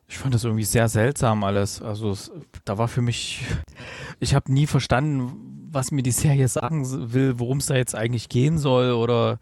Ich 0.08 0.18
fand 0.18 0.36
das 0.36 0.44
irgendwie 0.44 0.66
sehr 0.66 0.88
seltsam 0.88 1.44
alles. 1.44 1.82
Also 1.82 2.12
es, 2.12 2.32
da 2.64 2.78
war 2.78 2.88
für 2.88 3.02
mich, 3.02 3.44
ich 4.20 4.36
habe 4.36 4.54
nie 4.54 4.68
verstanden, 4.68 5.68
was 5.72 5.92
mir 5.92 6.04
die 6.04 6.12
Serie 6.12 6.48
sagen 6.48 7.14
will, 7.14 7.40
worum 7.40 7.58
es 7.58 7.66
da 7.66 7.76
jetzt 7.76 7.96
eigentlich 7.96 8.30
gehen 8.30 8.58
soll 8.58 8.92
oder 8.92 9.40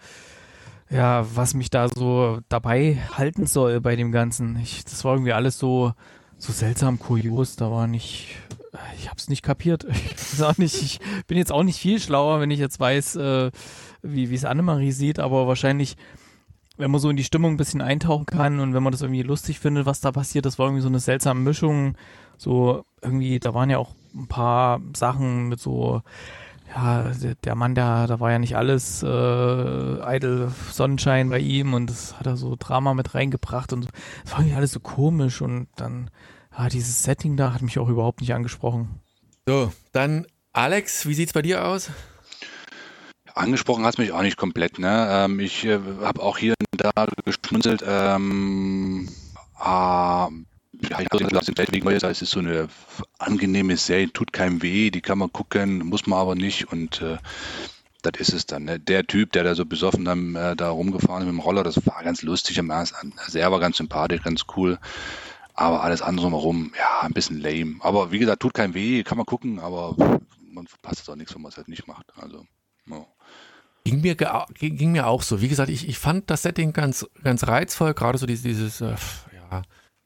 ja, 0.90 1.26
was 1.36 1.54
mich 1.54 1.70
da 1.70 1.90
so 1.90 2.40
dabei 2.50 2.98
halten 3.12 3.46
soll 3.46 3.82
bei 3.82 3.96
dem 3.96 4.12
Ganzen. 4.12 4.58
Ich, 4.62 4.86
das 4.86 5.04
war 5.04 5.14
irgendwie 5.14 5.34
alles 5.34 5.58
so, 5.58 5.94
so 6.38 6.54
seltsam 6.54 7.00
kurios. 7.00 7.56
Da 7.56 7.72
war 7.72 7.88
nicht, 7.88 8.36
ich 8.98 9.08
habe 9.10 9.18
es 9.18 9.30
nicht 9.30 9.44
kapiert. 9.44 9.86
Ich, 10.16 10.58
nicht, 10.58 10.82
ich 10.82 11.00
bin 11.28 11.38
jetzt 11.38 11.52
auch 11.52 11.64
nicht 11.64 11.80
viel 11.80 12.00
schlauer, 12.00 12.40
wenn 12.40 12.52
ich 12.52 12.60
jetzt 12.60 12.80
weiß, 12.80 13.16
äh, 13.18 13.52
wie 14.04 14.32
es 14.34 14.46
Annemarie 14.46 14.92
sieht, 14.92 15.20
aber 15.20 15.48
wahrscheinlich, 15.48 15.96
wenn 16.78 16.92
man 16.92 17.00
so 17.00 17.10
in 17.10 17.18
die 17.18 17.24
Stimmung 17.24 17.54
ein 17.54 17.58
bisschen 17.58 17.82
eintauchen 17.82 18.26
kann 18.26 18.60
und 18.60 18.74
wenn 18.74 18.84
man 18.84 18.92
das 18.92 19.02
irgendwie 19.02 19.24
lustig 19.24 19.60
findet, 19.60 19.86
was 19.86 20.02
da 20.02 20.12
passiert, 20.12 20.46
das 20.46 20.60
war 20.60 20.68
irgendwie 20.68 20.82
so 20.82 20.90
eine 20.90 21.00
seltsame 21.00 21.40
Mischung. 21.40 21.96
So 22.38 22.84
irgendwie, 23.02 23.40
da 23.40 23.54
waren 23.54 23.70
ja 23.70 23.78
auch 23.78 23.96
ein 24.14 24.28
paar 24.28 24.82
Sachen 24.96 25.48
mit 25.48 25.60
so, 25.60 26.02
ja, 26.76 27.12
der 27.44 27.56
Mann, 27.56 27.76
der, 27.76 28.08
da 28.08 28.20
war 28.20 28.32
ja 28.32 28.40
nicht 28.40 28.58
alles 28.58 29.04
äh, 29.04 29.08
eitel 30.02 30.52
Sonnenschein 30.72 31.30
bei 31.30 31.40
ihm 31.40 31.74
und 31.74 31.90
das 31.90 32.20
hat 32.20 32.28
er 32.28 32.36
so 32.36 32.56
Drama 32.58 32.94
mit 32.94 33.16
reingebracht 33.16 33.72
und 33.72 33.88
es 34.26 34.32
war 34.32 34.40
irgendwie 34.40 34.58
alles 34.58 34.72
so 34.72 34.80
komisch 34.80 35.42
und 35.42 35.68
dann, 35.76 36.10
ja, 36.58 36.70
dieses 36.70 37.04
Setting 37.04 37.38
da 37.38 37.54
hat 37.54 37.62
mich 37.62 37.80
auch 37.80 37.90
überhaupt 37.90 38.22
nicht 38.22 38.34
angesprochen. 38.34 39.00
So, 39.46 39.72
dann 39.92 40.26
Alex, 40.52 41.08
wie 41.08 41.14
sieht's 41.14 41.34
bei 41.34 41.42
dir 41.42 41.66
aus? 41.66 41.90
Angesprochen 43.36 43.86
hat 43.86 43.96
es 43.96 43.98
mich 43.98 44.12
auch 44.12 44.22
nicht 44.22 44.38
komplett. 44.38 44.80
Ne? 44.80 45.08
Ähm, 45.10 45.40
ich 45.40 45.66
äh, 45.66 45.80
habe 46.02 46.22
auch 46.22 46.38
hier 46.38 46.54
und 46.72 46.82
da 46.82 47.06
geschmunzelt. 47.26 47.84
Ähm, 47.88 49.10
äh, 49.60 49.64
ja, 50.90 51.00
es 52.10 52.22
ist 52.22 52.32
so 52.32 52.40
eine 52.40 52.68
angenehme 53.18 53.78
Serie, 53.78 54.12
tut 54.12 54.34
keinem 54.34 54.62
weh, 54.62 54.90
die 54.92 55.02
kann 55.02 55.18
man 55.18 55.32
gucken, 55.32 55.80
muss 55.86 56.08
man 56.08 56.20
aber 56.20 56.36
nicht 56.36 56.72
und 56.72 57.02
äh, 57.02 57.18
das 58.02 58.20
ist 58.20 58.34
es 58.34 58.46
dann. 58.46 58.66
Ne? 58.66 58.80
Der 58.80 59.06
Typ, 59.06 59.32
der 59.32 59.44
da 59.44 59.56
so 59.56 59.66
besoffen 59.66 60.06
dann, 60.06 60.36
äh, 60.36 60.56
da 60.56 60.70
rumgefahren 60.70 61.22
ist 61.22 61.28
mit 61.28 61.36
dem 61.36 61.40
Roller, 61.40 61.64
das 61.64 61.86
war 61.86 62.04
ganz 62.04 62.22
lustig 62.22 62.60
am 62.60 62.70
ersten. 62.70 63.14
Er 63.34 63.52
war 63.52 63.60
ganz 63.60 63.78
sympathisch, 63.78 64.22
ganz 64.22 64.44
cool. 64.58 64.78
Aber 65.54 65.84
alles 65.84 66.02
andere 66.02 66.26
drumherum, 66.26 66.74
ja, 66.78 67.02
ein 67.02 67.14
bisschen 67.14 67.40
lame. 67.40 67.76
Aber 67.80 68.12
wie 68.12 68.20
gesagt, 68.20 68.42
tut 68.42 68.54
keinem 68.54 68.74
weh, 68.74 69.04
kann 69.04 69.18
man 69.18 69.26
gucken, 69.26 69.60
aber 69.60 69.96
man 70.52 70.68
verpasst 70.68 71.10
auch 71.10 71.16
nichts, 71.16 71.34
wenn 71.34 71.42
man 71.42 71.52
es 71.52 71.58
halt 71.58 71.68
nicht 71.68 71.88
macht. 71.88 72.12
Also, 72.18 72.46
Ging 73.86 74.00
mir, 74.00 74.16
ging 74.16 74.94
mir 74.94 75.08
auch 75.08 75.22
so. 75.22 75.42
Wie 75.42 75.50
gesagt, 75.50 75.70
ich, 75.70 75.90
ich 75.90 76.00
fand 76.00 76.30
das 76.30 76.44
Setting 76.44 76.72
ganz, 76.72 77.06
ganz 77.22 77.48
reizvoll, 77.48 77.94
gerade 77.94 78.18
so 78.18 78.26
dieses, 78.26 78.44
dieses 78.44 78.82
äh, 78.82 78.96
ja, 79.34 79.62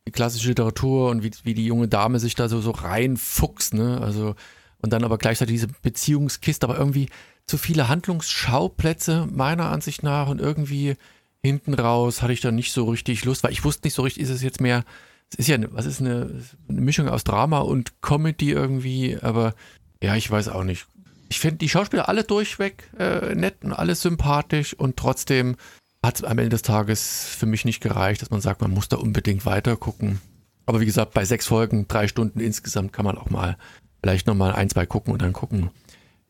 die 0.08 0.12
klassische 0.12 0.50
Literatur 0.50 1.12
und 1.12 1.24
wie, 1.24 1.32
wie 1.44 1.54
die 1.54 1.66
junge 1.66 1.88
Dame 1.88 2.20
sich 2.20 2.34
da 2.34 2.50
so, 2.50 2.60
so 2.60 2.72
reinfuchst, 2.72 3.76
ne? 3.76 4.02
Also, 4.02 4.36
und 4.82 4.94
dann 4.94 5.04
aber 5.04 5.20
gleichzeitig 5.20 5.54
diese 5.54 5.68
Beziehungskiste, 5.68 6.66
aber 6.66 6.78
irgendwie 6.78 7.10
zu 7.46 7.58
viele 7.58 7.88
Handlungsschauplätze 7.88 9.28
meiner 9.32 9.70
Ansicht 9.70 10.02
nach 10.02 10.28
und 10.28 10.42
irgendwie 10.42 10.96
hinten 11.44 11.76
raus 11.76 12.22
hatte 12.22 12.34
ich 12.34 12.42
da 12.42 12.52
nicht 12.52 12.72
so 12.72 12.86
richtig 12.86 13.26
Lust, 13.26 13.44
weil 13.44 13.52
ich 13.52 13.64
wusste 13.64 13.86
nicht 13.86 13.94
so 13.94 14.02
richtig, 14.02 14.24
ist 14.24 14.30
es 14.30 14.42
jetzt 14.42 14.60
mehr, 14.60 14.84
es 15.32 15.40
ist 15.40 15.48
ja, 15.48 15.58
was 15.72 15.86
ist 15.86 16.02
eine, 16.02 16.44
eine 16.68 16.82
Mischung 16.82 17.08
aus 17.10 17.24
Drama 17.24 17.60
und 17.60 18.02
Comedy 18.02 18.52
irgendwie, 18.52 19.18
aber 19.22 19.54
ja, 20.02 20.16
ich 20.16 20.30
weiß 20.30 20.50
auch 20.50 20.64
nicht 20.64 20.88
ich 21.30 21.40
finde 21.40 21.58
die 21.58 21.70
Schauspieler 21.70 22.10
alle 22.10 22.24
durchweg 22.24 22.90
äh, 22.98 23.36
nett 23.36 23.64
und 23.64 23.74
alles 23.74 24.02
sympathisch 24.02 24.74
und 24.74 24.98
trotzdem 24.98 25.56
hat 26.04 26.16
es 26.16 26.24
am 26.24 26.38
Ende 26.38 26.50
des 26.50 26.62
Tages 26.62 27.26
für 27.26 27.46
mich 27.46 27.66
nicht 27.66 27.82
gereicht, 27.82 28.22
dass 28.22 28.30
man 28.30 28.42
sagt, 28.42 28.62
man 28.62 28.72
muss 28.72 28.88
da 28.88 28.98
unbedingt 28.98 29.46
weiter 29.46 29.76
gucken. 29.76 30.22
Aber 30.66 30.80
wie 30.80 30.86
gesagt, 30.86 31.14
bei 31.14 31.26
sechs 31.26 31.48
Folgen, 31.48 31.88
drei 31.88 32.08
Stunden 32.08 32.40
insgesamt 32.40 32.94
kann 32.94 33.06
man 33.06 33.18
auch 33.18 33.30
mal 33.30 33.58
vielleicht 34.02 34.28
nochmal 34.28 34.54
ein, 34.54 34.70
zwei 34.70 34.86
gucken 34.86 35.14
und 35.14 35.22
dann 35.22 35.34
gucken, 35.34 35.72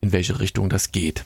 in 0.00 0.12
welche 0.12 0.40
Richtung 0.40 0.68
das 0.68 0.92
geht. 0.92 1.24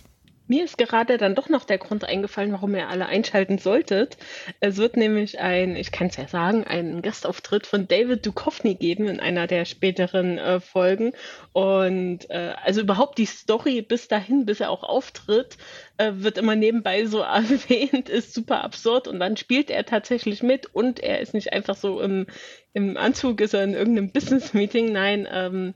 Mir 0.53 0.65
ist 0.65 0.77
gerade 0.77 1.17
dann 1.17 1.35
doch 1.35 1.49
noch 1.49 1.65
der 1.65 1.79
Grund 1.79 2.05
eingefallen, 2.05 2.53
warum 2.53 2.75
ihr 2.75 2.91
alle 2.91 3.07
einschalten 3.07 3.57
solltet. 3.57 4.19
Es 4.61 4.77
wird 4.77 4.99
nämlich 4.99 5.41
ein, 5.41 5.77
ich 5.77 5.93
kann 5.93 6.09
es 6.09 6.19
ja 6.19 6.29
sagen, 6.29 6.65
einen 6.65 7.01
Gastauftritt 7.01 7.67
von 7.67 7.89
David 7.89 8.27
Duchovny 8.27 8.75
geben 8.75 9.09
in 9.09 9.19
einer 9.19 9.47
der 9.47 9.65
späteren 9.65 10.37
äh, 10.37 10.61
Folgen. 10.61 11.15
Und 11.55 12.29
äh, 12.29 12.53
also 12.63 12.83
überhaupt 12.83 13.17
die 13.17 13.25
Story 13.25 13.81
bis 13.81 14.09
dahin, 14.09 14.45
bis 14.45 14.61
er 14.61 14.69
auch 14.69 14.83
auftritt, 14.83 15.57
äh, 15.97 16.13
wird 16.17 16.37
immer 16.37 16.55
nebenbei 16.55 17.07
so 17.07 17.21
erwähnt, 17.21 18.11
ist 18.11 18.35
super 18.35 18.63
absurd. 18.63 19.09
Und 19.09 19.21
dann 19.21 19.39
spielt 19.39 19.71
er 19.71 19.87
tatsächlich 19.87 20.43
mit 20.43 20.67
und 20.67 21.01
er 21.01 21.21
ist 21.21 21.33
nicht 21.33 21.55
einfach 21.55 21.77
so 21.77 21.99
im, 21.99 22.27
im 22.75 22.99
Anzug, 22.99 23.41
ist 23.41 23.55
er 23.55 23.65
in 23.65 23.73
irgendeinem 23.73 24.13
Business-Meeting. 24.13 24.93
Nein, 24.93 25.27
ähm, 25.33 25.73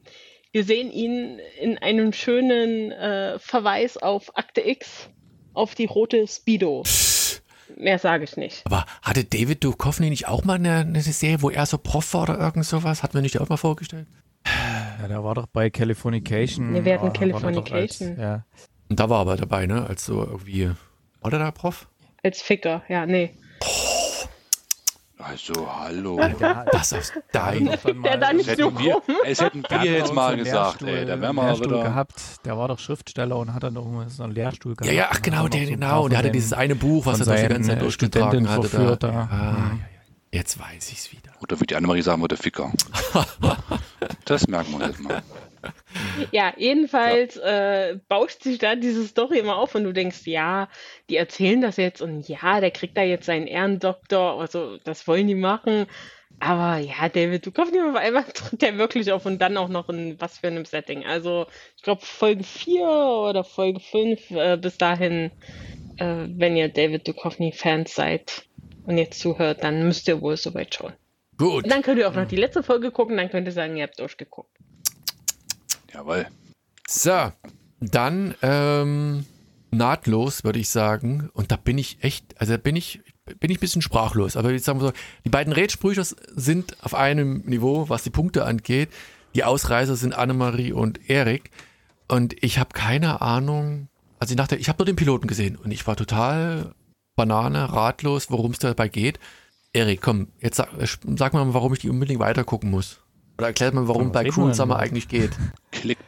wir 0.52 0.64
sehen 0.64 0.90
ihn 0.90 1.38
in 1.60 1.78
einem 1.78 2.12
schönen 2.12 2.92
äh, 2.92 3.38
Verweis 3.38 3.96
auf 3.96 4.36
Akte 4.36 4.66
X, 4.66 5.08
auf 5.54 5.74
die 5.74 5.86
rote 5.86 6.26
Speedo. 6.26 6.84
Mehr 7.76 7.98
sage 7.98 8.24
ich 8.24 8.36
nicht. 8.36 8.62
Aber 8.64 8.86
hatte 9.02 9.24
David 9.24 9.62
Duchovny 9.64 10.08
nicht 10.08 10.28
auch 10.28 10.44
mal 10.44 10.54
eine, 10.54 10.76
eine, 10.76 11.02
Serie, 11.02 11.42
wo 11.42 11.50
er 11.50 11.66
so 11.66 11.78
Prof 11.78 12.14
war 12.14 12.22
oder 12.22 12.38
irgend 12.38 12.64
sowas? 12.64 13.02
Hat 13.02 13.12
man 13.12 13.22
nicht 13.22 13.38
auch 13.40 13.48
mal 13.48 13.56
vorgestellt? 13.56 14.06
Ja, 15.00 15.08
der 15.08 15.24
war 15.24 15.34
doch 15.34 15.46
bei 15.46 15.68
Californication. 15.70 16.72
Wir 16.72 16.84
werden 16.84 17.12
Californication. 17.12 18.10
Als, 18.10 18.18
ja. 18.18 18.44
Und 18.88 19.00
da 19.00 19.10
war 19.10 19.18
er 19.18 19.20
aber 19.22 19.36
dabei, 19.36 19.66
ne? 19.66 19.86
Als 19.86 20.06
so 20.06 20.24
irgendwie. 20.24 20.70
War 21.20 21.30
der 21.30 21.40
da 21.40 21.50
Prof? 21.50 21.88
Als 22.22 22.40
Ficker, 22.40 22.82
ja, 22.88 23.04
nee. 23.04 23.34
Also, 25.28 25.68
hallo. 25.68 26.20
Ja, 26.38 26.64
das 26.70 26.92
ist 26.92 27.12
dein. 27.32 27.64
Der 28.04 28.16
da 28.16 28.32
nicht 28.32 28.56
so 28.56 28.78
wir, 28.78 29.02
Es 29.24 29.40
hätten 29.40 29.64
wir 29.68 29.84
jetzt 29.84 30.14
mal 30.14 30.36
gesagt, 30.36 30.82
ey, 30.82 31.04
da 31.04 31.20
wären 31.20 31.34
wir 31.34 31.46
Lehrstuhl 31.46 31.70
wieder. 31.70 31.82
gehabt. 31.82 32.44
Der 32.44 32.56
war 32.56 32.68
doch 32.68 32.78
Schriftsteller 32.78 33.36
und 33.36 33.52
hat 33.52 33.64
dann 33.64 33.74
noch 33.74 34.04
so 34.08 34.22
einen 34.22 34.32
Lehrstuhl 34.32 34.76
gehabt. 34.76 34.92
Ja, 34.92 35.02
ja, 35.02 35.08
ach 35.10 35.22
genau, 35.22 35.48
der, 35.48 35.64
so 35.64 35.70
genau. 35.72 36.08
Der 36.08 36.18
hatte 36.18 36.30
dieses 36.30 36.52
eine 36.52 36.76
Buch, 36.76 37.06
was 37.06 37.20
er 37.20 37.26
doch 37.26 37.34
die 37.34 37.48
ganze 37.48 37.70
Zeit 37.70 37.82
durchgetragen 37.82 38.48
hatte. 38.48 38.68
Da. 38.68 38.96
da. 38.96 39.28
Ah, 39.30 39.52
mhm. 39.72 39.80
Jetzt 40.32 40.60
weiß 40.60 40.92
ich's 40.92 41.10
wieder. 41.10 41.32
Oder 41.40 41.60
wie 41.60 41.66
die 41.66 41.74
Annemarie 41.74 42.02
sagen 42.02 42.20
würde, 42.20 42.36
Ficker. 42.36 42.70
das 44.26 44.46
merken 44.46 44.78
wir 44.78 44.86
jetzt 44.86 45.00
mal. 45.00 45.22
Ja, 46.32 46.52
jedenfalls 46.56 47.36
ja. 47.36 47.90
Äh, 47.90 48.00
bauscht 48.08 48.42
sich 48.42 48.58
da 48.58 48.74
diese 48.74 49.06
Story 49.06 49.38
immer 49.38 49.56
auf 49.56 49.74
und 49.74 49.84
du 49.84 49.92
denkst, 49.92 50.26
ja, 50.26 50.68
die 51.10 51.16
erzählen 51.16 51.60
das 51.60 51.76
jetzt 51.76 52.00
und 52.00 52.28
ja, 52.28 52.60
der 52.60 52.70
kriegt 52.70 52.96
da 52.96 53.02
jetzt 53.02 53.26
seinen 53.26 53.46
Ehrendoktor, 53.46 54.40
also 54.40 54.78
das 54.84 55.06
wollen 55.06 55.26
die 55.26 55.34
machen. 55.34 55.86
Aber 56.38 56.78
ja, 56.78 57.08
David, 57.08 57.46
du 57.46 57.50
kaufst 57.50 57.72
nicht 57.72 57.82
auf 57.82 57.96
einmal 57.96 58.24
tritt 58.34 58.62
der 58.62 58.76
wirklich 58.78 59.10
auf 59.12 59.26
und 59.26 59.40
dann 59.40 59.56
auch 59.56 59.68
noch 59.68 59.88
in 59.88 60.20
was 60.20 60.38
für 60.38 60.48
einem 60.48 60.64
Setting. 60.64 61.04
Also 61.04 61.46
ich 61.76 61.82
glaube 61.82 62.04
Folge 62.04 62.44
4 62.44 62.82
oder 62.82 63.44
Folge 63.44 63.80
5 63.80 64.30
äh, 64.32 64.58
bis 64.60 64.76
dahin, 64.76 65.30
äh, 65.98 66.26
wenn 66.28 66.56
ihr 66.56 66.68
David 66.68 67.08
Duchovny-Fans 67.08 67.94
seid 67.94 68.46
und 68.84 68.98
jetzt 68.98 69.20
zuhört, 69.20 69.64
dann 69.64 69.86
müsst 69.86 70.08
ihr 70.08 70.20
wohl 70.20 70.36
soweit 70.36 70.74
schauen. 70.74 70.92
Gut. 71.38 71.64
Und 71.64 71.72
dann 71.72 71.82
könnt 71.82 71.98
ihr 71.98 72.08
auch 72.08 72.14
noch 72.14 72.28
die 72.28 72.36
letzte 72.36 72.62
Folge 72.62 72.90
gucken, 72.90 73.16
dann 73.16 73.30
könnt 73.30 73.46
ihr 73.46 73.52
sagen, 73.52 73.76
ihr 73.76 73.84
habt 73.84 73.98
durchgeguckt. 73.98 74.56
Jawohl. 75.92 76.26
So, 76.88 77.32
dann 77.80 78.34
ähm, 78.42 79.24
nahtlos, 79.70 80.44
würde 80.44 80.58
ich 80.58 80.68
sagen. 80.68 81.30
Und 81.32 81.50
da 81.50 81.56
bin 81.56 81.78
ich 81.78 81.98
echt, 82.02 82.40
also 82.40 82.52
da 82.52 82.56
bin 82.58 82.76
ich, 82.76 83.00
bin 83.38 83.50
ich 83.50 83.58
ein 83.58 83.60
bisschen 83.60 83.82
sprachlos. 83.82 84.36
Aber 84.36 84.50
jetzt 84.52 84.64
sagen 84.64 84.80
wir 84.80 84.88
so, 84.88 84.92
die 85.24 85.30
beiden 85.30 85.52
Rätsprücher 85.52 86.04
sind 86.04 86.76
auf 86.84 86.94
einem 86.94 87.42
Niveau, 87.46 87.88
was 87.88 88.02
die 88.02 88.10
Punkte 88.10 88.44
angeht. 88.44 88.90
Die 89.34 89.44
Ausreißer 89.44 89.96
sind 89.96 90.16
Annemarie 90.16 90.72
und 90.72 91.10
Erik. 91.10 91.50
Und 92.08 92.42
ich 92.42 92.58
habe 92.58 92.70
keine 92.72 93.20
Ahnung. 93.20 93.88
Also 94.18 94.32
ich 94.32 94.36
dachte, 94.36 94.56
ich 94.56 94.68
habe 94.68 94.78
nur 94.78 94.86
den 94.86 94.96
Piloten 94.96 95.26
gesehen 95.26 95.56
und 95.56 95.70
ich 95.70 95.86
war 95.86 95.96
total 95.96 96.74
Banane, 97.16 97.72
ratlos, 97.72 98.30
worum 98.30 98.52
es 98.52 98.58
dabei 98.58 98.88
geht. 98.88 99.18
Erik, 99.72 100.00
komm, 100.00 100.28
jetzt 100.40 100.56
sag, 100.56 100.68
sag 101.16 101.34
mal, 101.34 101.52
warum 101.52 101.72
ich 101.74 101.80
die 101.80 101.90
unbedingt 101.90 102.20
weitergucken 102.20 102.70
muss. 102.70 103.00
Oder 103.38 103.48
erklärt 103.48 103.74
mal, 103.74 103.88
warum 103.88 104.12
bei 104.12 104.24
Cruel 104.24 104.54
Summer 104.54 104.78
eigentlich 104.78 105.08
geht. 105.08 105.32
Klick. 105.72 105.98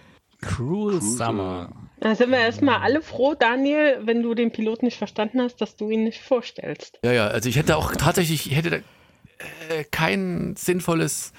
Cruel 0.40 1.02
Summer. 1.02 1.70
Da 2.00 2.14
sind 2.14 2.30
wir 2.30 2.38
erstmal 2.38 2.80
alle 2.80 3.02
froh, 3.02 3.34
Daniel, 3.34 3.98
wenn 4.04 4.22
du 4.22 4.34
den 4.34 4.52
Piloten 4.52 4.84
nicht 4.84 4.98
verstanden 4.98 5.40
hast, 5.40 5.56
dass 5.60 5.76
du 5.76 5.90
ihn 5.90 6.04
nicht 6.04 6.22
vorstellst. 6.22 6.98
Ja, 7.02 7.12
ja, 7.12 7.26
also 7.26 7.48
ich 7.48 7.56
hätte 7.56 7.76
auch 7.76 7.92
tatsächlich, 7.96 8.46
ich 8.46 8.56
hätte 8.56 8.84
äh, 9.68 9.84
kein 9.90 10.54
sinnvolles 10.56 11.32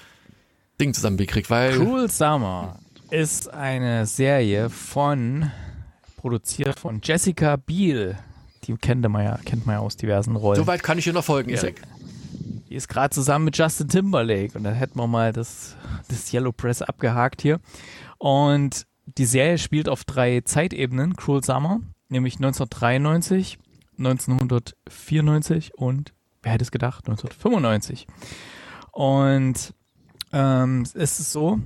Ding 0.80 0.92
zusammengekriegt, 0.92 1.48
weil. 1.48 1.76
Cruel 1.76 2.10
Summer 2.10 2.78
ist 3.10 3.52
eine 3.52 4.06
Serie 4.06 4.68
von, 4.68 5.50
produziert 6.16 6.78
von 6.78 7.00
Jessica 7.02 7.56
Biel. 7.56 8.18
Die 8.64 8.74
kennt 8.74 9.08
man 9.08 9.24
ja, 9.24 9.38
kennt 9.44 9.66
man 9.66 9.76
ja 9.76 9.80
aus 9.80 9.96
diversen 9.96 10.36
Rollen. 10.36 10.56
Soweit 10.56 10.82
kann 10.82 10.98
ich 10.98 11.04
dir 11.04 11.14
noch 11.14 11.24
folgen, 11.24 11.50
Erik. 11.50 11.80
Die 12.70 12.76
ist 12.76 12.88
gerade 12.88 13.12
zusammen 13.12 13.46
mit 13.46 13.58
Justin 13.58 13.88
Timberlake 13.88 14.56
und 14.56 14.62
dann 14.62 14.74
hätten 14.74 14.96
wir 14.96 15.08
mal 15.08 15.32
das, 15.32 15.76
das 16.08 16.32
Yellow 16.32 16.52
Press 16.52 16.82
abgehakt 16.82 17.42
hier. 17.42 17.58
Und 18.18 18.86
die 19.06 19.24
Serie 19.24 19.58
spielt 19.58 19.88
auf 19.88 20.04
drei 20.04 20.40
Zeitebenen, 20.42 21.16
Cruel 21.16 21.42
Summer, 21.42 21.80
nämlich 22.08 22.36
1993, 22.36 23.58
1994 23.98 25.74
und, 25.74 26.12
wer 26.42 26.52
hätte 26.52 26.62
es 26.62 26.70
gedacht, 26.70 27.08
1995. 27.08 28.06
Und 28.92 29.74
ähm, 30.32 30.82
es 30.82 30.94
ist 30.94 31.32
so, 31.32 31.58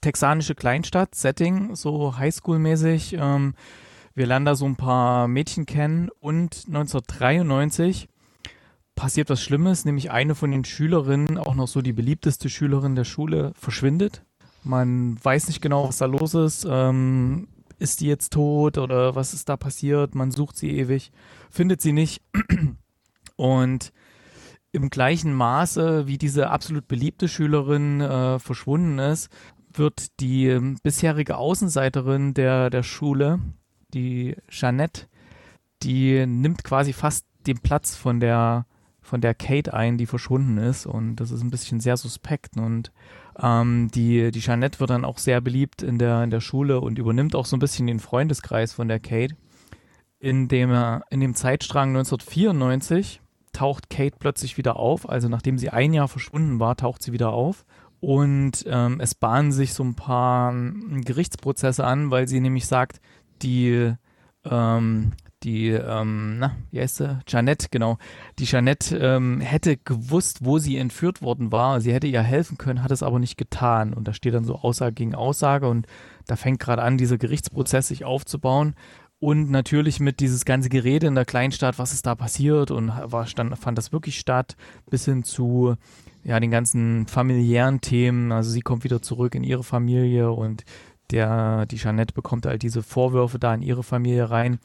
texanische 0.00 0.54
Kleinstadt, 0.54 1.14
Setting, 1.14 1.74
so 1.76 2.14
Highschool-mäßig. 2.16 3.18
Ähm, 3.20 3.54
wir 4.14 4.26
lernen 4.26 4.46
da 4.46 4.54
so 4.54 4.64
ein 4.64 4.76
paar 4.76 5.28
Mädchen 5.28 5.66
kennen 5.66 6.08
und 6.18 6.64
1993 6.66 8.08
passiert 9.00 9.30
was 9.30 9.42
Schlimmes, 9.42 9.86
nämlich 9.86 10.10
eine 10.10 10.34
von 10.34 10.50
den 10.50 10.62
Schülerinnen, 10.62 11.38
auch 11.38 11.54
noch 11.54 11.68
so 11.68 11.80
die 11.80 11.94
beliebteste 11.94 12.50
Schülerin 12.50 12.96
der 12.96 13.04
Schule, 13.04 13.52
verschwindet. 13.58 14.26
Man 14.62 15.16
weiß 15.24 15.48
nicht 15.48 15.62
genau, 15.62 15.88
was 15.88 15.96
da 15.96 16.04
los 16.04 16.34
ist. 16.34 16.66
Ähm, 16.68 17.48
ist 17.78 18.02
die 18.02 18.06
jetzt 18.06 18.34
tot 18.34 18.76
oder 18.76 19.14
was 19.14 19.32
ist 19.32 19.48
da 19.48 19.56
passiert? 19.56 20.14
Man 20.14 20.30
sucht 20.30 20.58
sie 20.58 20.76
ewig, 20.76 21.12
findet 21.48 21.80
sie 21.80 21.92
nicht. 21.92 22.20
Und 23.36 23.94
im 24.70 24.90
gleichen 24.90 25.32
Maße, 25.32 26.06
wie 26.06 26.18
diese 26.18 26.50
absolut 26.50 26.86
beliebte 26.86 27.26
Schülerin 27.26 28.02
äh, 28.02 28.38
verschwunden 28.38 28.98
ist, 28.98 29.30
wird 29.72 30.20
die 30.20 30.48
äh, 30.48 30.74
bisherige 30.82 31.38
Außenseiterin 31.38 32.34
der, 32.34 32.68
der 32.68 32.82
Schule, 32.82 33.40
die 33.94 34.36
Jeannette, 34.50 35.06
die 35.82 36.26
nimmt 36.26 36.64
quasi 36.64 36.92
fast 36.92 37.24
den 37.46 37.60
Platz 37.60 37.96
von 37.96 38.20
der 38.20 38.66
von 39.10 39.20
der 39.20 39.34
Kate 39.34 39.74
ein, 39.74 39.98
die 39.98 40.06
verschwunden 40.06 40.56
ist. 40.56 40.86
Und 40.86 41.16
das 41.16 41.32
ist 41.32 41.42
ein 41.42 41.50
bisschen 41.50 41.80
sehr 41.80 41.96
suspekt. 41.96 42.56
Und 42.56 42.92
ähm, 43.42 43.90
die, 43.92 44.30
die 44.30 44.40
Jeanette 44.40 44.78
wird 44.78 44.90
dann 44.90 45.04
auch 45.04 45.18
sehr 45.18 45.40
beliebt 45.40 45.82
in 45.82 45.98
der, 45.98 46.22
in 46.22 46.30
der 46.30 46.40
Schule 46.40 46.80
und 46.80 46.98
übernimmt 46.98 47.34
auch 47.34 47.44
so 47.44 47.56
ein 47.56 47.60
bisschen 47.60 47.88
den 47.88 47.98
Freundeskreis 47.98 48.72
von 48.72 48.86
der 48.86 49.00
Kate. 49.00 49.34
In 50.20 50.46
dem, 50.46 50.70
in 51.10 51.20
dem 51.20 51.34
Zeitstrang 51.34 51.88
1994 51.90 53.20
taucht 53.52 53.90
Kate 53.90 54.16
plötzlich 54.18 54.56
wieder 54.56 54.76
auf. 54.76 55.08
Also 55.08 55.28
nachdem 55.28 55.58
sie 55.58 55.70
ein 55.70 55.92
Jahr 55.92 56.08
verschwunden 56.08 56.60
war, 56.60 56.76
taucht 56.76 57.02
sie 57.02 57.12
wieder 57.12 57.32
auf. 57.32 57.64
Und 57.98 58.64
ähm, 58.66 59.00
es 59.00 59.16
bahnen 59.16 59.50
sich 59.50 59.74
so 59.74 59.82
ein 59.82 59.96
paar 59.96 60.52
ähm, 60.52 61.02
Gerichtsprozesse 61.04 61.84
an, 61.84 62.12
weil 62.12 62.28
sie 62.28 62.38
nämlich 62.38 62.66
sagt, 62.66 63.00
die, 63.42 63.92
ähm, 64.44 65.12
die, 65.42 65.68
ähm, 65.68 66.38
na, 66.38 66.56
wie 66.70 66.80
heißt 66.80 66.96
sie? 66.96 67.18
Janette, 67.26 67.68
genau. 67.70 67.98
Die 68.38 68.44
Janette 68.44 68.96
ähm, 68.98 69.40
hätte 69.40 69.76
gewusst, 69.76 70.44
wo 70.44 70.58
sie 70.58 70.76
entführt 70.76 71.22
worden 71.22 71.50
war. 71.50 71.80
Sie 71.80 71.92
hätte 71.92 72.06
ihr 72.06 72.22
helfen 72.22 72.58
können, 72.58 72.82
hat 72.82 72.90
es 72.90 73.02
aber 73.02 73.18
nicht 73.18 73.38
getan. 73.38 73.94
Und 73.94 74.06
da 74.06 74.12
steht 74.12 74.34
dann 74.34 74.44
so 74.44 74.56
Aussage 74.56 74.92
gegen 74.92 75.14
Aussage 75.14 75.68
und 75.68 75.86
da 76.26 76.36
fängt 76.36 76.60
gerade 76.60 76.82
an, 76.82 76.98
dieser 76.98 77.18
Gerichtsprozess 77.18 77.88
sich 77.88 78.04
aufzubauen. 78.04 78.74
Und 79.18 79.50
natürlich 79.50 80.00
mit 80.00 80.20
dieses 80.20 80.46
ganze 80.46 80.70
Gerede 80.70 81.06
in 81.06 81.14
der 81.14 81.26
Kleinstadt, 81.26 81.78
was 81.78 81.92
ist 81.92 82.06
da 82.06 82.14
passiert 82.14 82.70
und 82.70 82.88
war, 82.88 83.26
stand, 83.26 83.58
fand 83.58 83.76
das 83.76 83.92
wirklich 83.92 84.18
statt, 84.18 84.56
bis 84.88 85.04
hin 85.04 85.24
zu 85.24 85.76
ja, 86.24 86.40
den 86.40 86.50
ganzen 86.50 87.06
familiären 87.06 87.80
Themen. 87.80 88.32
Also 88.32 88.50
sie 88.50 88.62
kommt 88.62 88.84
wieder 88.84 89.02
zurück 89.02 89.34
in 89.34 89.44
ihre 89.44 89.64
Familie 89.64 90.30
und 90.32 90.64
der, 91.10 91.66
die 91.66 91.76
Jeanette 91.76 92.14
bekommt 92.14 92.46
halt 92.46 92.62
diese 92.62 92.82
Vorwürfe 92.82 93.38
da 93.38 93.52
in 93.54 93.62
ihre 93.62 93.82
Familie 93.82 94.30
rein. 94.30 94.58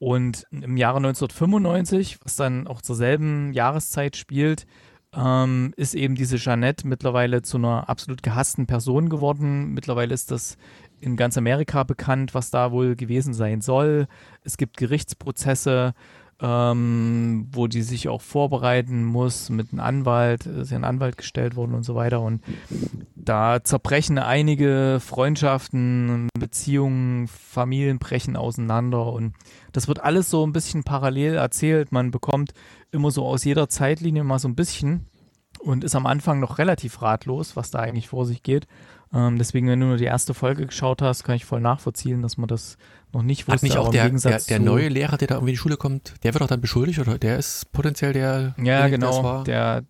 Und 0.00 0.46
im 0.50 0.78
Jahre 0.78 0.96
1995, 0.96 2.18
was 2.24 2.34
dann 2.34 2.66
auch 2.66 2.80
zur 2.80 2.96
selben 2.96 3.52
Jahreszeit 3.52 4.16
spielt, 4.16 4.66
ähm, 5.14 5.74
ist 5.76 5.94
eben 5.94 6.14
diese 6.14 6.36
Jeannette 6.36 6.88
mittlerweile 6.88 7.42
zu 7.42 7.58
einer 7.58 7.88
absolut 7.90 8.22
gehassten 8.22 8.66
Person 8.66 9.10
geworden. 9.10 9.74
Mittlerweile 9.74 10.14
ist 10.14 10.30
das 10.30 10.56
in 11.00 11.16
ganz 11.16 11.36
Amerika 11.36 11.84
bekannt, 11.84 12.34
was 12.34 12.50
da 12.50 12.72
wohl 12.72 12.96
gewesen 12.96 13.34
sein 13.34 13.60
soll. 13.60 14.06
Es 14.42 14.56
gibt 14.56 14.78
Gerichtsprozesse. 14.78 15.92
Ähm, 16.42 17.48
wo 17.52 17.66
die 17.66 17.82
sich 17.82 18.08
auch 18.08 18.22
vorbereiten 18.22 19.04
muss 19.04 19.50
mit 19.50 19.72
einem 19.72 19.80
Anwalt, 19.80 20.46
ist 20.46 20.70
ja 20.70 20.78
ein 20.78 20.84
Anwalt 20.84 21.18
gestellt 21.18 21.56
worden 21.56 21.74
und 21.74 21.84
so 21.84 21.94
weiter. 21.94 22.20
Und 22.20 22.42
da 23.14 23.62
zerbrechen 23.62 24.18
einige 24.18 24.98
Freundschaften, 25.00 26.28
Beziehungen, 26.38 27.28
Familien 27.28 27.98
brechen 27.98 28.36
auseinander 28.36 29.12
und 29.12 29.34
das 29.72 29.86
wird 29.86 30.02
alles 30.02 30.30
so 30.30 30.46
ein 30.46 30.52
bisschen 30.52 30.82
parallel 30.82 31.34
erzählt. 31.34 31.92
Man 31.92 32.10
bekommt 32.10 32.52
immer 32.90 33.10
so 33.10 33.26
aus 33.26 33.44
jeder 33.44 33.68
Zeitlinie 33.68 34.24
mal 34.24 34.38
so 34.38 34.48
ein 34.48 34.56
bisschen 34.56 35.06
und 35.58 35.84
ist 35.84 35.94
am 35.94 36.06
Anfang 36.06 36.40
noch 36.40 36.58
relativ 36.58 37.02
ratlos, 37.02 37.54
was 37.56 37.70
da 37.70 37.80
eigentlich 37.80 38.08
vor 38.08 38.24
sich 38.24 38.42
geht. 38.42 38.66
Ähm, 39.12 39.38
deswegen, 39.38 39.68
wenn 39.68 39.80
du 39.80 39.86
nur 39.86 39.96
die 39.96 40.04
erste 40.04 40.34
Folge 40.34 40.66
geschaut 40.66 41.02
hast, 41.02 41.24
kann 41.24 41.34
ich 41.34 41.44
voll 41.44 41.60
nachvollziehen, 41.60 42.22
dass 42.22 42.38
man 42.38 42.48
das 42.48 42.78
noch 43.12 43.22
nicht 43.22 43.48
wusste. 43.48 43.54
Hat 43.54 43.62
nicht 43.62 43.76
auch 43.76 43.90
der, 43.90 44.08
der, 44.08 44.38
der 44.38 44.58
neue 44.58 44.88
Lehrer, 44.88 45.16
der 45.16 45.28
da 45.28 45.34
irgendwie 45.36 45.50
in 45.50 45.54
die 45.54 45.58
Schule 45.58 45.76
kommt, 45.76 46.14
der 46.22 46.34
wird 46.34 46.42
auch 46.42 46.48
dann 46.48 46.60
beschuldigt 46.60 46.98
oder 46.98 47.18
der 47.18 47.38
ist 47.38 47.72
potenziell 47.72 48.12
der? 48.12 48.54
Ja, 48.62 48.88
genau. 48.88 49.42
Der, 49.44 49.84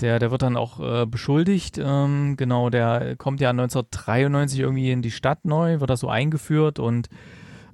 der, 0.00 0.18
der 0.18 0.30
wird 0.30 0.42
dann 0.42 0.56
auch 0.56 0.80
äh, 0.80 1.06
beschuldigt. 1.06 1.78
Ähm, 1.78 2.36
genau, 2.36 2.70
der 2.70 3.16
kommt 3.16 3.40
ja 3.40 3.50
1993 3.50 4.60
irgendwie 4.60 4.90
in 4.90 5.02
die 5.02 5.10
Stadt 5.10 5.44
neu, 5.44 5.80
wird 5.80 5.90
da 5.90 5.96
so 5.96 6.08
eingeführt 6.08 6.78
und 6.78 7.08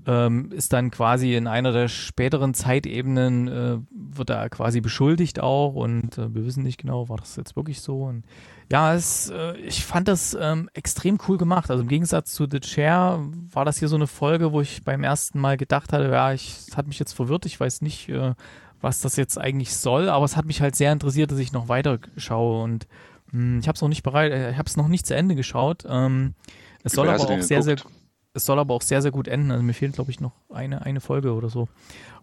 ähm, 0.06 0.50
ist 0.52 0.72
dann 0.72 0.90
quasi 0.90 1.34
in 1.34 1.46
einer 1.46 1.72
der 1.72 1.88
späteren 1.88 2.54
Zeitebenen, 2.54 3.48
äh, 3.48 3.78
wird 3.90 4.30
er 4.30 4.48
quasi 4.48 4.80
beschuldigt 4.80 5.40
auch 5.40 5.74
und 5.74 6.18
äh, 6.18 6.34
wir 6.34 6.44
wissen 6.44 6.62
nicht 6.62 6.78
genau, 6.78 7.08
war 7.08 7.18
das 7.18 7.36
jetzt 7.36 7.56
wirklich 7.56 7.80
so. 7.80 8.04
Und 8.04 8.24
ja, 8.70 8.94
es, 8.94 9.30
äh, 9.30 9.56
ich 9.58 9.84
fand 9.84 10.08
das 10.08 10.36
ähm, 10.40 10.70
extrem 10.74 11.18
cool 11.26 11.38
gemacht. 11.38 11.70
Also 11.70 11.82
im 11.82 11.88
Gegensatz 11.88 12.32
zu 12.32 12.46
The 12.50 12.60
Chair 12.60 13.20
war 13.52 13.64
das 13.64 13.78
hier 13.78 13.88
so 13.88 13.96
eine 13.96 14.06
Folge, 14.06 14.52
wo 14.52 14.60
ich 14.60 14.84
beim 14.84 15.02
ersten 15.02 15.40
Mal 15.40 15.56
gedacht 15.56 15.92
hatte, 15.92 16.08
ja, 16.08 16.32
ich, 16.32 16.56
es 16.68 16.76
hat 16.76 16.86
mich 16.86 16.98
jetzt 16.98 17.12
verwirrt, 17.12 17.46
ich 17.46 17.58
weiß 17.58 17.82
nicht, 17.82 18.08
äh, 18.08 18.34
was 18.80 19.00
das 19.00 19.16
jetzt 19.16 19.38
eigentlich 19.38 19.76
soll, 19.76 20.08
aber 20.08 20.24
es 20.24 20.36
hat 20.36 20.46
mich 20.46 20.60
halt 20.60 20.76
sehr 20.76 20.92
interessiert, 20.92 21.32
dass 21.32 21.38
ich 21.38 21.52
noch 21.52 21.68
weiter 21.68 21.98
schaue 22.16 22.62
und 22.62 22.86
mh, 23.32 23.32
hm, 23.32 23.58
ich 23.60 23.68
habe 23.68 23.76
es 23.76 23.82
noch 23.82 23.88
nicht 23.88 24.02
bereit, 24.02 24.32
äh, 24.32 24.52
ich 24.52 24.58
habe 24.58 24.68
es 24.68 24.76
noch 24.76 24.88
nicht 24.88 25.06
zu 25.06 25.14
Ende 25.14 25.34
geschaut. 25.34 25.84
Ähm, 25.88 26.34
es 26.82 26.92
soll 26.92 27.08
aber 27.08 27.18
auch 27.22 27.42
sehr, 27.42 27.60
geguckt? 27.60 27.80
sehr 27.80 27.92
es 28.32 28.44
soll 28.44 28.58
aber 28.58 28.74
auch 28.74 28.82
sehr, 28.82 29.02
sehr 29.02 29.10
gut 29.10 29.28
enden. 29.28 29.50
Also 29.50 29.62
mir 29.62 29.74
fehlt, 29.74 29.94
glaube 29.94 30.10
ich, 30.10 30.20
noch 30.20 30.32
eine, 30.50 30.82
eine 30.82 31.00
Folge 31.00 31.34
oder 31.34 31.48
so. 31.48 31.68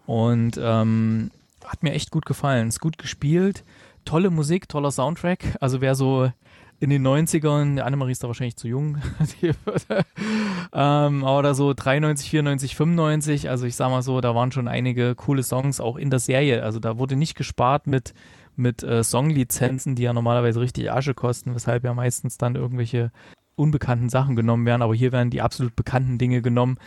Und 0.06 0.58
ähm, 0.60 1.30
hat 1.64 1.82
mir 1.82 1.92
echt 1.92 2.10
gut 2.10 2.24
gefallen. 2.24 2.68
Ist 2.68 2.80
gut 2.80 2.98
gespielt. 2.98 3.64
Tolle 4.08 4.30
Musik, 4.30 4.70
toller 4.70 4.90
Soundtrack. 4.90 5.58
Also 5.60 5.82
wer 5.82 5.94
so 5.94 6.32
in 6.80 6.88
den 6.88 7.06
90ern, 7.06 7.78
Annemarie 7.78 8.12
ist 8.12 8.24
da 8.24 8.28
wahrscheinlich 8.28 8.56
zu 8.56 8.66
jung, 8.66 8.96
ähm, 10.72 11.24
aber 11.24 11.54
so 11.54 11.74
93, 11.74 12.30
94, 12.30 12.74
95, 12.74 13.50
also 13.50 13.66
ich 13.66 13.76
sag 13.76 13.90
mal 13.90 14.00
so, 14.00 14.22
da 14.22 14.34
waren 14.34 14.50
schon 14.50 14.66
einige 14.66 15.14
coole 15.14 15.42
Songs 15.42 15.78
auch 15.78 15.96
in 15.96 16.08
der 16.08 16.20
Serie. 16.20 16.62
Also 16.62 16.80
da 16.80 16.96
wurde 16.96 17.16
nicht 17.16 17.34
gespart 17.34 17.86
mit, 17.86 18.14
mit 18.56 18.82
äh, 18.82 19.04
Songlizenzen, 19.04 19.94
die 19.94 20.04
ja 20.04 20.14
normalerweise 20.14 20.58
richtig 20.58 20.90
Asche 20.90 21.12
kosten, 21.12 21.54
weshalb 21.54 21.84
ja 21.84 21.92
meistens 21.92 22.38
dann 22.38 22.54
irgendwelche 22.54 23.12
unbekannten 23.56 24.08
Sachen 24.08 24.36
genommen 24.36 24.64
werden, 24.64 24.80
aber 24.80 24.94
hier 24.94 25.12
werden 25.12 25.28
die 25.28 25.42
absolut 25.42 25.76
bekannten 25.76 26.16
Dinge 26.16 26.40
genommen. 26.40 26.78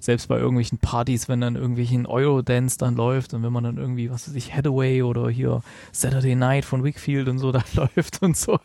Selbst 0.00 0.28
bei 0.28 0.38
irgendwelchen 0.38 0.78
Partys, 0.78 1.28
wenn 1.28 1.40
dann 1.40 1.56
irgendwelchen 1.56 2.06
Eurodance 2.06 2.78
dann 2.78 2.96
läuft 2.96 3.34
und 3.34 3.42
wenn 3.42 3.52
man 3.52 3.64
dann 3.64 3.76
irgendwie, 3.76 4.10
was 4.10 4.28
weiß 4.28 4.34
ich, 4.34 4.54
Hathaway 4.54 5.02
oder 5.02 5.28
hier 5.28 5.62
Saturday 5.92 6.34
Night 6.34 6.64
von 6.64 6.82
Wickfield 6.82 7.28
und 7.28 7.38
so 7.38 7.52
da 7.52 7.62
läuft 7.74 8.22
und 8.22 8.36
so, 8.36 8.58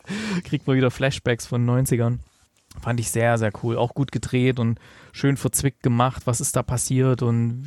kriegt 0.44 0.66
man 0.66 0.76
wieder 0.76 0.90
Flashbacks 0.90 1.46
von 1.46 1.64
90ern. 1.64 2.18
Fand 2.80 3.00
ich 3.00 3.10
sehr, 3.10 3.38
sehr 3.38 3.52
cool. 3.62 3.76
Auch 3.76 3.94
gut 3.94 4.12
gedreht 4.12 4.58
und 4.58 4.78
schön 5.12 5.36
verzwickt 5.36 5.82
gemacht. 5.82 6.22
Was 6.26 6.40
ist 6.40 6.56
da 6.56 6.62
passiert 6.62 7.22
und 7.22 7.64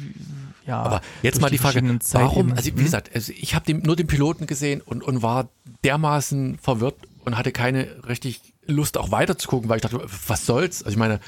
ja. 0.68 0.82
Aber 0.82 1.02
jetzt 1.24 1.42
mal 1.42 1.50
die, 1.50 1.58
die 1.58 1.62
Frage, 1.62 1.82
warum, 2.12 2.52
also 2.52 2.66
wie 2.66 2.78
hm? 2.78 2.84
gesagt, 2.84 3.12
also 3.16 3.34
ich 3.36 3.56
habe 3.56 3.74
nur 3.74 3.96
den 3.96 4.08
Piloten 4.08 4.46
gesehen 4.46 4.82
und, 4.82 5.04
und 5.04 5.22
war 5.24 5.50
dermaßen 5.84 6.58
verwirrt 6.60 6.96
und 7.26 7.38
hatte 7.38 7.52
keine 7.52 7.88
richtig 8.08 8.54
Lust 8.66 8.98
auch 8.98 9.12
weiter 9.12 9.38
zu 9.38 9.48
gucken, 9.48 9.70
weil 9.70 9.78
ich 9.78 9.82
dachte, 9.82 10.00
was 10.28 10.46
soll's? 10.46 10.84
Also 10.84 10.94
ich 10.94 11.00
meine, 11.00 11.20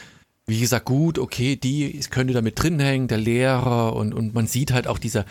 wie 0.52 0.60
gesagt, 0.60 0.86
gut, 0.86 1.18
okay, 1.18 1.56
die 1.56 1.98
könnte 2.10 2.34
da 2.34 2.42
mit 2.42 2.62
drin 2.62 2.80
hängen, 2.80 3.08
der 3.08 3.18
Lehrer 3.18 3.96
und, 3.96 4.14
und 4.14 4.34
man 4.34 4.48
sieht 4.48 4.74
halt 4.74 4.86
auch 4.86 5.00
diese, 5.00 5.26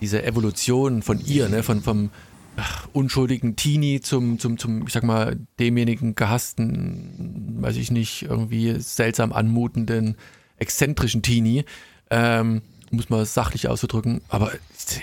diese 0.00 0.24
Evolution 0.24 1.02
von 1.02 1.24
ihr, 1.24 1.48
ne, 1.48 1.62
von, 1.62 1.82
vom 1.82 2.10
ach, 2.56 2.88
unschuldigen 2.92 3.54
Teenie 3.54 4.00
zum, 4.00 4.40
zum, 4.40 4.58
zum, 4.58 4.84
ich 4.86 4.92
sag 4.92 5.04
mal, 5.04 5.38
demjenigen 5.60 6.16
gehassten, 6.16 7.58
weiß 7.60 7.76
ich 7.76 7.92
nicht, 7.92 8.22
irgendwie 8.22 8.80
seltsam 8.80 9.32
anmutenden, 9.32 10.16
exzentrischen 10.58 11.22
Teenie, 11.22 11.64
ähm, 12.10 12.62
muss 12.90 13.08
man 13.08 13.24
sachlich 13.24 13.68
auszudrücken, 13.68 14.20
aber 14.28 14.50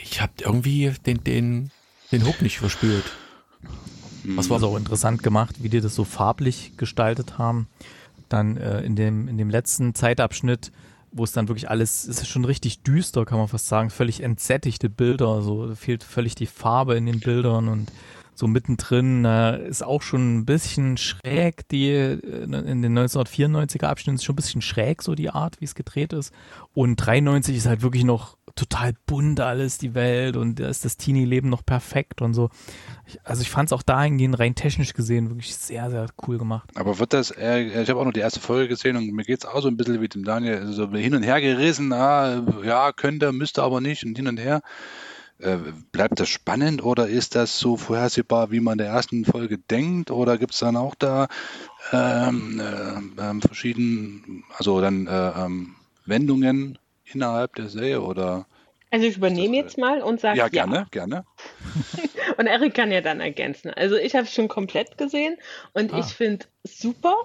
ich 0.04 0.22
habe 0.22 0.34
irgendwie 0.42 0.92
den, 1.06 1.24
den, 1.24 1.72
den 2.12 2.26
Hook 2.28 2.42
nicht 2.42 2.60
verspürt. 2.60 3.06
Was 4.26 4.50
war 4.50 4.60
so 4.60 4.76
interessant 4.76 5.24
gemacht, 5.24 5.56
wie 5.64 5.70
die 5.70 5.80
das 5.80 5.96
so 5.96 6.04
farblich 6.04 6.74
gestaltet 6.76 7.38
haben. 7.38 7.68
Dann 8.34 8.58
äh, 8.58 8.82
in, 8.82 8.96
dem, 8.96 9.28
in 9.28 9.38
dem 9.38 9.52
letzten 9.52 9.94
Zeitabschnitt, 9.94 10.72
wo 11.12 11.24
es 11.24 11.34
dann 11.34 11.48
wirklich 11.50 11.70
alles, 11.70 12.08
es 12.08 12.20
ist 12.20 12.30
schon 12.30 12.46
richtig 12.46 12.82
düster, 12.82 13.26
kann 13.26 13.38
man 13.38 13.48
fast 13.48 13.68
sagen, 13.68 13.92
völlig 13.92 14.24
entsättigte 14.24 14.90
Bilder, 14.90 15.44
so 15.44 15.76
fehlt 15.76 16.04
völlig 16.04 16.34
die 16.34 16.48
Farbe 16.48 16.96
in 16.96 17.06
den 17.06 17.20
Bildern 17.20 17.68
und 17.68 17.92
so 18.34 18.48
mittendrin 18.48 19.24
äh, 19.26 19.68
ist 19.68 19.84
auch 19.84 20.02
schon 20.02 20.40
ein 20.40 20.46
bisschen 20.46 20.98
schräg, 20.98 21.68
die 21.70 21.90
äh, 21.90 22.14
in 22.16 22.82
den 22.82 22.98
1994er 22.98 23.86
Abschnitten 23.86 24.16
ist 24.16 24.24
schon 24.24 24.34
ein 24.34 24.38
bisschen 24.38 24.64
schräg, 24.64 25.04
so 25.04 25.14
die 25.14 25.30
Art, 25.30 25.62
wie 25.62 25.66
es 25.66 25.76
gedreht 25.76 26.14
ist. 26.14 26.34
Und 26.74 26.96
93 26.96 27.56
ist 27.56 27.68
halt 27.68 27.84
wirklich 27.84 28.04
noch 28.04 28.38
total 28.56 28.94
bunt 29.06 29.40
alles, 29.40 29.78
die 29.78 29.96
Welt 29.96 30.38
und 30.38 30.60
da 30.60 30.68
ist 30.68 30.86
das 30.86 30.98
Teenie-Leben 30.98 31.50
noch 31.50 31.66
perfekt 31.66 32.22
und 32.22 32.34
so. 32.34 32.50
Ich, 33.08 33.20
also 33.24 33.42
ich 33.42 33.50
fand 33.50 33.70
es 33.70 33.74
auch 33.74 33.82
dahingehend 33.82 34.38
rein 34.38 34.56
technisch 34.56 34.94
gesehen 34.94 35.30
wirklich 35.30 35.56
sehr, 35.56 35.90
sehr 35.90 36.08
cool 36.28 36.38
gemacht. 36.38 36.70
Aber 36.76 37.00
wird 37.00 37.14
das, 37.14 37.32
äh, 37.32 37.82
ich 37.82 37.90
habe 37.90 38.00
auch 38.00 38.06
noch 38.06 38.14
die 38.14 38.20
erste 38.20 38.40
Folge 38.40 38.70
gesehen 38.70 38.96
und 38.96 39.12
mir 39.12 39.24
geht 39.24 39.40
es 39.40 39.46
auch 39.46 39.62
so 39.62 39.68
ein 39.68 39.78
bisschen 39.78 40.02
wie 40.02 40.08
dem 40.08 40.24
Daniel, 40.24 40.58
also 40.58 40.90
hin 40.92 41.16
und 41.16 41.24
her 41.24 41.42
gerissen, 41.42 41.92
ah, 41.94 42.44
ja, 42.64 42.92
könnte, 42.92 43.32
müsste 43.32 43.64
aber 43.64 43.82
nicht 43.82 44.06
und 44.06 44.16
hin 44.16 44.28
und 44.28 44.38
her. 44.38 44.62
Äh, 45.40 45.58
bleibt 45.92 46.20
das 46.20 46.30
spannend 46.30 46.84
oder 46.84 47.08
ist 47.08 47.36
das 47.36 47.58
so 47.58 47.76
vorhersehbar, 47.76 48.52
wie 48.52 48.60
man 48.60 48.74
in 48.74 48.78
der 48.86 48.88
ersten 48.88 49.26
Folge 49.26 49.58
denkt? 49.58 50.12
Oder 50.12 50.38
gibt 50.38 50.54
es 50.54 50.60
dann 50.60 50.78
auch 50.78 50.96
da 50.96 51.28
ähm, 51.92 52.62
äh, 52.62 53.22
ähm, 53.22 53.42
verschiedene, 53.42 54.22
also 54.58 54.80
dann 54.80 55.08
äh, 55.08 55.30
ähm, 55.32 55.76
Wendungen 56.06 56.78
innerhalb 57.16 57.56
der 57.56 57.70
Serie 57.70 58.02
oder? 58.02 58.46
Also 58.94 59.06
ich 59.08 59.18
übernehme 59.18 59.56
jetzt 59.56 59.80
mal 59.80 60.04
und 60.04 60.20
sage 60.20 60.38
ja. 60.38 60.50
gerne, 60.50 60.76
ja. 60.76 60.86
gerne. 60.92 61.26
und 62.38 62.46
Erik 62.46 62.76
kann 62.76 62.92
ja 62.92 63.02
dann 63.02 63.22
ergänzen. 63.22 63.72
Also 63.72 63.96
ich 63.96 64.14
habe 64.14 64.26
es 64.26 64.34
schon 64.34 64.48
komplett 64.48 65.00
gesehen 65.00 65.36
und 65.74 65.92
ah. 65.94 66.00
ich 66.00 66.14
finde 66.14 66.46
super. 66.64 67.16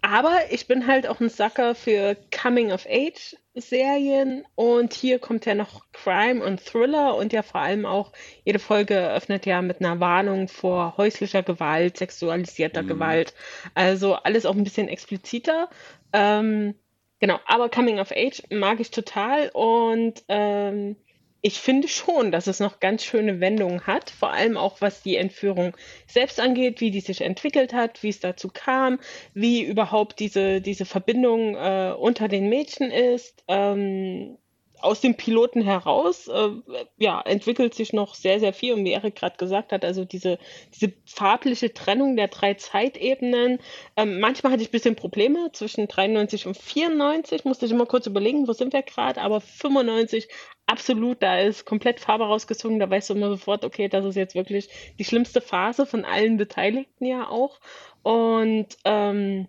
Aber 0.00 0.34
ich 0.50 0.66
bin 0.66 0.86
halt 0.88 1.06
auch 1.06 1.20
ein 1.20 1.28
Sucker 1.28 1.74
für 1.76 2.16
Coming-of-Age-Serien 2.42 4.44
und 4.56 4.94
hier 4.94 5.20
kommt 5.20 5.46
ja 5.46 5.54
noch 5.54 5.84
Crime 5.92 6.44
und 6.44 6.64
Thriller 6.64 7.14
und 7.14 7.32
ja 7.32 7.42
vor 7.42 7.60
allem 7.60 7.86
auch 7.86 8.10
jede 8.44 8.58
Folge 8.58 9.12
öffnet 9.12 9.46
ja 9.46 9.62
mit 9.62 9.78
einer 9.80 10.00
Warnung 10.00 10.48
vor 10.48 10.96
häuslicher 10.96 11.44
Gewalt, 11.44 11.98
sexualisierter 11.98 12.82
mhm. 12.82 12.88
Gewalt. 12.88 13.32
Also 13.74 14.14
alles 14.14 14.44
auch 14.44 14.56
ein 14.56 14.64
bisschen 14.64 14.88
expliziter. 14.88 15.70
Ähm, 16.12 16.74
Genau, 17.22 17.38
aber 17.46 17.68
Coming 17.68 18.00
of 18.00 18.10
Age 18.10 18.42
mag 18.50 18.80
ich 18.80 18.90
total 18.90 19.48
und 19.54 20.24
ähm, 20.26 20.96
ich 21.40 21.60
finde 21.60 21.86
schon, 21.86 22.32
dass 22.32 22.48
es 22.48 22.58
noch 22.58 22.80
ganz 22.80 23.04
schöne 23.04 23.38
Wendungen 23.38 23.86
hat, 23.86 24.10
vor 24.10 24.32
allem 24.32 24.56
auch 24.56 24.80
was 24.80 25.02
die 25.04 25.14
Entführung 25.14 25.76
selbst 26.08 26.40
angeht, 26.40 26.80
wie 26.80 26.90
die 26.90 26.98
sich 27.00 27.20
entwickelt 27.20 27.74
hat, 27.74 28.02
wie 28.02 28.08
es 28.08 28.18
dazu 28.18 28.48
kam, 28.52 28.98
wie 29.34 29.62
überhaupt 29.62 30.18
diese, 30.18 30.60
diese 30.60 30.84
Verbindung 30.84 31.54
äh, 31.54 31.94
unter 31.96 32.26
den 32.26 32.48
Mädchen 32.48 32.90
ist. 32.90 33.44
Ähm, 33.46 34.36
aus 34.82 35.00
dem 35.00 35.16
Piloten 35.16 35.62
heraus, 35.62 36.28
äh, 36.28 36.50
ja, 36.98 37.20
entwickelt 37.20 37.74
sich 37.74 37.92
noch 37.92 38.14
sehr, 38.14 38.40
sehr 38.40 38.52
viel. 38.52 38.74
Und 38.74 38.84
wie 38.84 38.92
Erik 38.92 39.16
gerade 39.16 39.36
gesagt 39.36 39.72
hat, 39.72 39.84
also 39.84 40.04
diese, 40.04 40.38
diese 40.74 40.92
farbliche 41.06 41.72
Trennung 41.72 42.16
der 42.16 42.28
drei 42.28 42.54
Zeitebenen. 42.54 43.58
Ähm, 43.96 44.20
manchmal 44.20 44.52
hatte 44.52 44.62
ich 44.62 44.68
ein 44.68 44.72
bisschen 44.72 44.96
Probleme 44.96 45.50
zwischen 45.52 45.88
93 45.88 46.46
und 46.46 46.56
94, 46.56 47.44
musste 47.44 47.66
ich 47.66 47.72
immer 47.72 47.86
kurz 47.86 48.06
überlegen, 48.06 48.48
wo 48.48 48.52
sind 48.52 48.72
wir 48.72 48.82
gerade, 48.82 49.20
aber 49.20 49.40
95 49.40 50.28
absolut, 50.66 51.22
da 51.22 51.38
ist 51.38 51.64
komplett 51.64 52.00
Farbe 52.00 52.24
rausgezogen, 52.24 52.78
da 52.78 52.88
weißt 52.88 53.10
du 53.10 53.14
immer 53.14 53.28
sofort, 53.28 53.64
okay, 53.64 53.88
das 53.88 54.04
ist 54.04 54.16
jetzt 54.16 54.34
wirklich 54.34 54.68
die 54.98 55.04
schlimmste 55.04 55.40
Phase 55.40 55.86
von 55.86 56.04
allen 56.04 56.36
Beteiligten 56.36 57.04
ja 57.04 57.28
auch. 57.28 57.60
Und 58.02 58.68
ähm, 58.84 59.46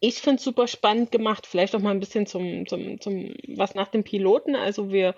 ich 0.00 0.20
finde 0.20 0.36
es 0.36 0.44
super 0.44 0.66
spannend 0.66 1.12
gemacht, 1.12 1.46
vielleicht 1.46 1.74
auch 1.74 1.80
mal 1.80 1.90
ein 1.90 2.00
bisschen 2.00 2.26
zum, 2.26 2.66
zum, 2.66 3.00
zum, 3.00 3.34
was 3.48 3.74
nach 3.74 3.88
dem 3.88 4.04
Piloten. 4.04 4.56
Also 4.56 4.90
wir, 4.90 5.14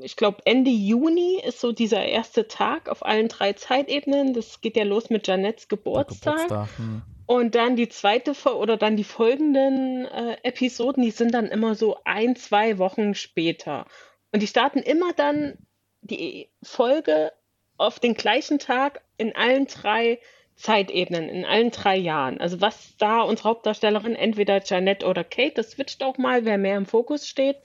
ich 0.00 0.16
glaube, 0.16 0.38
Ende 0.44 0.70
Juni 0.70 1.40
ist 1.44 1.60
so 1.60 1.72
dieser 1.72 2.04
erste 2.04 2.48
Tag 2.48 2.88
auf 2.88 3.04
allen 3.04 3.28
drei 3.28 3.52
Zeitebenen. 3.52 4.34
Das 4.34 4.60
geht 4.60 4.76
ja 4.76 4.84
los 4.84 5.10
mit 5.10 5.26
Janettes 5.26 5.68
Geburtstag. 5.68 6.48
Geburtstag 6.48 6.68
hm. 6.76 7.02
Und 7.26 7.54
dann 7.54 7.76
die 7.76 7.88
zweite 7.88 8.32
oder 8.54 8.76
dann 8.76 8.96
die 8.96 9.04
folgenden 9.04 10.04
äh, 10.06 10.36
Episoden, 10.42 11.02
die 11.02 11.10
sind 11.10 11.32
dann 11.32 11.46
immer 11.46 11.74
so 11.74 11.96
ein, 12.04 12.36
zwei 12.36 12.76
Wochen 12.78 13.14
später. 13.14 13.86
Und 14.30 14.42
die 14.42 14.46
starten 14.46 14.80
immer 14.80 15.14
dann 15.14 15.56
die 16.02 16.50
Folge 16.62 17.32
auf 17.78 17.98
den 17.98 18.14
gleichen 18.14 18.58
Tag 18.58 19.02
in 19.16 19.34
allen 19.34 19.66
drei 19.66 20.20
Zeitebenen, 20.56 21.28
in 21.28 21.44
allen 21.44 21.70
drei 21.70 21.96
Jahren. 21.96 22.40
Also 22.40 22.60
was 22.60 22.96
da 22.98 23.22
unsere 23.22 23.50
Hauptdarstellerin, 23.50 24.14
entweder 24.14 24.62
Janette 24.64 25.06
oder 25.06 25.24
Kate, 25.24 25.54
das 25.56 25.72
switcht 25.72 26.02
auch 26.02 26.16
mal, 26.18 26.44
wer 26.44 26.58
mehr 26.58 26.76
im 26.76 26.86
Fokus 26.86 27.28
steht, 27.28 27.56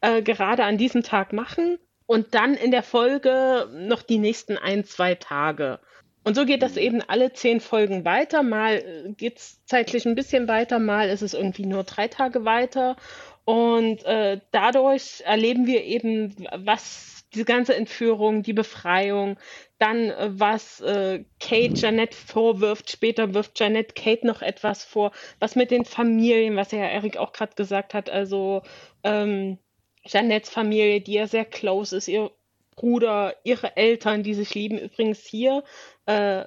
äh, 0.00 0.22
gerade 0.22 0.64
an 0.64 0.78
diesem 0.78 1.02
Tag 1.02 1.32
machen 1.32 1.78
und 2.06 2.34
dann 2.34 2.54
in 2.54 2.70
der 2.70 2.82
Folge 2.82 3.68
noch 3.72 4.02
die 4.02 4.18
nächsten 4.18 4.58
ein, 4.58 4.84
zwei 4.84 5.14
Tage. 5.14 5.80
Und 6.22 6.34
so 6.36 6.46
geht 6.46 6.62
das 6.62 6.76
eben 6.76 7.02
alle 7.02 7.32
zehn 7.32 7.60
Folgen 7.60 8.04
weiter. 8.04 8.42
Mal 8.42 8.76
äh, 8.76 9.12
geht 9.12 9.38
es 9.38 9.64
zeitlich 9.66 10.06
ein 10.06 10.14
bisschen 10.14 10.48
weiter, 10.48 10.78
mal 10.78 11.08
ist 11.08 11.22
es 11.22 11.34
irgendwie 11.34 11.66
nur 11.66 11.84
drei 11.84 12.08
Tage 12.08 12.44
weiter. 12.44 12.96
Und 13.44 14.04
äh, 14.04 14.40
dadurch 14.52 15.22
erleben 15.24 15.66
wir 15.66 15.84
eben, 15.84 16.34
was 16.56 17.13
diese 17.34 17.44
ganze 17.44 17.74
Entführung, 17.74 18.42
die 18.42 18.52
Befreiung, 18.52 19.36
dann 19.78 20.10
äh, 20.10 20.30
was 20.30 20.80
äh, 20.80 21.24
Kate 21.40 21.74
Janet 21.74 22.14
vorwirft, 22.14 22.90
später 22.90 23.34
wirft 23.34 23.58
Janet 23.58 23.94
Kate 23.94 24.26
noch 24.26 24.42
etwas 24.42 24.84
vor, 24.84 25.12
was 25.40 25.56
mit 25.56 25.70
den 25.70 25.84
Familien, 25.84 26.56
was 26.56 26.72
ja 26.72 26.78
Erik 26.78 27.16
auch 27.16 27.32
gerade 27.32 27.54
gesagt 27.54 27.94
hat, 27.94 28.08
also 28.08 28.62
ähm, 29.02 29.58
Janets 30.06 30.50
Familie, 30.50 31.00
die 31.00 31.14
ja 31.14 31.26
sehr 31.26 31.44
close 31.44 31.96
ist, 31.96 32.08
ihr 32.08 32.30
Bruder, 32.76 33.34
ihre 33.44 33.76
Eltern, 33.76 34.22
die 34.22 34.34
sich 34.34 34.54
lieben. 34.54 34.78
Übrigens 34.78 35.24
hier 35.24 35.62
äh, 36.06 36.44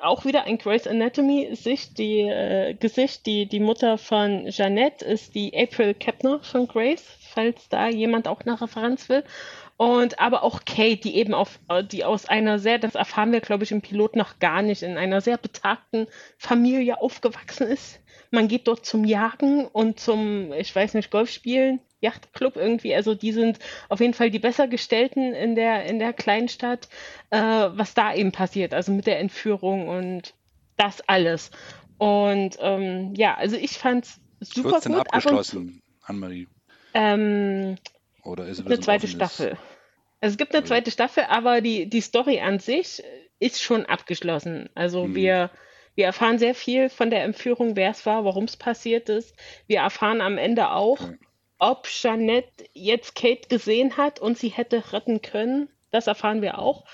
auch 0.00 0.24
wieder 0.24 0.44
ein 0.44 0.58
Grace 0.58 0.86
Anatomy 0.86 1.54
Sicht, 1.54 1.98
die 1.98 2.20
äh, 2.20 2.74
Gesicht, 2.74 3.26
die 3.26 3.46
die 3.46 3.60
Mutter 3.60 3.98
von 3.98 4.46
Janette 4.48 5.04
ist 5.04 5.34
die 5.34 5.56
April 5.56 5.94
Kepner 5.94 6.40
von 6.42 6.66
Grace, 6.66 7.04
falls 7.34 7.68
da 7.68 7.88
jemand 7.88 8.28
auch 8.28 8.40
eine 8.40 8.60
Referenz 8.60 9.08
will. 9.08 9.24
Und 9.76 10.20
aber 10.20 10.44
auch 10.44 10.64
Kate, 10.64 11.00
die 11.00 11.16
eben 11.16 11.34
auf, 11.34 11.58
die 11.90 12.04
aus 12.04 12.26
einer 12.26 12.58
sehr, 12.58 12.78
das 12.78 12.94
erfahren 12.94 13.32
wir, 13.32 13.40
glaube 13.40 13.64
ich, 13.64 13.72
im 13.72 13.82
Pilot 13.82 14.14
noch 14.14 14.38
gar 14.38 14.62
nicht, 14.62 14.82
in 14.82 14.96
einer 14.96 15.20
sehr 15.20 15.36
betagten 15.36 16.06
Familie 16.38 17.00
aufgewachsen 17.00 17.66
ist. 17.66 18.00
Man 18.30 18.48
geht 18.48 18.68
dort 18.68 18.86
zum 18.86 19.04
Jagen 19.04 19.66
und 19.66 19.98
zum, 19.98 20.52
ich 20.52 20.74
weiß 20.74 20.94
nicht, 20.94 21.10
Golfspielen, 21.10 21.80
Yachtclub 22.00 22.56
irgendwie. 22.56 22.94
Also 22.94 23.14
die 23.14 23.32
sind 23.32 23.58
auf 23.88 24.00
jeden 24.00 24.14
Fall 24.14 24.30
die 24.30 24.38
besser 24.38 24.68
gestellten 24.68 25.34
in 25.34 25.56
der, 25.56 25.86
in 25.86 25.98
der 25.98 26.12
Kleinstadt, 26.12 26.88
äh, 27.30 27.38
was 27.38 27.94
da 27.94 28.14
eben 28.14 28.32
passiert, 28.32 28.74
also 28.74 28.92
mit 28.92 29.06
der 29.06 29.18
Entführung 29.18 29.88
und 29.88 30.34
das 30.76 31.00
alles. 31.08 31.50
Und 31.98 32.58
ähm, 32.60 33.14
ja, 33.16 33.34
also 33.34 33.56
ich 33.56 33.72
fand 33.72 34.04
es 34.04 34.20
super 34.40 34.72
Wird's 34.72 34.86
gut. 34.86 34.94
denn 34.94 35.00
abgeschlossen, 35.00 35.82
Anne-Marie? 36.02 36.48
Ähm, 36.94 37.76
oder 38.22 38.46
ist 38.46 38.60
es 38.60 38.66
eine 38.66 38.80
zweite 38.80 39.08
Staffel? 39.08 39.58
Also 40.20 40.34
es 40.34 40.38
gibt 40.38 40.54
eine 40.54 40.64
zweite 40.64 40.90
Staffel, 40.90 41.24
aber 41.28 41.60
die, 41.60 41.86
die 41.86 42.00
Story 42.00 42.40
an 42.40 42.58
sich 42.58 43.02
ist 43.40 43.62
schon 43.62 43.84
abgeschlossen. 43.84 44.70
Also 44.74 45.04
hm. 45.04 45.14
wir, 45.14 45.50
wir 45.96 46.06
erfahren 46.06 46.38
sehr 46.38 46.54
viel 46.54 46.88
von 46.88 47.10
der 47.10 47.24
Entführung, 47.24 47.76
wer 47.76 47.90
es 47.90 48.06
war, 48.06 48.24
warum 48.24 48.44
es 48.44 48.56
passiert 48.56 49.08
ist. 49.08 49.34
Wir 49.66 49.80
erfahren 49.80 50.20
am 50.20 50.38
Ende 50.38 50.70
auch, 50.70 51.00
okay. 51.00 51.18
ob 51.58 51.86
Jeanette 51.88 52.64
jetzt 52.72 53.14
Kate 53.14 53.48
gesehen 53.48 53.96
hat 53.96 54.20
und 54.20 54.38
sie 54.38 54.48
hätte 54.48 54.92
retten 54.92 55.20
können. 55.20 55.68
Das 55.90 56.06
erfahren 56.06 56.40
wir 56.40 56.58
auch. 56.58 56.84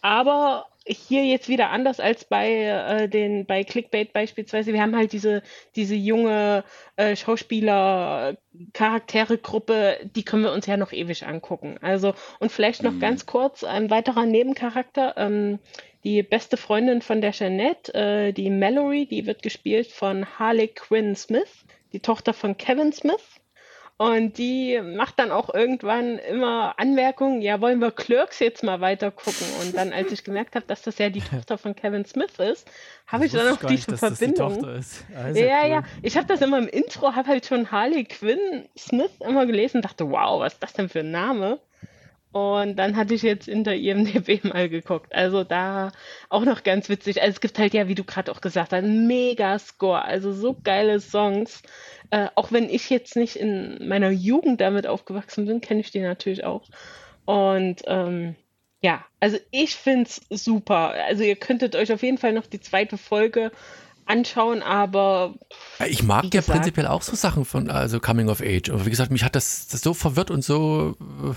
Aber 0.00 0.66
hier 0.86 1.24
jetzt 1.24 1.48
wieder 1.48 1.70
anders 1.70 2.00
als 2.00 2.24
bei 2.24 2.64
äh, 2.64 3.08
den 3.08 3.46
bei 3.46 3.64
Clickbait 3.64 4.12
beispielsweise. 4.12 4.72
Wir 4.72 4.82
haben 4.82 4.96
halt 4.96 5.12
diese 5.12 5.42
diese 5.76 5.94
junge 5.94 6.64
äh, 6.96 7.16
Schauspieler 7.16 8.36
Charakteregruppe, 8.72 9.98
die 10.14 10.24
können 10.24 10.44
wir 10.44 10.52
uns 10.52 10.66
ja 10.66 10.76
noch 10.76 10.92
ewig 10.92 11.26
angucken. 11.26 11.78
Also 11.80 12.14
und 12.40 12.52
vielleicht 12.52 12.82
noch 12.82 12.92
mhm. 12.92 13.00
ganz 13.00 13.26
kurz 13.26 13.64
ein 13.64 13.90
weiterer 13.90 14.26
Nebencharakter. 14.26 15.14
Ähm, 15.16 15.58
die 16.04 16.22
beste 16.22 16.56
Freundin 16.56 17.00
von 17.00 17.20
der 17.20 17.30
Jeanette, 17.30 17.94
äh, 17.94 18.32
die 18.32 18.50
Mallory, 18.50 19.06
die 19.06 19.26
wird 19.26 19.42
gespielt 19.42 19.86
von 19.86 20.26
Harley 20.38 20.68
Quinn 20.68 21.14
Smith, 21.14 21.64
die 21.92 22.00
Tochter 22.00 22.32
von 22.32 22.56
Kevin 22.56 22.92
Smith. 22.92 23.40
Und 24.02 24.36
die 24.36 24.80
macht 24.82 25.20
dann 25.20 25.30
auch 25.30 25.54
irgendwann 25.54 26.18
immer 26.18 26.74
Anmerkungen, 26.76 27.40
ja, 27.40 27.60
wollen 27.60 27.78
wir 27.78 27.92
Clerks 27.92 28.40
jetzt 28.40 28.64
mal 28.64 28.80
weiter 28.80 29.12
gucken? 29.12 29.46
Und 29.60 29.76
dann, 29.76 29.92
als 29.92 30.10
ich 30.10 30.24
gemerkt 30.24 30.56
habe, 30.56 30.66
dass 30.66 30.82
das 30.82 30.98
ja 30.98 31.08
die 31.08 31.20
Tochter 31.20 31.56
von 31.56 31.76
Kevin 31.76 32.04
Smith 32.04 32.36
ist, 32.38 32.68
habe 33.06 33.26
ich 33.26 33.32
dann 33.32 33.54
auch 33.54 33.60
diese 33.60 33.92
nicht, 33.92 34.00
Verbindung. 34.00 34.60
Das 34.60 35.04
die 35.08 35.14
ah, 35.14 35.28
ja, 35.28 35.62
cool. 35.62 35.70
ja, 35.70 35.82
ich 36.02 36.16
habe 36.16 36.26
das 36.26 36.40
immer 36.40 36.58
im 36.58 36.66
Intro, 36.66 37.14
habe 37.14 37.28
halt 37.28 37.46
schon 37.46 37.70
Harley 37.70 38.02
Quinn 38.02 38.68
Smith 38.76 39.12
immer 39.20 39.46
gelesen, 39.46 39.82
dachte, 39.82 40.10
wow, 40.10 40.40
was 40.40 40.54
ist 40.54 40.62
das 40.64 40.72
denn 40.72 40.88
für 40.88 41.00
ein 41.00 41.12
Name? 41.12 41.60
Und 42.32 42.76
dann 42.76 42.96
hatte 42.96 43.12
ich 43.12 43.22
jetzt 43.22 43.46
in 43.46 43.62
der 43.62 43.76
IMDB 43.76 44.42
mal 44.44 44.68
geguckt. 44.68 45.14
Also 45.14 45.44
da 45.44 45.92
auch 46.30 46.44
noch 46.44 46.62
ganz 46.62 46.88
witzig. 46.88 47.20
Also 47.20 47.32
es 47.34 47.40
gibt 47.40 47.58
halt 47.58 47.74
ja, 47.74 47.88
wie 47.88 47.94
du 47.94 48.04
gerade 48.04 48.32
auch 48.32 48.40
gesagt 48.40 48.72
hast, 48.72 48.78
einen 48.78 49.06
Mega-Score. 49.06 50.02
Also 50.02 50.32
so 50.32 50.56
geile 50.64 50.98
Songs. 51.00 51.62
Äh, 52.10 52.28
auch 52.34 52.50
wenn 52.50 52.70
ich 52.70 52.88
jetzt 52.88 53.16
nicht 53.16 53.36
in 53.36 53.86
meiner 53.86 54.10
Jugend 54.10 54.60
damit 54.60 54.86
aufgewachsen 54.86 55.46
bin, 55.46 55.60
kenne 55.60 55.80
ich 55.80 55.90
die 55.90 56.00
natürlich 56.00 56.44
auch. 56.44 56.62
Und 57.26 57.82
ähm, 57.86 58.34
ja, 58.80 59.04
also 59.20 59.38
ich 59.50 59.76
finde 59.76 60.08
es 60.08 60.42
super. 60.42 60.94
Also 61.06 61.22
ihr 61.22 61.36
könntet 61.36 61.76
euch 61.76 61.92
auf 61.92 62.02
jeden 62.02 62.18
Fall 62.18 62.32
noch 62.32 62.46
die 62.46 62.60
zweite 62.60 62.98
Folge 62.98 63.52
anschauen, 64.04 64.62
aber 64.62 65.34
ich 65.86 66.02
mag 66.02 66.24
ja 66.24 66.30
gesagt, 66.30 66.58
prinzipiell 66.58 66.88
auch 66.88 67.02
so 67.02 67.14
Sachen 67.14 67.44
von 67.44 67.70
also 67.70 68.00
Coming 68.00 68.28
of 68.28 68.40
Age. 68.40 68.70
Aber 68.70 68.84
wie 68.84 68.90
gesagt, 68.90 69.12
mich 69.12 69.22
hat 69.22 69.36
das, 69.36 69.68
das 69.68 69.80
so 69.80 69.94
verwirrt 69.94 70.30
und 70.30 70.42
so 70.42 70.96
äh, 71.00 71.34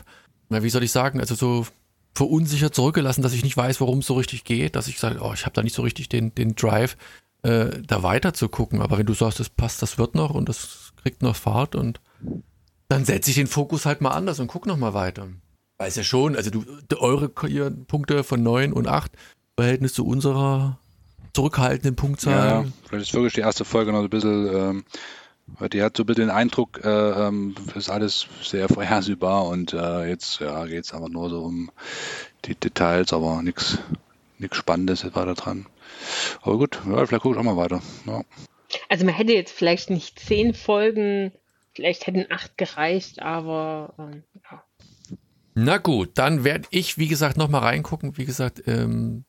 na, 0.49 0.63
wie 0.63 0.69
soll 0.69 0.83
ich 0.83 0.91
sagen, 0.91 1.19
also 1.19 1.35
so 1.35 1.65
verunsichert 2.13 2.73
zurückgelassen, 2.73 3.21
dass 3.21 3.33
ich 3.33 3.43
nicht 3.43 3.57
weiß, 3.57 3.81
worum 3.81 3.99
es 3.99 4.05
so 4.05 4.13
richtig 4.13 4.45
geht, 4.45 4.75
dass 4.75 4.87
ich 4.87 4.99
sage, 4.99 5.19
oh, 5.21 5.33
ich 5.33 5.45
habe 5.45 5.53
da 5.53 5.63
nicht 5.63 5.75
so 5.75 5.81
richtig 5.81 6.07
den, 6.09 6.33
den 6.33 6.55
Drive, 6.55 6.95
äh, 7.43 7.81
da 7.85 8.03
weiter 8.03 8.33
zu 8.33 8.47
gucken. 8.47 8.81
Aber 8.81 8.97
wenn 8.97 9.05
du 9.05 9.13
sagst, 9.13 9.39
das 9.39 9.49
passt, 9.49 9.81
das 9.81 9.97
wird 9.97 10.15
noch 10.15 10.31
und 10.31 10.47
das 10.47 10.93
kriegt 11.01 11.21
noch 11.21 11.35
Fahrt 11.35 11.75
und 11.75 11.99
dann 12.87 13.05
setze 13.05 13.31
ich 13.31 13.35
den 13.35 13.47
Fokus 13.47 13.85
halt 13.85 14.01
mal 14.01 14.11
anders 14.11 14.39
und 14.39 14.47
guck 14.47 14.65
noch 14.65 14.77
mal 14.77 14.93
weiter. 14.93 15.27
Weiß 15.77 15.95
ja 15.97 16.03
schon, 16.03 16.35
also 16.35 16.51
du, 16.51 16.63
eure 16.97 17.27
Punkte 17.27 18.23
von 18.23 18.41
9 18.41 18.71
und 18.71 18.87
8, 18.87 19.11
Verhältnis 19.57 19.93
zu 19.93 20.05
unserer 20.05 20.79
zurückhaltenden 21.33 21.95
Punktzahl. 21.95 22.47
Ja, 22.47 22.65
vielleicht 22.87 23.09
ist 23.09 23.13
wirklich 23.13 23.33
die 23.33 23.41
erste 23.41 23.65
Folge 23.65 23.91
noch 23.91 23.99
ein 23.99 24.09
bisschen 24.09 24.47
ähm, 24.47 24.83
die 25.71 25.81
hat 25.81 25.95
so 25.95 26.03
ein 26.03 26.05
bisschen 26.05 26.27
den 26.27 26.35
Eindruck, 26.35 26.83
äh, 26.83 26.89
ähm, 27.27 27.55
ist 27.75 27.89
alles 27.89 28.27
sehr 28.41 28.67
vorhersehbar 28.67 29.47
und 29.47 29.73
äh, 29.73 30.07
jetzt 30.07 30.39
ja, 30.39 30.65
geht 30.65 30.85
es 30.85 30.93
aber 30.93 31.09
nur 31.09 31.29
so 31.29 31.43
um 31.43 31.71
die 32.45 32.55
Details, 32.55 33.13
aber 33.13 33.41
nichts 33.41 33.77
Spannendes 34.51 35.03
ist 35.03 35.15
weiter 35.15 35.33
dran. 35.33 35.65
Aber 36.41 36.57
gut, 36.57 36.79
ja, 36.85 37.05
vielleicht 37.05 37.23
gucke 37.23 37.35
ich 37.35 37.39
auch 37.39 37.43
mal 37.43 37.57
weiter. 37.57 37.81
Ja. 38.05 38.23
Also 38.89 39.05
man 39.05 39.15
hätte 39.15 39.33
jetzt 39.33 39.53
vielleicht 39.53 39.89
nicht 39.89 40.19
zehn 40.19 40.53
Folgen, 40.53 41.31
vielleicht 41.73 42.07
hätten 42.07 42.25
acht 42.29 42.57
gereicht, 42.57 43.21
aber 43.21 43.93
ähm, 43.97 44.23
ja. 44.51 44.63
Na 45.53 45.77
gut, 45.77 46.11
dann 46.15 46.43
werde 46.43 46.67
ich, 46.71 46.97
wie 46.97 47.07
gesagt, 47.07 47.37
nochmal 47.37 47.61
reingucken. 47.61 48.17
Wie 48.17 48.25
gesagt, 48.25 48.63
ähm, 48.67 49.23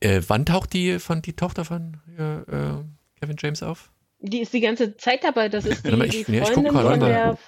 äh, 0.00 0.20
wann 0.26 0.44
taucht 0.44 0.72
die 0.72 0.98
von 0.98 1.22
die 1.22 1.34
Tochter 1.34 1.64
von 1.64 1.98
äh, 2.18 3.20
Kevin 3.20 3.36
James 3.38 3.62
auf? 3.62 3.92
Die 4.24 4.40
ist 4.40 4.52
die 4.52 4.60
ganze 4.60 4.96
Zeit 4.96 5.24
dabei. 5.24 5.48
Das 5.48 5.64
ist 5.64 5.84
die, 5.84 5.90
ich, 6.04 6.26
die 6.26 6.40
Freundin 6.40 6.72
von 6.72 7.00
der, 7.00 7.38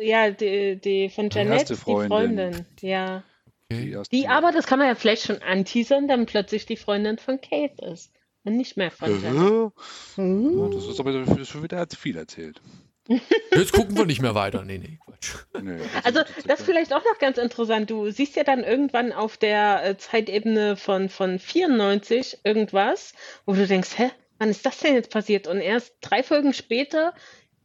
ja, 0.00 0.30
die, 0.30 0.76
die 0.76 1.08
von 1.08 1.30
Janet, 1.30 1.70
die 1.70 1.74
Freundin, 1.74 2.66
ja. 2.80 3.22
Okay. 3.70 4.02
Die 4.10 4.28
aber, 4.28 4.50
das 4.50 4.66
kann 4.66 4.78
man 4.78 4.88
ja 4.88 4.94
vielleicht 4.94 5.24
schon 5.24 5.42
anteasern, 5.42 6.08
dann 6.08 6.26
plötzlich 6.26 6.66
die 6.66 6.76
Freundin 6.76 7.18
von 7.18 7.40
Kate 7.40 7.84
ist. 7.84 8.12
Und 8.44 8.56
nicht 8.56 8.76
mehr 8.76 8.90
von 8.90 9.22
Janet. 9.22 9.72
Mhm. 10.16 10.70
Das 10.72 10.86
ist 10.86 10.98
aber 11.00 11.12
schon 11.44 11.62
wieder 11.62 11.86
viel 11.86 12.16
erzählt. 12.16 12.60
Jetzt 13.52 13.72
gucken 13.72 13.96
wir 13.96 14.04
nicht 14.04 14.20
mehr 14.20 14.34
weiter. 14.34 14.64
Nee, 14.64 14.78
nee, 14.78 14.98
Quatsch. 15.04 15.34
Nee, 15.62 15.80
also, 16.04 16.20
also 16.20 16.32
das 16.46 16.60
ist 16.60 16.66
vielleicht 16.66 16.92
auch 16.92 17.04
noch 17.04 17.18
ganz 17.18 17.38
interessant. 17.38 17.90
Du 17.90 18.10
siehst 18.10 18.36
ja 18.36 18.44
dann 18.44 18.64
irgendwann 18.64 19.12
auf 19.12 19.36
der 19.36 19.84
äh, 19.84 19.96
Zeitebene 19.96 20.76
von, 20.76 21.08
von 21.08 21.38
94 21.38 22.40
irgendwas, 22.44 23.14
wo 23.46 23.54
du 23.54 23.66
denkst, 23.66 23.96
hä, 23.96 24.10
wann 24.38 24.50
ist 24.50 24.64
das 24.64 24.78
denn 24.78 24.94
jetzt 24.94 25.10
passiert? 25.10 25.46
Und 25.46 25.60
erst 25.60 25.94
drei 26.00 26.22
Folgen 26.22 26.52
später 26.52 27.14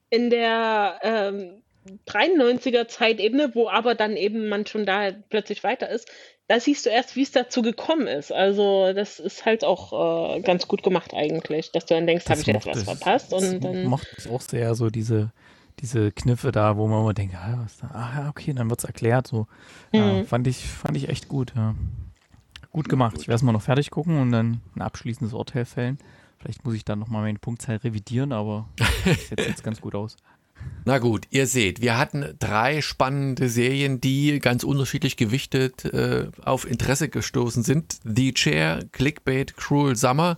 in 0.09 0.29
der 0.29 0.99
ähm, 1.03 1.63
93er 2.07 2.87
Zeitebene, 2.87 3.55
wo 3.55 3.69
aber 3.69 3.95
dann 3.95 4.15
eben 4.15 4.47
man 4.47 4.65
schon 4.65 4.85
da 4.85 5.11
plötzlich 5.29 5.63
weiter 5.63 5.89
ist, 5.89 6.09
da 6.47 6.59
siehst 6.59 6.85
du 6.85 6.89
erst, 6.89 7.15
wie 7.15 7.23
es 7.23 7.31
dazu 7.31 7.61
gekommen 7.61 8.07
ist. 8.07 8.31
Also 8.31 8.93
das 8.93 9.19
ist 9.19 9.45
halt 9.45 9.63
auch 9.63 10.35
äh, 10.35 10.41
ganz 10.41 10.67
gut 10.67 10.83
gemacht 10.83 11.13
eigentlich, 11.13 11.71
dass 11.71 11.85
du 11.85 11.95
dann 11.95 12.07
denkst, 12.07 12.29
habe 12.29 12.41
ich 12.41 12.47
jetzt 12.47 12.67
was 12.67 12.83
verpasst 12.83 13.33
und 13.33 13.61
dann 13.61 13.85
macht 13.85 14.07
es 14.17 14.27
auch 14.27 14.41
sehr 14.41 14.75
so 14.75 14.89
diese 14.89 15.31
diese 15.79 16.11
Kniffe 16.11 16.51
da, 16.51 16.77
wo 16.77 16.87
man 16.87 17.01
immer 17.01 17.13
denkt, 17.13 17.35
ah, 17.35 17.59
was 17.63 17.77
da? 17.77 17.87
ah 17.93 18.29
okay, 18.29 18.53
dann 18.53 18.69
wird 18.69 18.79
es 18.79 18.85
erklärt. 18.85 19.27
So 19.27 19.47
mhm. 19.91 19.99
ja, 19.99 20.23
fand 20.25 20.47
ich 20.47 20.57
fand 20.57 20.97
ich 20.97 21.09
echt 21.09 21.27
gut. 21.27 21.53
Ja. 21.55 21.75
Gut 22.71 22.89
gemacht. 22.89 23.17
Ich 23.19 23.27
werde 23.27 23.35
es 23.35 23.41
mal 23.43 23.51
noch 23.51 23.61
fertig 23.61 23.91
gucken 23.91 24.19
und 24.19 24.31
dann 24.31 24.61
ein 24.75 24.81
abschließendes 24.81 25.33
Urteil 25.33 25.65
fällen. 25.65 25.97
Vielleicht 26.43 26.65
muss 26.65 26.73
ich 26.73 26.83
dann 26.83 26.99
nochmal 26.99 27.21
meine 27.21 27.39
Punktzahl 27.39 27.77
revidieren, 27.77 28.33
aber 28.33 28.67
das 28.75 29.29
sieht 29.29 29.39
jetzt 29.39 29.63
ganz 29.63 29.79
gut 29.79 29.95
aus. 29.95 30.17
Na 30.85 30.99
gut, 30.99 31.25
ihr 31.29 31.47
seht, 31.47 31.81
wir 31.81 31.97
hatten 31.97 32.35
drei 32.39 32.81
spannende 32.81 33.47
Serien, 33.47 34.01
die 34.01 34.39
ganz 34.39 34.65
unterschiedlich 34.65 35.15
gewichtet 35.15 35.85
äh, 35.85 36.27
auf 36.43 36.69
Interesse 36.69 37.07
gestoßen 37.07 37.63
sind. 37.63 37.97
The 38.03 38.33
Chair, 38.33 38.83
Clickbait, 38.91 39.55
Cruel 39.55 39.95
Summer. 39.95 40.37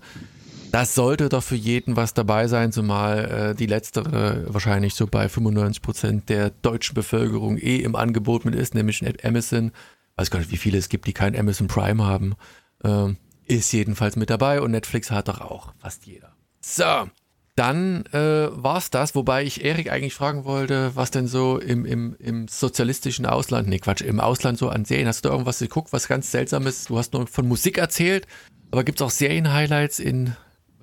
Das 0.71 0.93
sollte 0.93 1.29
doch 1.29 1.41
für 1.41 1.55
jeden 1.55 1.95
was 1.95 2.13
dabei 2.13 2.47
sein, 2.47 2.71
zumal 2.71 3.25
äh, 3.25 3.55
die 3.55 3.65
letztere 3.65 4.45
wahrscheinlich 4.47 4.93
so 4.93 5.07
bei 5.07 5.27
95 5.27 5.81
Prozent 5.81 6.29
der 6.29 6.51
deutschen 6.51 6.93
Bevölkerung 6.93 7.57
eh 7.57 7.77
im 7.77 7.95
Angebot 7.95 8.45
mit 8.45 8.53
ist, 8.53 8.75
nämlich 8.75 9.03
Amazon. 9.25 9.71
Weiß 10.17 10.29
gar 10.29 10.37
nicht, 10.39 10.51
wie 10.51 10.57
viele 10.57 10.77
es 10.77 10.89
gibt, 10.89 11.07
die 11.07 11.13
kein 11.13 11.35
Amazon 11.35 11.67
Prime 11.67 12.03
haben. 12.03 12.35
Ähm, 12.83 13.17
ist 13.47 13.71
jedenfalls 13.71 14.15
mit 14.15 14.29
dabei 14.29 14.61
und 14.61 14.71
Netflix 14.71 15.11
hat 15.11 15.27
doch 15.27 15.41
auch 15.41 15.73
fast 15.79 16.05
jeder. 16.05 16.33
So, 16.61 17.09
dann 17.55 18.05
äh, 18.07 18.49
war 18.51 18.77
es 18.77 18.89
das, 18.89 19.15
wobei 19.15 19.43
ich 19.43 19.63
Erik 19.63 19.91
eigentlich 19.91 20.13
fragen 20.13 20.45
wollte, 20.45 20.95
was 20.95 21.11
denn 21.11 21.27
so 21.27 21.57
im, 21.59 21.85
im, 21.85 22.15
im 22.19 22.47
sozialistischen 22.47 23.25
Ausland, 23.25 23.67
nee 23.67 23.79
Quatsch, 23.79 24.01
im 24.01 24.19
Ausland 24.19 24.57
so 24.57 24.69
an 24.69 24.85
Serien, 24.85 25.07
hast 25.07 25.23
du 25.23 25.29
da 25.29 25.33
irgendwas 25.33 25.59
geguckt, 25.59 25.93
was 25.93 26.07
ganz 26.07 26.31
seltsames? 26.31 26.85
Du 26.85 26.97
hast 26.97 27.13
nur 27.13 27.27
von 27.27 27.47
Musik 27.47 27.77
erzählt, 27.77 28.27
aber 28.71 28.83
gibt 28.83 28.99
es 28.99 29.05
auch 29.05 29.11
Serien-Highlights 29.11 29.99
in 29.99 30.35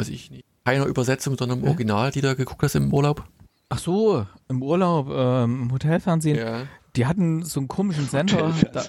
weiß 0.02 0.08
ich 0.08 0.30
nicht, 0.30 0.44
keiner 0.64 0.86
Übersetzung, 0.86 1.36
sondern 1.36 1.60
im 1.60 1.68
Original, 1.68 2.10
die 2.10 2.20
da 2.20 2.34
geguckt 2.34 2.62
hast 2.62 2.74
im 2.74 2.92
Urlaub? 2.92 3.24
Ach 3.68 3.78
so, 3.78 4.26
im 4.48 4.62
Urlaub, 4.62 5.08
ähm, 5.10 5.62
im 5.62 5.72
Hotelfernsehen. 5.72 6.36
Ja. 6.36 6.62
Die 6.96 7.06
hatten 7.06 7.44
so 7.44 7.60
einen 7.60 7.68
komischen 7.68 8.08
Sender. 8.08 8.52
Da, 8.72 8.84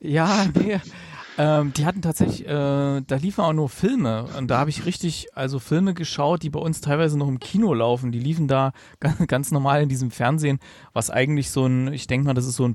ja, 0.00 0.46
nee. 0.54 0.80
Ähm, 1.38 1.72
die 1.72 1.86
hatten 1.86 2.02
tatsächlich, 2.02 2.46
äh, 2.46 2.50
da 3.00 3.16
liefen 3.16 3.42
auch 3.42 3.54
nur 3.54 3.70
Filme 3.70 4.26
und 4.36 4.50
da 4.50 4.58
habe 4.58 4.68
ich 4.68 4.84
richtig, 4.84 5.28
also 5.34 5.58
Filme 5.58 5.94
geschaut, 5.94 6.42
die 6.42 6.50
bei 6.50 6.60
uns 6.60 6.82
teilweise 6.82 7.16
noch 7.16 7.28
im 7.28 7.40
Kino 7.40 7.72
laufen. 7.72 8.12
Die 8.12 8.18
liefen 8.18 8.48
da 8.48 8.72
ganz, 9.00 9.26
ganz 9.26 9.50
normal 9.50 9.82
in 9.82 9.88
diesem 9.88 10.10
Fernsehen, 10.10 10.58
was 10.92 11.08
eigentlich 11.10 11.50
so 11.50 11.64
ein, 11.64 11.92
ich 11.92 12.06
denke 12.06 12.26
mal, 12.26 12.34
das 12.34 12.46
ist 12.46 12.56
so 12.56 12.64
ein 12.64 12.74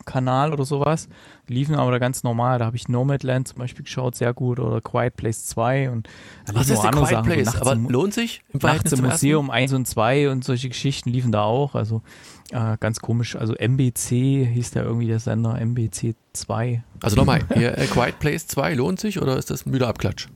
Pay-per-View-Kanal 0.00 0.52
oder 0.52 0.64
sowas. 0.64 1.08
Die 1.48 1.54
liefen 1.54 1.74
aber 1.74 1.90
da 1.90 1.98
ganz 1.98 2.22
normal. 2.22 2.58
Da 2.58 2.66
habe 2.66 2.76
ich 2.76 2.88
Nomadland 2.88 3.48
zum 3.48 3.58
Beispiel 3.58 3.84
geschaut, 3.84 4.14
sehr 4.14 4.32
gut, 4.34 4.58
oder 4.58 4.80
Quiet 4.80 5.16
Place 5.16 5.46
2 5.46 5.90
und 5.90 6.08
da 6.46 6.54
Was 6.54 6.68
ist 6.68 6.84
andere 6.84 7.04
Quiet 7.06 7.16
Sachen. 7.16 7.30
Place? 7.30 7.56
aber 7.56 7.74
lohnt 7.74 8.14
sich? 8.14 8.42
Im 8.52 8.60
Nachts 8.62 8.92
im 8.92 9.02
Museum 9.04 9.50
1 9.50 9.72
und 9.72 9.86
2 9.86 10.30
und 10.30 10.44
solche 10.44 10.68
Geschichten 10.68 11.10
liefen 11.10 11.32
da 11.32 11.42
auch. 11.42 11.74
Also 11.74 12.02
äh, 12.50 12.76
ganz 12.78 13.00
komisch. 13.00 13.36
Also 13.36 13.54
MBC 13.54 14.46
hieß 14.52 14.72
da 14.72 14.82
irgendwie 14.82 15.06
der 15.06 15.20
Sender, 15.20 15.60
MBC 15.60 16.14
2. 16.32 16.82
Also 17.02 17.16
nochmal, 17.16 17.40
äh, 17.50 17.86
Quiet 17.86 18.18
Place 18.18 18.46
2 18.46 18.74
lohnt 18.74 19.00
sich 19.00 19.20
oder 19.20 19.36
ist 19.36 19.50
das 19.50 19.66
müder 19.66 19.88
Abklatsch? 19.88 20.28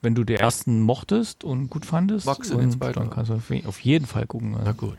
Wenn 0.00 0.14
du 0.14 0.22
die 0.22 0.34
ersten 0.34 0.80
mochtest 0.82 1.42
und 1.42 1.70
gut 1.70 1.84
fandest, 1.84 2.24
Wachse 2.24 2.56
und 2.56 2.80
dann 2.80 3.10
kannst 3.10 3.32
du 3.32 3.66
auf 3.66 3.80
jeden 3.80 4.06
Fall 4.06 4.26
gucken. 4.26 4.56
Na 4.62 4.70
gut. 4.70 4.96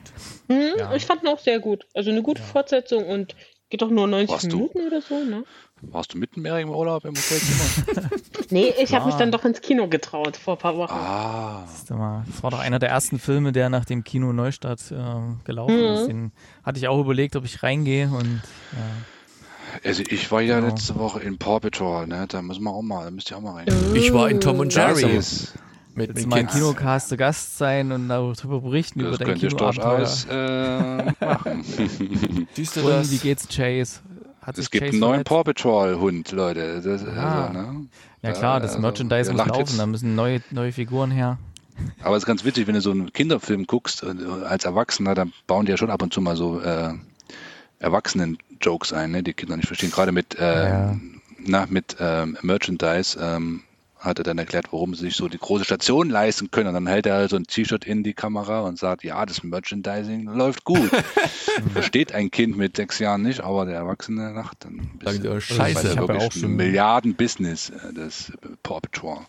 Hm, 0.50 0.74
ja. 0.78 0.94
Ich 0.94 1.06
fand 1.06 1.24
ihn 1.24 1.30
auch 1.30 1.40
sehr 1.40 1.60
gut. 1.60 1.86
Also 1.94 2.10
eine 2.10 2.22
gute 2.22 2.42
ja. 2.42 2.48
Fortsetzung 2.48 3.06
und 3.06 3.34
geht 3.70 3.82
doch 3.82 3.90
nur 3.90 4.08
90 4.08 4.30
Warst 4.30 4.48
Minuten 4.48 4.80
du? 4.80 4.88
oder 4.88 5.02
so, 5.02 5.24
ne? 5.24 5.44
Warst 5.82 6.14
du 6.14 6.18
mitten 6.18 6.46
im 6.46 6.70
Urlaub 6.70 7.06
im 7.06 7.16
Hotelzimmer? 7.16 8.10
nee, 8.50 8.74
ich 8.82 8.94
habe 8.94 9.06
mich 9.06 9.16
dann 9.16 9.32
doch 9.32 9.46
ins 9.46 9.62
Kino 9.62 9.88
getraut 9.88 10.36
vor 10.36 10.56
ein 10.56 10.60
paar 10.60 10.76
Wochen. 10.76 10.94
Ah. 10.94 11.64
Das 11.88 11.90
war 12.44 12.52
doch 12.52 12.60
einer 12.60 12.80
der 12.80 12.90
ersten 12.90 13.20
Filme, 13.20 13.52
der 13.52 13.70
nach 13.70 13.86
dem 13.86 14.04
Kino 14.04 14.34
Neustadt 14.34 14.92
äh, 14.92 14.96
gelaufen 15.46 15.78
mhm. 15.78 15.94
ist. 15.94 16.08
Den 16.08 16.32
hatte 16.64 16.80
ich 16.80 16.88
auch 16.88 17.00
überlegt, 17.00 17.36
ob 17.36 17.46
ich 17.46 17.64
reingehe 17.64 18.10
und 18.10 18.42
ja. 18.74 18.80
Also 19.84 20.04
ich 20.08 20.32
war 20.32 20.42
ja 20.42 20.60
genau. 20.60 20.70
letzte 20.70 20.98
Woche 20.98 21.20
in 21.20 21.38
Paw 21.38 21.60
Patrol, 21.60 22.08
ne? 22.08 22.26
Da 22.28 22.42
müssen 22.42 22.64
wir 22.64 22.72
auch 22.72 22.82
mal, 22.82 23.06
da 23.06 23.12
müsst 23.12 23.30
ihr 23.30 23.38
auch 23.38 23.42
mal 23.42 23.54
rein. 23.54 23.68
Ich 23.94 24.12
war 24.12 24.30
in 24.30 24.42
Tom 24.42 24.60
und 24.60 24.74
Jerry. 24.74 25.22
Mit, 25.96 26.16
mit 26.16 26.28
mal 26.28 26.40
im 26.40 26.48
Kinocast 26.48 27.10
zu 27.10 27.18
Gast 27.18 27.58
sein 27.58 27.92
und 27.92 28.10
darüber 28.10 28.62
berichten 28.62 29.00
das 29.00 29.16
über 29.16 29.26
dein 29.26 29.38
Kinoabenteuer. 29.38 30.00
Das 30.00 30.28
äh, 30.30 31.12
machen. 31.26 32.48
Siehst 32.54 32.76
du 32.76 32.82
das? 32.82 33.12
wie 33.12 33.18
geht's 33.18 33.48
Chase? 33.48 34.00
Hat 34.42 34.58
es 34.58 34.72
gibt 34.72 34.86
Chase 34.86 34.94
einen 34.94 35.00
neuen 35.00 35.24
Paw 35.24 35.44
Patrol 35.44 36.00
Hund, 36.00 36.32
Leute. 36.32 36.82
Das, 36.82 37.06
ah. 37.06 37.48
also, 37.48 37.54
ne? 37.54 37.88
Ja 38.22 38.32
klar, 38.34 38.60
das 38.60 38.72
also, 38.72 38.82
Merchandise 38.82 39.32
muss 39.32 39.46
laufen, 39.46 39.78
da 39.78 39.86
müssen 39.86 40.16
neue, 40.16 40.42
neue 40.52 40.72
Figuren 40.72 41.12
her. 41.12 41.38
Aber 42.02 42.16
es 42.16 42.24
ist 42.24 42.28
ganz 42.28 42.44
witzig, 42.44 42.68
wenn 42.68 42.76
du 42.76 42.82
so 42.82 42.92
einen 42.92 43.12
Kinderfilm 43.14 43.66
guckst, 43.66 44.04
äh, 44.04 44.14
als 44.46 44.66
Erwachsener, 44.66 45.16
dann 45.16 45.34
bauen 45.48 45.66
die 45.66 45.72
ja 45.72 45.78
schon 45.78 45.90
ab 45.90 46.02
und 46.02 46.14
zu 46.14 46.22
mal 46.22 46.36
so 46.36 46.60
äh, 46.62 46.94
Erwachsenen-Jokes 47.80 48.94
ein, 48.94 49.12
ne, 49.12 49.24
die 49.24 49.34
Kinder 49.34 49.56
nicht 49.56 49.68
verstehen. 49.68 49.92
Gerade 49.92 50.12
mit, 50.12 50.38
äh, 50.38 50.70
ja. 50.70 50.98
na, 51.46 51.66
mit 51.70 51.98
äh, 52.00 52.26
Merchandise. 52.42 53.18
Ähm, 53.22 53.64
hat 54.00 54.18
er 54.18 54.24
dann 54.24 54.38
erklärt, 54.38 54.72
warum 54.72 54.95
sie 54.95 55.06
sich 55.06 55.16
so 55.16 55.28
die 55.28 55.38
große 55.38 55.66
Station 55.66 56.10
leisten 56.10 56.52
können. 56.52 56.70
Und 56.70 56.74
dann 56.74 56.88
hält 56.88 57.06
er 57.06 57.16
halt 57.16 57.30
so 57.30 57.36
ein 57.36 57.43
T-Shirt 57.43 57.86
in 57.86 58.04
die 58.04 58.14
Kamera 58.14 58.62
und 58.62 58.80
sagt, 58.80 59.04
ja, 59.04 59.26
das 59.26 59.43
Merchandising 59.43 60.24
läuft 60.24 60.64
gut. 60.64 60.89
Versteht 61.74 62.14
ein 62.14 62.32
Kind 62.32 62.58
mit 62.58 62.78
sechs 62.78 63.00
Jahren 63.00 63.24
nicht, 63.24 63.41
aber 63.41 63.66
der 63.66 63.76
Erwachsene 63.76 64.32
lacht 64.32 64.64
dann 64.64 64.80
ein 64.80 64.97
bisschen. 64.97 65.24
Sagen 65.24 65.41
Scheiße, 65.41 65.91
ich 65.91 65.97
habe 65.97 66.18
auch 66.18 66.32
schon 66.32 66.56
Milliarden-Business, 66.56 67.72
äh, 67.72 67.93
das 67.93 68.32
Paw 68.64 68.80
Patrol. 68.80 69.20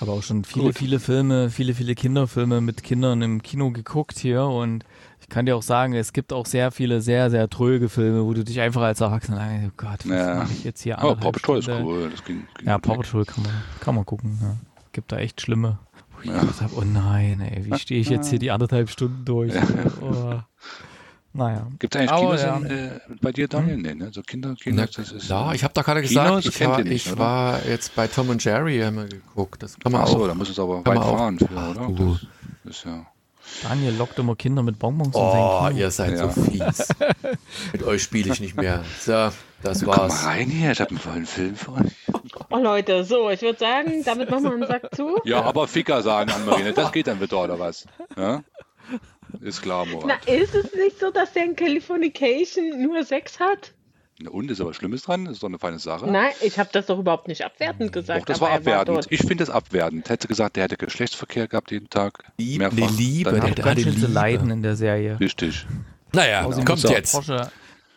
Habe 0.00 0.12
auch 0.12 0.22
schon 0.22 0.44
viele, 0.44 0.66
Gut. 0.66 0.78
viele 0.78 1.00
Filme, 1.00 1.50
viele, 1.50 1.74
viele 1.74 1.94
Kinderfilme 1.94 2.60
mit 2.60 2.82
Kindern 2.82 3.20
im 3.20 3.42
Kino 3.42 3.72
geguckt 3.72 4.18
hier 4.18 4.44
und 4.44 4.84
ich 5.28 5.34
kann 5.34 5.44
dir 5.44 5.56
auch 5.56 5.62
sagen, 5.62 5.92
es 5.92 6.14
gibt 6.14 6.32
auch 6.32 6.46
sehr 6.46 6.70
viele 6.70 7.02
sehr, 7.02 7.28
sehr 7.28 7.50
tröge 7.50 7.90
Filme, 7.90 8.24
wo 8.24 8.32
du 8.32 8.44
dich 8.44 8.60
einfach 8.60 8.80
als 8.80 9.02
Erwachsener 9.02 9.46
oh 9.66 9.70
Gott, 9.76 9.98
was 10.04 10.06
ja. 10.06 10.34
mache 10.36 10.52
ich 10.52 10.64
jetzt 10.64 10.80
hier 10.80 10.98
an? 10.98 11.04
Oh, 11.04 11.14
Paw 11.16 11.32
Patrol 11.32 11.58
ist 11.58 11.68
cool. 11.68 12.08
Das 12.10 12.24
ging, 12.24 12.46
ging 12.56 12.66
ja, 12.66 12.78
Paw 12.78 12.96
Patrol 12.96 13.26
kann 13.26 13.44
man, 13.44 13.52
kann 13.78 13.94
man 13.94 14.06
gucken. 14.06 14.38
Ja. 14.40 14.56
Gibt 14.92 15.12
da 15.12 15.18
echt 15.18 15.42
schlimme. 15.42 15.80
Wo 16.16 16.22
ich 16.22 16.30
ja. 16.30 16.40
gedacht 16.40 16.62
habe, 16.62 16.72
oh 16.78 16.82
nein, 16.82 17.42
ey, 17.42 17.66
wie 17.66 17.78
stehe 17.78 18.00
ich 18.00 18.08
jetzt 18.08 18.30
hier 18.30 18.38
die 18.38 18.50
anderthalb 18.50 18.88
Stunden 18.88 19.26
durch? 19.26 19.54
Ja. 19.54 19.62
Oh. 20.00 20.40
Naja. 21.34 21.66
Gibt 21.78 21.94
es 21.94 22.00
eigentlich 22.00 22.10
Aber, 22.10 22.36
Kinos 22.36 22.42
ja. 22.42 22.56
in, 22.56 22.64
äh, 22.64 23.00
bei 23.20 23.30
dir, 23.30 23.48
Daniel? 23.48 23.74
Hm? 23.74 23.82
Nee, 23.82 23.94
ne? 23.96 24.10
So 24.10 24.22
Kinder, 24.22 24.54
Kinos, 24.54 24.92
das 24.92 25.12
ist. 25.12 25.28
Ja, 25.28 25.52
ich 25.52 25.62
habe 25.62 25.74
da 25.74 25.82
gerade 25.82 26.00
gesagt, 26.00 26.26
Kinos, 26.26 26.46
ich, 26.46 26.66
war, 26.66 26.82
nicht, 26.82 27.06
ich 27.06 27.18
war, 27.18 27.66
jetzt 27.66 27.94
bei 27.94 28.06
Tom 28.06 28.30
und 28.30 28.42
Jerry 28.42 28.80
haben 28.80 28.96
wir 28.96 29.08
geguckt. 29.08 29.62
Das 29.62 29.78
kann 29.78 29.92
man 29.92 30.00
Ach 30.00 30.06
so, 30.06 30.24
auch. 30.24 30.26
da 30.26 30.34
muss 30.34 30.48
es 30.48 30.58
aber 30.58 30.86
weit 30.86 30.98
fahren, 30.98 31.38
für, 31.38 31.44
oder? 31.44 32.18
Das 32.64 32.76
ist 32.78 32.84
ja. 32.86 33.06
Daniel 33.62 33.94
lockt 33.94 34.18
immer 34.18 34.36
Kinder 34.36 34.62
mit 34.62 34.78
Bonbons 34.78 35.14
oh, 35.14 35.32
sein 35.32 35.74
Kino. 35.74 35.80
ihr 35.80 35.90
seid 35.90 36.12
ja. 36.12 36.30
so 36.30 36.42
fies. 36.42 36.88
mit 37.72 37.82
euch 37.82 38.02
spiele 38.02 38.32
ich 38.32 38.40
nicht 38.40 38.56
mehr. 38.56 38.84
So, 39.00 39.30
das 39.62 39.84
war's. 39.84 39.98
Komm 39.98 40.08
mal 40.08 40.24
rein 40.24 40.48
hier, 40.48 40.72
ich 40.72 40.80
habe 40.80 40.90
einen 40.90 40.98
vollen 40.98 41.26
Film 41.26 41.56
für 41.56 41.72
euch. 41.72 41.92
Oh 42.50 42.58
Leute, 42.58 43.04
so, 43.04 43.30
ich 43.30 43.42
würde 43.42 43.58
sagen, 43.58 44.04
damit 44.04 44.30
machen 44.30 44.44
wir 44.44 44.52
einen 44.52 44.66
Sack 44.66 44.94
zu. 44.94 45.20
Ja, 45.24 45.42
aber 45.42 45.68
Ficker 45.68 46.02
sagen, 46.02 46.30
Anne-Marine, 46.30 46.72
das 46.72 46.92
geht 46.92 47.06
dann 47.06 47.20
wieder, 47.20 47.42
oder 47.42 47.58
was? 47.58 47.86
Ja? 48.16 48.42
Ist 49.40 49.62
klar, 49.62 49.84
Morat. 49.84 50.20
Na, 50.26 50.32
ist 50.32 50.54
es 50.54 50.72
nicht 50.74 50.98
so, 50.98 51.10
dass 51.10 51.32
der 51.32 51.44
in 51.44 51.56
Californication 51.56 52.80
nur 52.82 53.04
sechs 53.04 53.38
hat? 53.38 53.74
Und 54.26 54.50
ist 54.50 54.60
aber 54.60 54.74
Schlimmes 54.74 55.02
dran? 55.02 55.26
Das 55.26 55.34
ist 55.34 55.42
doch 55.42 55.48
eine 55.48 55.58
feine 55.58 55.78
Sache. 55.78 56.10
Nein, 56.10 56.32
ich 56.40 56.58
habe 56.58 56.70
das 56.72 56.86
doch 56.86 56.98
überhaupt 56.98 57.28
nicht 57.28 57.44
abwertend 57.44 57.92
gesagt. 57.92 58.22
Doch, 58.22 58.26
das 58.26 58.40
war 58.40 58.50
abwertend. 58.50 58.96
War 58.96 59.12
ich 59.12 59.20
finde 59.20 59.36
das 59.36 59.50
abwertend. 59.50 60.08
Hätte 60.08 60.26
gesagt, 60.26 60.56
der 60.56 60.64
hätte 60.64 60.76
Geschlechtsverkehr 60.76 61.46
gehabt 61.46 61.70
jeden 61.70 61.88
Tag. 61.88 62.24
Lieb, 62.36 62.58
mehrfach. 62.58 62.90
Liebe, 62.98 63.32
der 63.32 63.42
hat 63.42 63.56
ganz 63.62 63.82
schön 63.82 63.96
zu 63.96 64.08
leiden 64.08 64.50
in 64.50 64.62
der 64.62 64.74
Serie. 64.74 65.20
Richtig. 65.20 65.66
Naja, 66.12 66.44
also 66.46 66.62
kommt 66.64 66.82
jetzt. 66.82 67.12
Porsche, 67.12 67.50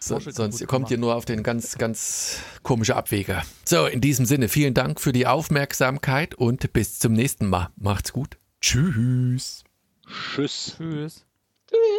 so, 0.03 0.19
sonst 0.19 0.67
kommt 0.67 0.89
ihr 0.89 0.97
nur 0.97 1.15
auf 1.15 1.25
den 1.25 1.43
ganz, 1.43 1.77
ganz 1.77 2.39
komische 2.63 2.95
Abwege. 2.95 3.43
So, 3.65 3.85
in 3.85 4.01
diesem 4.01 4.25
Sinne, 4.25 4.47
vielen 4.49 4.73
Dank 4.73 4.99
für 4.99 5.11
die 5.11 5.27
Aufmerksamkeit 5.27 6.33
und 6.33 6.73
bis 6.73 6.97
zum 6.97 7.13
nächsten 7.13 7.47
Mal. 7.47 7.69
Macht's 7.77 8.11
gut. 8.11 8.37
Tschüss. 8.61 9.63
Tschüss. 10.07 10.75
Tschüss. 10.77 11.25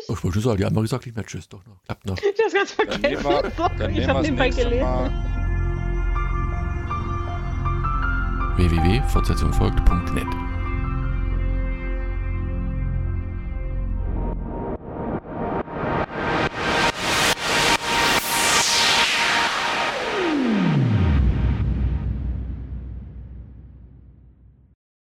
Tschüss. 0.06 0.18
Ich 0.18 0.24
wollte 0.24 0.40
sagen, 0.40 0.56
die 0.58 0.64
haben 0.64 0.74
mal 0.74 0.82
gesagt, 0.82 1.06
nicht 1.06 1.14
mehr 1.16 1.24
Tschüss, 1.24 1.48
doch 1.48 1.64
noch. 1.66 1.82
Klappt 1.84 2.06
noch. 2.06 2.18
Ich 2.18 2.24
hab's 2.42 2.54
ganz 2.54 2.72
vergessen. 2.72 3.02
Dann 3.02 3.10
nehmen 3.10 3.24
wir, 3.24 3.42
dann 3.78 3.96
ich 3.96 4.08
hab 4.08 4.22
nebenbei 4.22 4.48
gelesen. 4.50 4.86
www.fortsetzungfolgt.net 8.56 10.51